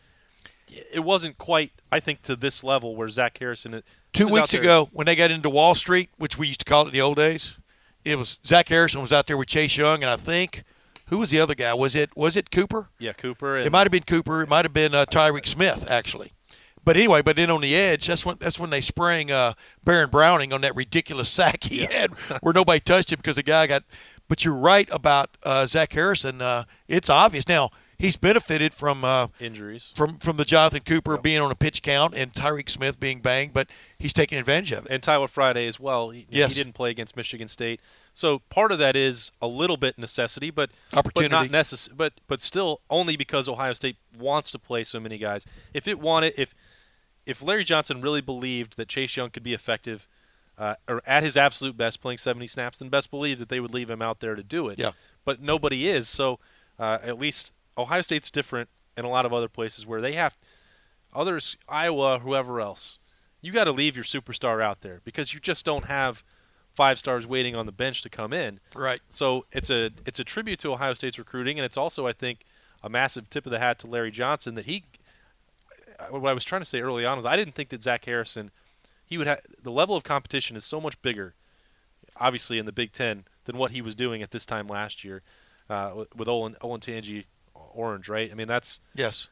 it 0.92 1.04
wasn't 1.04 1.38
quite, 1.40 1.72
I 1.92 2.00
think, 2.00 2.22
to 2.24 2.36
this 2.36 2.64
level 2.64 2.96
where 2.96 3.10
Zach 3.10 3.38
Harrison. 3.40 3.82
Two 4.12 4.28
weeks 4.28 4.54
ago, 4.54 4.90
when 4.92 5.06
they 5.06 5.16
got 5.16 5.32
into 5.32 5.50
Wall 5.50 5.74
Street, 5.74 6.10
which 6.18 6.38
we 6.38 6.48
used 6.48 6.60
to 6.60 6.66
call 6.66 6.84
it 6.84 6.90
in 6.90 6.94
the 6.94 7.02
old 7.02 7.18
days, 7.18 7.58
it 8.06 8.18
was 8.18 8.40
Zach 8.46 8.70
Harrison 8.70 9.02
was 9.02 9.12
out 9.12 9.28
there 9.28 9.38
with 9.38 9.48
Chase 9.48 9.78
Young, 9.78 10.04
and 10.04 10.12
I 10.12 10.18
think 10.18 10.64
who 11.08 11.18
was 11.18 11.30
the 11.30 11.40
other 11.40 11.56
guy? 11.56 11.74
Was 11.74 11.96
it 11.96 12.16
was 12.16 12.36
it 12.36 12.52
Cooper? 12.52 12.90
Yeah, 13.00 13.14
Cooper. 13.14 13.58
It 13.58 13.72
might 13.72 13.84
have 13.84 13.92
been 13.92 14.04
Cooper. 14.04 14.44
It 14.44 14.50
might 14.50 14.66
have 14.66 14.74
been 14.74 14.94
uh, 14.94 15.06
Tyreke 15.06 15.48
Smith, 15.48 15.90
actually. 15.90 16.32
But 16.86 16.98
anyway, 16.98 17.22
but 17.22 17.38
then 17.38 17.50
on 17.50 17.62
the 17.62 17.76
edge, 17.76 18.08
that's 18.08 18.26
when 18.26 18.38
that's 18.40 18.60
when 18.60 18.70
they 18.70 18.82
sprang 18.82 19.32
uh, 19.32 19.54
Baron 19.84 20.10
Browning 20.10 20.52
on 20.52 20.62
that 20.62 20.76
ridiculous 20.76 21.30
sack 21.30 21.64
he 21.64 21.86
had, 21.86 22.12
where 22.42 22.54
nobody 22.54 22.80
touched 22.80 23.12
him 23.12 23.18
because 23.18 23.38
the 23.38 23.44
guy 23.44 23.68
got. 23.68 23.84
But 24.28 24.46
you're 24.46 24.56
right 24.56 24.88
about 24.92 25.38
uh, 25.44 25.68
Zach 25.68 25.94
Harrison. 25.94 26.42
Uh, 26.42 26.64
it's 26.88 27.10
obvious 27.10 27.48
now. 27.48 27.70
He's 28.00 28.18
benefited 28.18 28.74
from 28.74 29.06
uh, 29.06 29.28
injuries. 29.40 29.94
from 29.96 30.18
from 30.18 30.36
the 30.36 30.44
Jonathan 30.44 30.82
Cooper 30.86 31.18
being 31.18 31.40
on 31.40 31.52
a 31.52 31.56
pitch 31.56 31.82
count 31.82 32.14
and 32.16 32.34
Tyreke 32.34 32.68
Smith 32.70 33.00
being 33.00 33.22
banged, 33.22 33.54
but 33.54 33.68
he's 33.98 34.12
taking 34.12 34.38
advantage 34.38 34.72
of 34.74 34.86
it. 34.86 34.92
and 34.92 35.02
Tyler 35.02 35.28
Friday 35.28 35.68
as 35.68 35.80
well. 35.80 36.10
He, 36.10 36.26
Yes. 36.30 36.54
he 36.54 36.60
didn't 36.62 36.74
play 36.74 36.90
against 36.90 37.16
Michigan 37.16 37.48
State, 37.48 37.80
so 38.14 38.40
part 38.50 38.74
of 38.74 38.80
that 38.80 38.98
is 38.98 39.32
a 39.42 39.48
little 39.48 39.78
bit 39.78 39.98
necessity, 39.98 40.50
but 40.52 40.70
Opportunity. 40.92 41.30
but 41.30 41.52
not 41.52 41.64
necess- 41.66 41.90
But 41.96 42.14
but 42.28 42.42
still, 42.42 42.82
only 42.90 43.16
because 43.16 43.48
Ohio 43.48 43.72
State 43.74 43.96
wants 44.18 44.52
to 44.52 44.60
play 44.60 44.84
so 44.84 45.00
many 45.00 45.18
guys. 45.18 45.46
If 45.74 45.88
it 45.88 45.98
wanted, 46.00 46.34
if 46.38 46.54
if 47.26 47.42
Larry 47.42 47.64
Johnson 47.64 48.02
really 48.02 48.22
believed 48.22 48.76
that 48.76 48.90
Chase 48.90 49.16
Young 49.16 49.30
could 49.30 49.44
be 49.44 49.54
effective. 49.54 50.08
Uh, 50.58 50.76
or 50.88 51.02
at 51.08 51.24
his 51.24 51.36
absolute 51.36 51.76
best, 51.76 52.00
playing 52.00 52.20
70 52.20 52.48
snaps, 52.48 52.78
then 52.78 52.90
best 52.90 53.10
believe 53.10 53.40
that 53.40 53.50
they 53.50 53.60
would 53.60 53.74
leave 53.74 53.90
him 53.90 54.04
out 54.04 54.20
there 54.20 54.36
to 54.36 54.44
do 54.44 54.70
it. 54.70 54.78
Yeah. 54.78 54.92
But 55.26 55.42
nobody 55.42 55.88
is, 55.88 56.08
so 56.08 56.40
uh, 56.78 57.00
at 57.02 57.18
least 57.18 57.52
Ohio 57.78 58.02
State's 58.02 58.30
different 58.30 58.70
in 58.96 59.04
a 59.04 59.10
lot 59.10 59.26
of 59.26 59.34
other 59.34 59.48
places 59.48 59.86
where 59.86 60.00
they 60.00 60.14
have 60.14 60.38
others, 61.14 61.58
Iowa, 61.68 62.20
whoever 62.20 62.62
else, 62.62 63.00
you 63.42 63.52
got 63.52 63.66
to 63.66 63.72
leave 63.72 63.96
your 63.96 64.06
superstar 64.06 64.64
out 64.64 64.82
there 64.82 65.02
because 65.04 65.34
you 65.34 65.40
just 65.40 65.66
don't 65.66 65.86
have 65.86 66.24
five 66.74 66.98
stars 66.98 67.28
waiting 67.28 67.56
on 67.56 67.66
the 67.66 67.72
bench 67.72 68.02
to 68.02 68.10
come 68.10 68.34
in. 68.34 68.60
Right. 68.76 69.02
So 69.10 69.46
it's 69.52 69.70
a 69.70 69.92
it's 70.06 70.20
a 70.20 70.24
tribute 70.24 70.60
to 70.60 70.72
Ohio 70.72 70.94
State's 70.94 71.20
recruiting, 71.20 71.60
and 71.60 71.66
it's 71.66 71.78
also, 71.78 72.08
I 72.08 72.14
think, 72.14 72.46
a 72.82 72.90
massive 72.90 73.30
tip 73.30 73.46
of 73.46 73.52
the 73.52 73.60
hat 73.60 73.80
to 73.80 73.88
Larry 73.88 74.12
Johnson 74.12 74.56
that 74.56 74.66
he. 74.66 74.84
What 76.10 76.26
I 76.26 76.34
was 76.34 76.44
trying 76.44 76.62
to 76.62 76.66
say 76.66 76.82
early 76.82 77.06
on 77.06 77.18
was 77.18 77.26
I 77.26 77.38
didn't 77.38 77.54
think 77.56 77.70
that 77.70 77.82
Zach 77.82 78.06
Harrison, 78.06 78.52
he 79.14 79.18
would 79.20 79.28
have 79.28 79.42
the 79.62 79.72
level 79.72 79.96
of 79.96 80.04
competition 80.04 80.58
is 80.58 80.66
so 80.66 80.82
much 80.82 81.00
bigger, 81.04 81.36
obviously 82.18 82.58
in 82.58 82.66
the 82.66 82.72
Big 82.72 82.92
Ten 82.92 83.26
than 83.46 83.58
what 83.58 83.70
he 83.70 83.80
was 83.80 83.94
doing 83.94 84.24
at 84.24 84.32
this 84.32 84.44
time 84.44 84.68
last 84.68 85.04
year, 85.04 85.22
uh, 85.70 85.92
with- 85.96 86.16
with 86.16 86.28
Olin 86.28 86.56
Olentangy 86.62 87.26
Orange, 87.54 88.10
right? 88.10 88.32
I 88.32 88.34
mean 88.34 88.48
that's 88.48 88.80
Yes. 88.96 89.28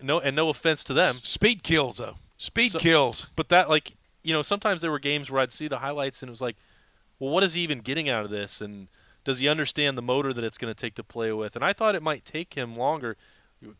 no 0.00 0.20
and 0.20 0.36
no 0.36 0.48
offense 0.48 0.84
to 0.84 0.94
them, 0.94 1.18
Speed 1.24 1.62
kills 1.64 1.96
though. 1.96 2.18
Speed 2.36 2.72
So- 2.72 2.78
kills. 2.78 3.26
but 3.34 3.48
that 3.48 3.68
like 3.68 3.94
you 4.22 4.32
know 4.32 4.42
sometimes 4.42 4.80
there 4.80 4.92
were 4.92 5.00
games 5.00 5.28
where 5.28 5.40
I'd 5.42 5.50
see 5.52 5.66
the 5.66 5.78
highlights 5.80 6.22
and 6.22 6.28
it 6.28 6.30
was 6.30 6.40
like, 6.42 6.56
well, 7.18 7.30
what 7.30 7.42
is 7.42 7.54
he 7.54 7.62
even 7.62 7.80
getting 7.80 8.08
out 8.08 8.24
of 8.24 8.30
this? 8.30 8.60
And 8.60 8.86
does 9.24 9.40
he 9.40 9.48
understand 9.48 9.98
the 9.98 10.02
motor 10.02 10.32
that 10.32 10.44
it's 10.44 10.56
going 10.58 10.72
to 10.72 10.80
take 10.80 10.94
to 10.94 11.02
play 11.02 11.32
with? 11.32 11.56
And 11.56 11.64
I 11.64 11.72
thought 11.72 11.96
it 11.96 12.02
might 12.02 12.24
take 12.24 12.54
him 12.54 12.76
longer, 12.76 13.16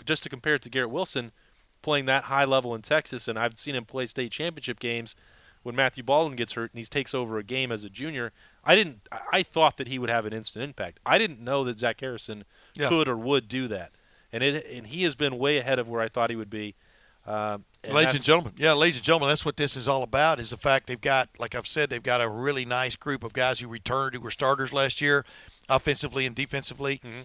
just 0.04 0.24
to 0.24 0.28
compare 0.28 0.54
it 0.56 0.62
to 0.62 0.68
Garrett 0.70 0.90
Wilson, 0.90 1.30
playing 1.83 2.07
that 2.07 2.25
high 2.25 2.45
level 2.45 2.75
in 2.75 2.83
Texas. 2.83 3.29
And 3.29 3.38
I've 3.38 3.59
seen 3.59 3.75
him 3.75 3.85
play 3.85 4.07
state 4.07 4.33
championship 4.33 4.79
games 4.81 5.14
when 5.62 5.75
Matthew 5.77 6.03
Baldwin 6.03 6.37
gets 6.37 6.53
hurt 6.53 6.73
and 6.73 6.79
he 6.79 6.85
takes 6.85 7.14
over 7.14 7.38
a 7.38 7.43
game 7.43 7.71
as 7.73 7.85
a 7.85 7.91
junior. 7.91 8.33
I 8.64 8.75
didn't. 8.77 9.09
I- 9.33 9.43
thought 9.43 9.77
that 9.79 9.88
he 9.88 9.99
would 9.99 10.11
have 10.11 10.27
an 10.27 10.33
instant 10.33 10.64
impact. 10.64 11.01
I 11.07 11.19
didn't 11.19 11.41
know 11.41 11.64
that 11.64 11.79
Zach 11.79 12.01
Harrison 12.01 12.45
Yeah. 12.75 12.88
could 12.88 13.09
or 13.09 13.17
would 13.17 13.49
do 13.49 13.69
that. 13.69 13.93
And 14.33 14.43
it 14.43 14.67
and 14.67 14.87
he 14.88 15.05
has 15.05 15.14
been 15.14 15.38
way 15.38 15.57
ahead 15.59 15.79
of 15.79 15.88
where 15.88 16.03
I 16.03 16.09
thought 16.09 16.29
he 16.31 16.37
would 16.37 16.51
be. 16.51 16.75
Um, 17.27 17.64
and 17.85 17.93
ladies 17.95 18.14
and 18.14 18.25
gentlemen, 18.25 18.55
yeah, 18.57 18.73
ladies 18.73 18.97
and 18.97 19.05
gentlemen, 19.05 19.29
that's 19.29 19.45
what 19.45 19.57
this 19.59 19.77
is 19.77 19.87
all 19.87 20.03
about. 20.03 20.41
Is 20.41 20.51
the 20.51 20.57
fact 20.57 20.87
they've 20.87 21.01
got, 21.01 21.29
like 21.38 21.55
I've 21.55 21.67
said, 21.67 21.91
they've 21.91 22.03
got 22.03 22.21
a 22.23 22.29
really 22.29 22.64
nice 22.64 22.97
group 22.97 23.23
of 23.23 23.33
guys 23.33 23.61
who 23.61 23.69
returned 23.69 24.14
who 24.14 24.21
were 24.21 24.31
starters 24.31 24.73
last 24.73 25.01
year, 25.01 25.25
offensively 25.69 26.25
and 26.27 26.35
defensively. 26.35 27.01
Mm-hmm. 27.05 27.21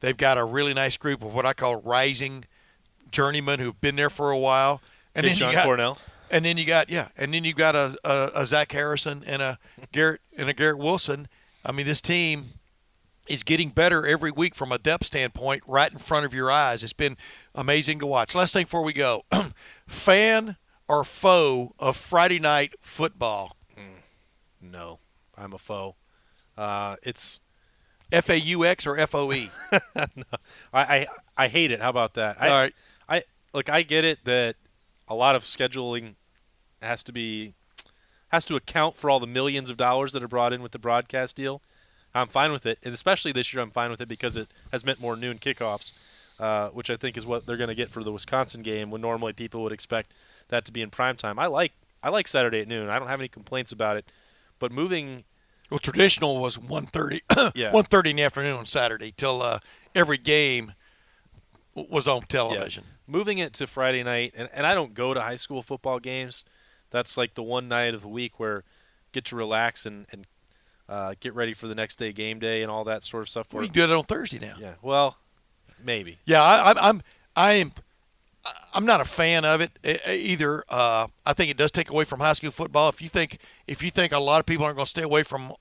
They've 0.00 0.16
got 0.16 0.38
a 0.38 0.44
really 0.44 0.74
nice 0.74 0.96
group 0.96 1.22
of 1.22 1.32
what 1.34 1.46
I 1.46 1.52
call 1.52 1.76
rising 1.76 2.44
journeymen 3.14 3.60
who've 3.60 3.80
been 3.80 3.96
there 3.96 4.10
for 4.10 4.30
a 4.30 4.38
while. 4.38 4.82
And 5.14 5.24
then 5.26 5.36
you 5.36 5.52
got, 5.52 5.64
Cornell. 5.64 5.96
and 6.30 6.44
then 6.44 6.56
you 6.58 6.64
got 6.64 6.90
yeah, 6.90 7.08
and 7.16 7.32
then 7.32 7.44
you 7.44 7.54
got 7.54 7.76
a, 7.76 7.96
a, 8.04 8.42
a 8.42 8.46
Zach 8.46 8.72
Harrison 8.72 9.22
and 9.26 9.40
a 9.40 9.58
Garrett 9.92 10.20
and 10.36 10.48
a 10.50 10.52
Garrett 10.52 10.78
Wilson. 10.78 11.28
I 11.64 11.70
mean, 11.72 11.86
this 11.86 12.00
team 12.00 12.50
is 13.28 13.42
getting 13.42 13.70
better 13.70 14.04
every 14.06 14.30
week 14.32 14.54
from 14.54 14.72
a 14.72 14.78
depth 14.78 15.06
standpoint, 15.06 15.62
right 15.66 15.90
in 15.90 15.98
front 15.98 16.26
of 16.26 16.34
your 16.34 16.50
eyes. 16.50 16.82
It's 16.82 16.92
been 16.92 17.16
amazing 17.54 18.00
to 18.00 18.06
watch. 18.06 18.34
Last 18.34 18.52
thing 18.52 18.64
before 18.64 18.82
we 18.82 18.92
go, 18.92 19.24
fan 19.86 20.56
or 20.88 21.04
foe 21.04 21.74
of 21.78 21.96
Friday 21.96 22.38
night 22.40 22.74
football? 22.82 23.56
No, 24.60 24.98
I'm 25.38 25.52
a 25.52 25.58
foe. 25.58 25.94
Uh, 26.56 26.96
it's 27.02 27.38
F 28.10 28.28
A 28.30 28.38
U 28.40 28.64
X 28.64 28.86
or 28.86 28.98
F 28.98 29.14
O 29.14 29.32
E? 29.32 29.50
I, 29.96 30.06
I 30.72 31.06
I 31.36 31.48
hate 31.48 31.70
it. 31.70 31.80
How 31.80 31.90
about 31.90 32.14
that? 32.14 32.36
I, 32.40 32.48
All 32.48 32.54
right. 32.60 32.74
Look. 33.54 33.70
I 33.70 33.82
get 33.82 34.04
it 34.04 34.24
that 34.24 34.56
a 35.08 35.14
lot 35.14 35.34
of 35.36 35.44
scheduling 35.44 36.16
has 36.82 37.02
to 37.04 37.12
be 37.12 37.54
has 38.28 38.44
to 38.46 38.56
account 38.56 38.96
for 38.96 39.08
all 39.08 39.20
the 39.20 39.26
millions 39.26 39.70
of 39.70 39.76
dollars 39.76 40.12
that 40.12 40.22
are 40.22 40.28
brought 40.28 40.52
in 40.52 40.60
with 40.60 40.72
the 40.72 40.78
broadcast 40.78 41.36
deal. 41.36 41.62
I'm 42.14 42.28
fine 42.28 42.52
with 42.52 42.66
it, 42.66 42.78
and 42.84 42.92
especially 42.94 43.32
this 43.32 43.52
year, 43.52 43.62
I'm 43.62 43.70
fine 43.70 43.90
with 43.90 44.00
it 44.00 44.08
because 44.08 44.36
it 44.36 44.48
has 44.70 44.84
meant 44.84 45.00
more 45.00 45.16
noon 45.16 45.38
kickoffs, 45.38 45.92
uh, 46.38 46.68
which 46.68 46.88
I 46.90 46.96
think 46.96 47.16
is 47.16 47.26
what 47.26 47.46
they're 47.46 47.56
going 47.56 47.68
to 47.68 47.74
get 47.74 47.90
for 47.90 48.04
the 48.04 48.12
Wisconsin 48.12 48.62
game. 48.62 48.90
When 48.90 49.00
normally 49.00 49.32
people 49.32 49.62
would 49.62 49.72
expect 49.72 50.12
that 50.48 50.64
to 50.66 50.72
be 50.72 50.82
in 50.82 50.90
prime 50.90 51.16
time. 51.16 51.38
I 51.38 51.46
like 51.46 51.72
I 52.02 52.10
like 52.10 52.28
Saturday 52.28 52.60
at 52.60 52.68
noon. 52.68 52.88
I 52.88 52.98
don't 52.98 53.08
have 53.08 53.20
any 53.20 53.28
complaints 53.28 53.72
about 53.72 53.96
it, 53.96 54.04
but 54.58 54.70
moving 54.70 55.24
Well, 55.70 55.80
traditional 55.80 56.38
was 56.40 56.58
1.30, 56.58 57.52
Yeah. 57.54 57.72
1.30 57.72 58.10
in 58.10 58.16
the 58.16 58.22
afternoon 58.24 58.56
on 58.58 58.66
Saturday 58.66 59.12
till 59.16 59.40
uh, 59.42 59.60
every 59.94 60.18
game 60.18 60.74
was 61.74 62.06
on 62.08 62.22
television. 62.22 62.84
moving 63.06 63.38
it 63.38 63.52
to 63.54 63.66
Friday 63.66 64.02
night, 64.02 64.32
and, 64.36 64.48
and 64.52 64.66
I 64.66 64.74
don't 64.74 64.94
go 64.94 65.14
to 65.14 65.20
high 65.20 65.36
school 65.36 65.62
football 65.62 65.98
games. 65.98 66.44
That's 66.90 67.16
like 67.16 67.34
the 67.34 67.42
one 67.42 67.68
night 67.68 67.94
of 67.94 68.02
the 68.02 68.08
week 68.08 68.38
where 68.38 68.64
get 69.12 69.24
to 69.26 69.36
relax 69.36 69.86
and, 69.86 70.06
and 70.10 70.26
uh, 70.88 71.14
get 71.20 71.34
ready 71.34 71.54
for 71.54 71.66
the 71.66 71.74
next 71.74 71.98
day 71.98 72.12
game 72.12 72.38
day 72.38 72.62
and 72.62 72.70
all 72.70 72.84
that 72.84 73.02
sort 73.02 73.22
of 73.22 73.28
stuff. 73.28 73.46
We 73.52 73.68
do 73.68 73.84
it 73.84 73.90
on 73.90 74.04
Thursday 74.04 74.38
now. 74.38 74.56
yeah, 74.60 74.74
well, 74.82 75.18
maybe. 75.82 76.18
Yeah, 76.24 76.42
I, 76.42 76.70
I'm, 76.70 76.78
I'm, 76.78 77.02
I 77.36 77.52
am, 77.54 77.72
I'm 78.74 78.86
not 78.86 79.00
a 79.00 79.04
fan 79.04 79.44
of 79.44 79.60
it 79.60 79.70
either. 80.06 80.64
Uh, 80.68 81.06
I 81.24 81.32
think 81.32 81.50
it 81.50 81.56
does 81.56 81.70
take 81.70 81.90
away 81.90 82.04
from 82.04 82.20
high 82.20 82.34
school 82.34 82.50
football. 82.50 82.88
If 82.88 83.00
you 83.00 83.08
think, 83.08 83.38
if 83.66 83.82
you 83.82 83.90
think 83.90 84.12
a 84.12 84.18
lot 84.18 84.40
of 84.40 84.46
people 84.46 84.64
aren't 84.64 84.76
going 84.76 84.86
to 84.86 84.90
stay 84.90 85.02
away 85.02 85.22
from 85.22 85.52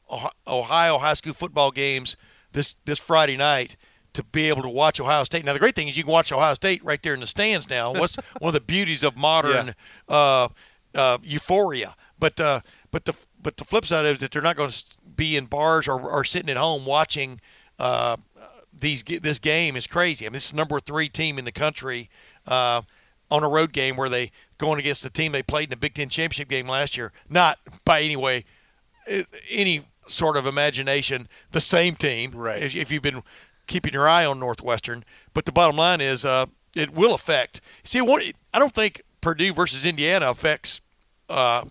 Ohio 0.47 0.97
high 0.97 1.13
school 1.13 1.33
football 1.33 1.71
games 1.71 2.15
this 2.51 2.75
this 2.85 2.99
Friday 2.99 3.37
night 3.37 3.77
to 4.13 4.23
be 4.23 4.49
able 4.49 4.61
to 4.61 4.69
watch 4.69 4.99
Ohio 4.99 5.23
State. 5.23 5.45
Now 5.45 5.53
the 5.53 5.59
great 5.59 5.75
thing 5.75 5.87
is 5.87 5.97
you 5.97 6.03
can 6.03 6.11
watch 6.11 6.31
Ohio 6.31 6.53
State 6.53 6.83
right 6.83 7.01
there 7.01 7.13
in 7.13 7.19
the 7.19 7.27
stands 7.27 7.69
now. 7.69 7.93
What's 7.93 8.15
one 8.39 8.49
of 8.49 8.53
the 8.53 8.61
beauties 8.61 9.03
of 9.03 9.17
modern 9.17 9.75
uh, 10.07 10.49
uh, 10.93 11.17
euphoria? 11.23 11.95
But 12.19 12.39
uh, 12.39 12.61
but 12.91 13.05
the 13.05 13.13
but 13.41 13.57
the 13.57 13.65
flip 13.65 13.85
side 13.85 14.05
is 14.05 14.19
that 14.19 14.31
they're 14.31 14.41
not 14.41 14.55
going 14.55 14.69
to 14.69 14.83
be 15.15 15.35
in 15.35 15.45
bars 15.45 15.87
or, 15.87 15.99
or 15.99 16.23
sitting 16.23 16.49
at 16.49 16.57
home 16.57 16.85
watching 16.85 17.41
uh, 17.79 18.17
these 18.73 19.03
this 19.03 19.39
game 19.39 19.75
is 19.75 19.87
crazy. 19.87 20.25
I 20.25 20.29
mean, 20.29 20.33
this 20.33 20.45
is 20.45 20.51
the 20.51 20.57
number 20.57 20.79
three 20.79 21.09
team 21.09 21.37
in 21.37 21.45
the 21.45 21.51
country 21.51 22.09
uh, 22.47 22.81
on 23.31 23.43
a 23.43 23.49
road 23.49 23.73
game 23.73 23.95
where 23.95 24.09
they 24.09 24.31
going 24.57 24.79
against 24.79 25.03
the 25.03 25.09
team 25.09 25.31
they 25.31 25.43
played 25.43 25.65
in 25.65 25.69
the 25.71 25.77
Big 25.77 25.95
Ten 25.95 26.09
championship 26.09 26.49
game 26.49 26.67
last 26.67 26.97
year. 26.97 27.11
Not 27.29 27.59
by 27.85 28.01
any 28.01 28.15
way, 28.15 28.45
uh, 29.11 29.23
any 29.49 29.85
sort 30.07 30.37
of 30.37 30.45
imagination, 30.45 31.27
the 31.51 31.61
same 31.61 31.95
team. 31.95 32.31
Right. 32.31 32.61
If, 32.61 32.75
if 32.75 32.91
you've 32.91 33.03
been 33.03 33.23
keeping 33.67 33.93
your 33.93 34.07
eye 34.07 34.25
on 34.25 34.39
Northwestern, 34.39 35.03
but 35.33 35.45
the 35.45 35.51
bottom 35.51 35.77
line 35.77 36.01
is 36.01 36.25
uh, 36.25 36.47
it 36.75 36.93
will 36.93 37.13
affect. 37.13 37.61
See, 37.83 38.01
what 38.01 38.23
I 38.53 38.59
don't 38.59 38.73
think 38.73 39.01
Purdue 39.21 39.53
versus 39.53 39.85
Indiana 39.85 40.29
affects 40.29 40.81
uh, 41.29 41.65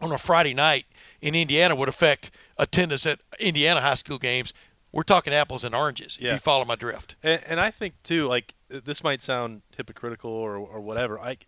on 0.00 0.12
a 0.12 0.18
Friday 0.18 0.54
night 0.54 0.86
in 1.20 1.34
Indiana 1.34 1.74
would 1.74 1.88
affect 1.88 2.30
attendance 2.56 3.06
at 3.06 3.20
Indiana 3.38 3.80
high 3.80 3.94
school 3.94 4.18
games. 4.18 4.52
We're 4.92 5.02
talking 5.02 5.32
apples 5.32 5.62
and 5.62 5.74
oranges. 5.74 6.18
Yeah. 6.20 6.30
If 6.30 6.34
you 6.34 6.38
follow 6.40 6.64
my 6.64 6.74
drift. 6.74 7.16
And, 7.22 7.42
and 7.46 7.60
I 7.60 7.70
think 7.70 7.94
too, 8.02 8.26
like 8.26 8.54
this 8.68 9.04
might 9.04 9.22
sound 9.22 9.62
hypocritical 9.76 10.30
or, 10.30 10.56
or 10.56 10.80
whatever. 10.80 11.16
Like 11.16 11.46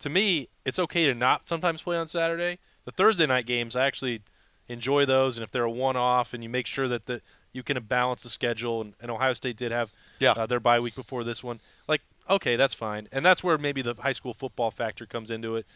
to 0.00 0.10
me, 0.10 0.48
it's 0.64 0.78
okay 0.78 1.06
to 1.06 1.14
not 1.14 1.48
sometimes 1.48 1.82
play 1.82 1.96
on 1.96 2.06
Saturday. 2.06 2.58
The 2.84 2.92
Thursday 2.92 3.26
night 3.26 3.46
games, 3.46 3.74
I 3.74 3.86
actually 3.86 4.22
enjoy 4.68 5.04
those, 5.04 5.36
and 5.36 5.44
if 5.44 5.50
they're 5.50 5.64
a 5.64 5.70
one-off, 5.70 6.34
and 6.34 6.42
you 6.42 6.48
make 6.48 6.66
sure 6.66 6.88
that 6.88 7.06
the 7.06 7.22
you 7.56 7.62
can 7.62 7.82
balance 7.82 8.22
the 8.22 8.30
schedule, 8.30 8.80
and, 8.82 8.94
and 9.00 9.10
Ohio 9.10 9.32
State 9.32 9.56
did 9.56 9.72
have 9.72 9.90
Yeah. 10.20 10.32
uh, 10.32 10.46
their 10.46 10.60
bye 10.60 10.78
week 10.80 10.94
before 10.94 11.24
this 11.24 11.42
one. 11.42 11.60
Like, 11.88 12.02
okay, 12.28 12.54
that's 12.56 12.74
fine, 12.74 13.08
and 13.10 13.24
that's 13.24 13.42
where 13.42 13.56
maybe 13.58 13.82
the 13.82 13.94
high 13.94 14.12
school 14.12 14.34
football 14.34 14.70
factor 14.70 15.06
comes 15.06 15.30
into 15.30 15.56
it. 15.56 15.66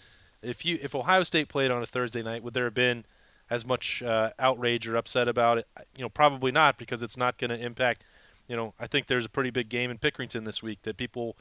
If 0.43 0.65
you 0.65 0.79
if 0.83 0.95
Ohio 0.95 1.23
State 1.23 1.49
played 1.49 1.71
on 1.71 1.83
a 1.83 1.87
Thursday 1.87 2.23
night, 2.23 2.43
would 2.43 2.55
there 2.55 2.65
have 2.65 2.75
been 2.75 3.05
as 3.51 3.65
much 3.67 4.03
uh, 4.03 4.31
outrage 4.39 4.87
or 4.87 4.97
upset 4.97 5.27
about 5.29 5.59
it? 5.59 5.67
You 5.97 6.03
know, 6.03 6.09
probably 6.09 6.53
not 6.53 6.79
because 6.79 7.03
it's 7.03 7.17
not 7.17 7.37
going 7.39 7.51
to 7.51 7.59
impact. 7.59 8.05
You 8.49 8.57
know, 8.57 8.75
I 8.81 8.87
think 8.87 9.07
there's 9.07 9.25
a 9.25 9.29
pretty 9.29 9.51
big 9.51 9.69
game 9.69 9.91
in 9.91 9.99
Pickerington 9.99 10.45
this 10.45 10.63
week 10.63 10.83
that 10.83 10.97
people, 10.97 11.37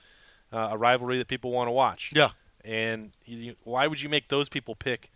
uh, 0.53 0.69
a 0.71 0.77
rivalry 0.77 1.17
that 1.17 1.27
people 1.27 1.51
want 1.51 1.67
to 1.67 1.71
watch. 1.71 2.11
Yeah. 2.13 2.29
And 2.65 3.11
you, 3.25 3.55
why 3.63 3.87
would 3.87 4.01
you 4.01 4.09
make 4.09 4.27
those 4.27 4.47
people 4.49 4.75
pick 4.75 5.09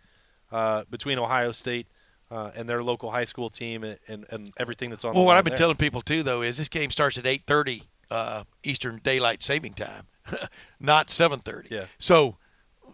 uh, 0.50 0.84
between 0.90 1.18
Ohio 1.18 1.52
State 1.52 1.86
uh, 2.30 2.50
and 2.54 2.68
their 2.68 2.82
local 2.82 3.10
high 3.10 3.24
school 3.24 3.50
team 3.50 3.84
and, 3.84 3.98
and, 4.08 4.26
and 4.30 4.50
everything 4.58 4.90
that's 4.90 5.04
on? 5.04 5.14
Well, 5.14 5.24
what 5.24 5.36
I've 5.36 5.44
been 5.44 5.52
there? 5.52 5.58
telling 5.58 5.76
people 5.76 6.00
too, 6.02 6.22
though, 6.22 6.42
is 6.42 6.56
this 6.58 6.68
game 6.68 6.90
starts 6.90 7.18
at 7.18 7.24
8:30 7.24 7.82
uh, 8.10 8.44
Eastern 8.62 9.00
Daylight 9.02 9.42
Saving 9.42 9.74
Time, 9.74 10.06
not 10.80 11.08
7:30. 11.08 11.70
Yeah. 11.70 11.84
So, 11.98 12.36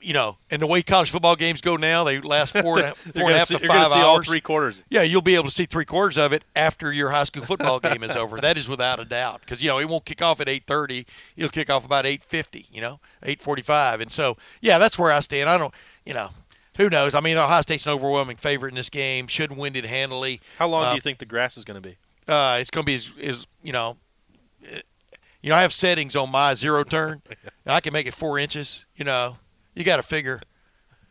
you 0.02 0.14
know, 0.14 0.38
and 0.50 0.62
the 0.62 0.66
way 0.66 0.82
college 0.82 1.10
football 1.10 1.36
games 1.36 1.60
go 1.60 1.76
now, 1.76 2.04
they 2.04 2.20
last 2.20 2.56
four 2.56 2.78
and 2.80 2.96
four 3.14 3.24
and 3.24 3.32
a 3.34 3.38
half 3.38 3.48
see- 3.48 3.58
to 3.58 3.66
five 3.66 3.88
see 3.88 3.98
hours. 3.98 4.04
all 4.04 4.22
three 4.22 4.40
quarters. 4.40 4.82
Yeah, 4.88 5.02
you'll 5.02 5.20
be 5.20 5.34
able 5.34 5.44
to 5.44 5.50
see 5.50 5.66
three 5.66 5.84
quarters 5.84 6.16
of 6.16 6.32
it 6.32 6.42
after 6.56 6.92
your 6.92 7.10
high 7.10 7.24
school 7.24 7.42
football 7.44 7.80
game 7.80 8.02
is 8.02 8.16
over. 8.16 8.40
That 8.40 8.56
is 8.56 8.68
without 8.68 8.98
a 8.98 9.04
doubt, 9.04 9.40
because 9.40 9.62
you 9.62 9.68
know 9.68 9.78
it 9.78 9.88
won't 9.88 10.04
kick 10.06 10.22
off 10.22 10.40
at 10.40 10.46
8:30. 10.48 11.06
It'll 11.36 11.50
kick 11.50 11.68
off 11.70 11.84
about 11.84 12.04
8:50. 12.06 12.66
You 12.72 12.80
know, 12.80 13.00
8:45. 13.22 14.00
And 14.00 14.12
so, 14.12 14.36
yeah, 14.60 14.78
that's 14.78 14.98
where 14.98 15.12
I 15.12 15.20
stand. 15.20 15.48
I 15.50 15.58
don't, 15.58 15.74
you 16.06 16.14
know. 16.14 16.30
Who 16.80 16.88
knows? 16.88 17.14
I 17.14 17.20
mean, 17.20 17.36
Ohio 17.36 17.60
State's 17.60 17.84
an 17.84 17.92
overwhelming 17.92 18.38
favorite 18.38 18.70
in 18.70 18.74
this 18.76 18.88
game. 18.88 19.26
Should 19.26 19.52
win 19.54 19.76
it 19.76 19.84
handily. 19.84 20.40
How 20.58 20.66
long 20.66 20.84
Uh, 20.84 20.90
do 20.90 20.94
you 20.94 21.02
think 21.02 21.18
the 21.18 21.26
grass 21.26 21.58
is 21.58 21.64
going 21.64 21.80
to 21.80 21.86
be? 21.86 21.96
uh, 22.26 22.56
it's 22.58 22.70
going 22.70 22.84
to 22.84 22.86
be 22.86 22.94
as, 22.94 23.10
as 23.22 23.46
you 23.62 23.72
know, 23.72 23.98
eh, 24.66 24.80
you 25.42 25.50
know, 25.50 25.56
I 25.56 25.60
have 25.62 25.74
settings 25.74 26.16
on 26.16 26.30
my 26.30 26.54
zero 26.54 26.82
turn, 26.84 27.20
and 27.66 27.74
I 27.74 27.80
can 27.80 27.92
make 27.92 28.06
it 28.06 28.14
four 28.14 28.38
inches. 28.38 28.86
You 28.96 29.04
know, 29.04 29.36
you 29.74 29.84
got 29.84 29.96
to 29.96 30.02
figure, 30.02 30.40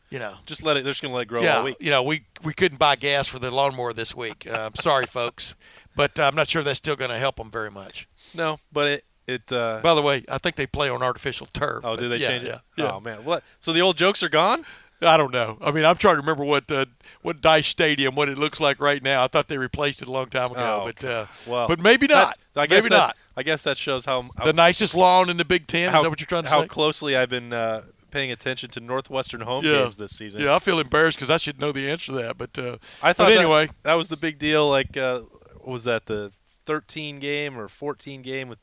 you 0.10 0.18
know, 0.18 0.38
Just 0.48 0.64
let 0.64 0.76
it. 0.76 0.84
They're 0.84 0.92
just 0.92 1.04
going 1.04 1.12
to 1.12 1.16
let 1.18 1.24
it 1.24 1.28
grow 1.28 1.44
yeah, 1.44 1.58
all 1.58 1.66
week. 1.66 1.78
you 1.80 1.92
know, 1.92 2.02
we 2.02 2.26
we 2.44 2.54
couldn't 2.54 2.80
buy 2.80 2.96
gas 2.96 3.28
for 3.28 3.38
the 3.38 3.52
lawnmower 3.52 3.94
this 3.94 4.16
week. 4.16 4.48
Uh, 4.50 4.72
sorry, 4.74 5.06
folks, 5.08 5.54
but 5.96 6.20
uh, 6.20 6.24
I'm 6.24 6.36
not 6.36 6.48
sure 6.48 6.64
that's 6.64 6.80
still 6.80 6.96
going 6.96 7.12
to 7.12 7.20
help 7.20 7.36
them 7.36 7.52
very 7.52 7.70
much. 7.70 8.08
No, 8.34 8.60
but 8.72 8.88
it 8.88 9.06
it. 9.28 9.52
Uh, 9.52 9.82
By 9.84 9.94
the 9.94 10.02
way, 10.02 10.24
I 10.30 10.40
think 10.40 10.56
they 10.56 10.66
play 10.66 10.90
on 10.90 11.04
artificial 11.04 11.48
turf. 11.54 11.84
oh, 11.86 11.96
did 11.96 12.12
they 12.12 12.18
yeah, 12.18 12.28
change 12.28 12.44
yeah, 12.46 12.56
it? 12.56 12.62
Yeah. 12.78 12.92
Oh 12.94 13.00
man, 13.00 13.24
what? 13.24 13.44
So 13.60 13.72
the 13.72 13.82
old 13.82 13.98
jokes 13.98 14.24
are 14.24 14.30
gone? 14.30 14.66
I 15.02 15.16
don't 15.18 15.32
know. 15.34 15.58
I 15.62 15.72
mean, 15.72 15.86
I'm 15.86 15.96
trying 15.96 16.16
to 16.16 16.20
remember 16.22 16.44
what 16.44 16.70
uh, 16.72 16.86
what 17.22 17.42
Dyche 17.42 17.66
Stadium, 17.66 18.16
what 18.16 18.28
it 18.30 18.38
looks 18.38 18.60
like 18.60 18.80
right 18.82 19.02
now. 19.02 19.24
I 19.24 19.28
thought 19.28 19.48
they 19.48 19.58
replaced 19.58 20.02
it 20.02 20.08
a 20.08 20.12
long 20.12 20.28
time 20.30 20.52
ago, 20.52 20.82
Oh, 20.84 20.86
but 20.94 21.04
uh, 21.06 21.26
Well, 21.48 21.68
but 21.68 21.80
maybe 21.80 22.08
not. 22.08 22.38
That, 22.54 22.62
I 22.62 22.68
guess 22.68 22.84
maybe 22.84 22.90
that, 22.96 22.98
not. 22.98 23.16
I 23.38 23.44
guess 23.44 23.64
that 23.64 23.78
shows 23.78 24.04
how, 24.06 24.30
how 24.38 24.44
The 24.46 24.52
nicest 24.54 24.94
lawn 24.96 25.30
in 25.30 25.38
the 25.38 25.46
Big 25.46 25.68
Ten. 25.68 25.92
how, 25.92 25.98
is 26.00 26.04
that 26.04 26.10
what 26.10 26.20
you're 26.20 26.28
trying 26.28 26.44
to 26.44 26.50
how 26.50 26.58
say? 26.58 26.62
How 26.64 26.68
closely 26.68 27.16
I've 27.16 27.30
been 27.30 27.54
uh, 27.54 27.84
paying 28.12 28.30
attention 28.32 28.70
to 28.72 28.82
Northwestern 28.82 29.42
home 29.42 29.64
Yeah. 29.64 29.84
games 29.84 29.96
this 29.96 30.12
season. 30.18 30.42
Yeah, 30.42 30.56
I 30.56 30.60
feel 30.60 30.80
embarrassed 30.80 31.18
because 31.18 31.30
I 31.30 31.38
should 31.38 31.60
know 31.62 31.72
the 31.72 31.90
answer 31.90 32.08
to 32.08 32.12
that. 32.14 32.38
But 32.38 32.58
uh, 32.60 32.78
I 33.02 33.14
thought 33.14 33.26
but 33.26 33.30
that- 33.30 33.38
anyway, 33.38 33.70
that, 33.84 33.94
was 33.94 34.10
the 34.10 34.18
big 34.18 34.38
deal. 34.38 34.70
Like, 34.70 34.98
uh, 34.98 35.22
was 35.64 35.86
that 35.86 36.08
the 36.08 36.34
13 36.66 37.20
game 37.20 37.58
or 37.58 37.70
14 37.70 38.22
game 38.22 38.50
with 38.50 38.60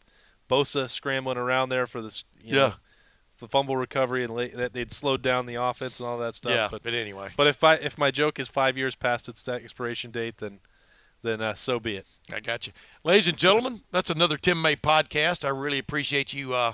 Bosa 0.50 0.90
scrambling 0.90 1.38
around 1.38 1.70
there 1.70 1.86
for 1.86 2.02
this? 2.02 2.24
You 2.42 2.56
Yeah. 2.58 2.72
The 3.38 3.48
fumble 3.48 3.76
recovery 3.76 4.24
and 4.24 4.32
late, 4.32 4.56
that 4.56 4.72
they'd 4.72 4.90
slowed 4.90 5.20
down 5.20 5.46
the 5.46 5.56
offense 5.56 6.00
and 6.00 6.08
all 6.08 6.18
that 6.18 6.34
stuff. 6.34 6.52
yeah. 6.52 6.68
but 6.70 6.82
But, 6.82 6.94
anyway, 6.94 7.30
but 7.36 7.46
if 7.46 7.62
I 7.62 7.74
if 7.74 7.98
my 7.98 8.10
joke 8.10 8.38
is 8.38 8.48
five 8.48 8.76
years 8.76 8.94
past 8.94 9.28
its 9.28 9.46
expiration 9.46 10.10
date, 10.10 10.38
then 10.38 10.60
then 11.22 11.42
uh, 11.42 11.54
so 11.54 11.78
be 11.78 11.96
it. 11.96 12.06
I 12.32 12.40
got 12.40 12.66
you, 12.66 12.72
ladies 13.04 13.28
and 13.28 13.36
gentlemen. 13.36 13.82
That's 13.90 14.10
another 14.10 14.36
Tim 14.36 14.62
May 14.62 14.76
podcast. 14.76 15.44
I 15.44 15.48
really 15.48 15.78
appreciate 15.78 16.32
you 16.32 16.54
uh, 16.54 16.72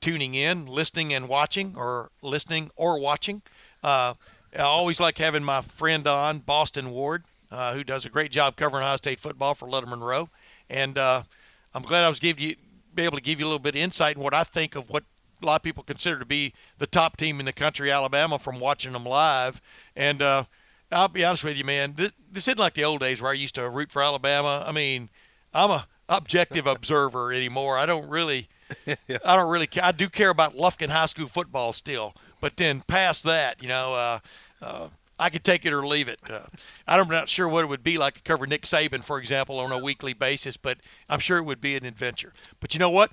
tuning 0.00 0.34
in, 0.34 0.66
listening, 0.66 1.12
and 1.12 1.28
watching, 1.28 1.74
or 1.76 2.10
listening 2.22 2.70
or 2.76 2.98
watching. 2.98 3.42
Uh, 3.82 4.14
I 4.56 4.62
always 4.62 5.00
like 5.00 5.18
having 5.18 5.42
my 5.42 5.62
friend 5.62 6.06
on, 6.06 6.42
Austin 6.46 6.90
Ward, 6.90 7.24
uh, 7.50 7.74
who 7.74 7.82
does 7.82 8.04
a 8.04 8.08
great 8.08 8.30
job 8.30 8.56
covering 8.56 8.84
Ohio 8.84 8.96
State 8.96 9.18
football 9.18 9.54
for 9.54 9.66
Lettermen 9.66 10.00
Row, 10.00 10.28
and 10.70 10.96
uh, 10.96 11.22
I'm 11.74 11.82
glad 11.82 12.04
I 12.04 12.08
was 12.08 12.20
give 12.20 12.38
you 12.38 12.56
be 12.94 13.02
able 13.02 13.16
to 13.16 13.22
give 13.22 13.40
you 13.40 13.46
a 13.46 13.48
little 13.48 13.58
bit 13.58 13.74
of 13.74 13.80
insight 13.80 14.16
in 14.16 14.22
what 14.22 14.34
I 14.34 14.44
think 14.44 14.76
of 14.76 14.88
what 14.88 15.02
a 15.44 15.46
lot 15.46 15.56
of 15.56 15.62
people 15.62 15.84
consider 15.84 16.18
to 16.18 16.24
be 16.24 16.52
the 16.78 16.86
top 16.86 17.16
team 17.16 17.38
in 17.38 17.46
the 17.46 17.52
country, 17.52 17.90
Alabama, 17.90 18.38
from 18.38 18.58
watching 18.58 18.92
them 18.92 19.04
live. 19.04 19.60
And 19.94 20.20
uh, 20.20 20.44
I'll 20.90 21.08
be 21.08 21.24
honest 21.24 21.44
with 21.44 21.56
you, 21.56 21.64
man, 21.64 21.94
this, 21.96 22.12
this 22.30 22.48
isn't 22.48 22.58
like 22.58 22.74
the 22.74 22.84
old 22.84 23.00
days 23.00 23.20
where 23.20 23.30
I 23.30 23.34
used 23.34 23.54
to 23.56 23.68
root 23.68 23.92
for 23.92 24.02
Alabama. 24.02 24.64
I 24.66 24.72
mean, 24.72 25.10
I'm 25.52 25.70
a 25.70 25.86
objective 26.08 26.66
observer 26.66 27.32
anymore. 27.32 27.78
I 27.78 27.86
don't 27.86 28.08
really, 28.08 28.48
I 28.86 29.36
don't 29.36 29.50
really 29.50 29.66
care. 29.66 29.84
I 29.84 29.92
do 29.92 30.08
care 30.08 30.30
about 30.30 30.56
Lufkin 30.56 30.90
High 30.90 31.06
School 31.06 31.28
football 31.28 31.72
still, 31.72 32.14
but 32.40 32.56
then 32.56 32.82
past 32.86 33.22
that, 33.24 33.62
you 33.62 33.68
know, 33.68 33.94
uh, 33.94 34.18
uh, 34.62 34.88
I 35.18 35.30
could 35.30 35.44
take 35.44 35.64
it 35.64 35.72
or 35.72 35.86
leave 35.86 36.08
it. 36.08 36.20
Uh, 36.28 36.40
I'm 36.88 37.08
not 37.08 37.28
sure 37.28 37.48
what 37.48 37.62
it 37.62 37.68
would 37.68 37.84
be 37.84 37.98
like 37.98 38.14
to 38.14 38.22
cover 38.22 38.46
Nick 38.46 38.62
Saban, 38.62 39.04
for 39.04 39.18
example, 39.18 39.60
on 39.60 39.70
a 39.70 39.78
weekly 39.78 40.12
basis, 40.12 40.56
but 40.56 40.78
I'm 41.08 41.20
sure 41.20 41.38
it 41.38 41.44
would 41.44 41.60
be 41.60 41.76
an 41.76 41.84
adventure. 41.84 42.32
But 42.58 42.74
you 42.74 42.80
know 42.80 42.90
what? 42.90 43.12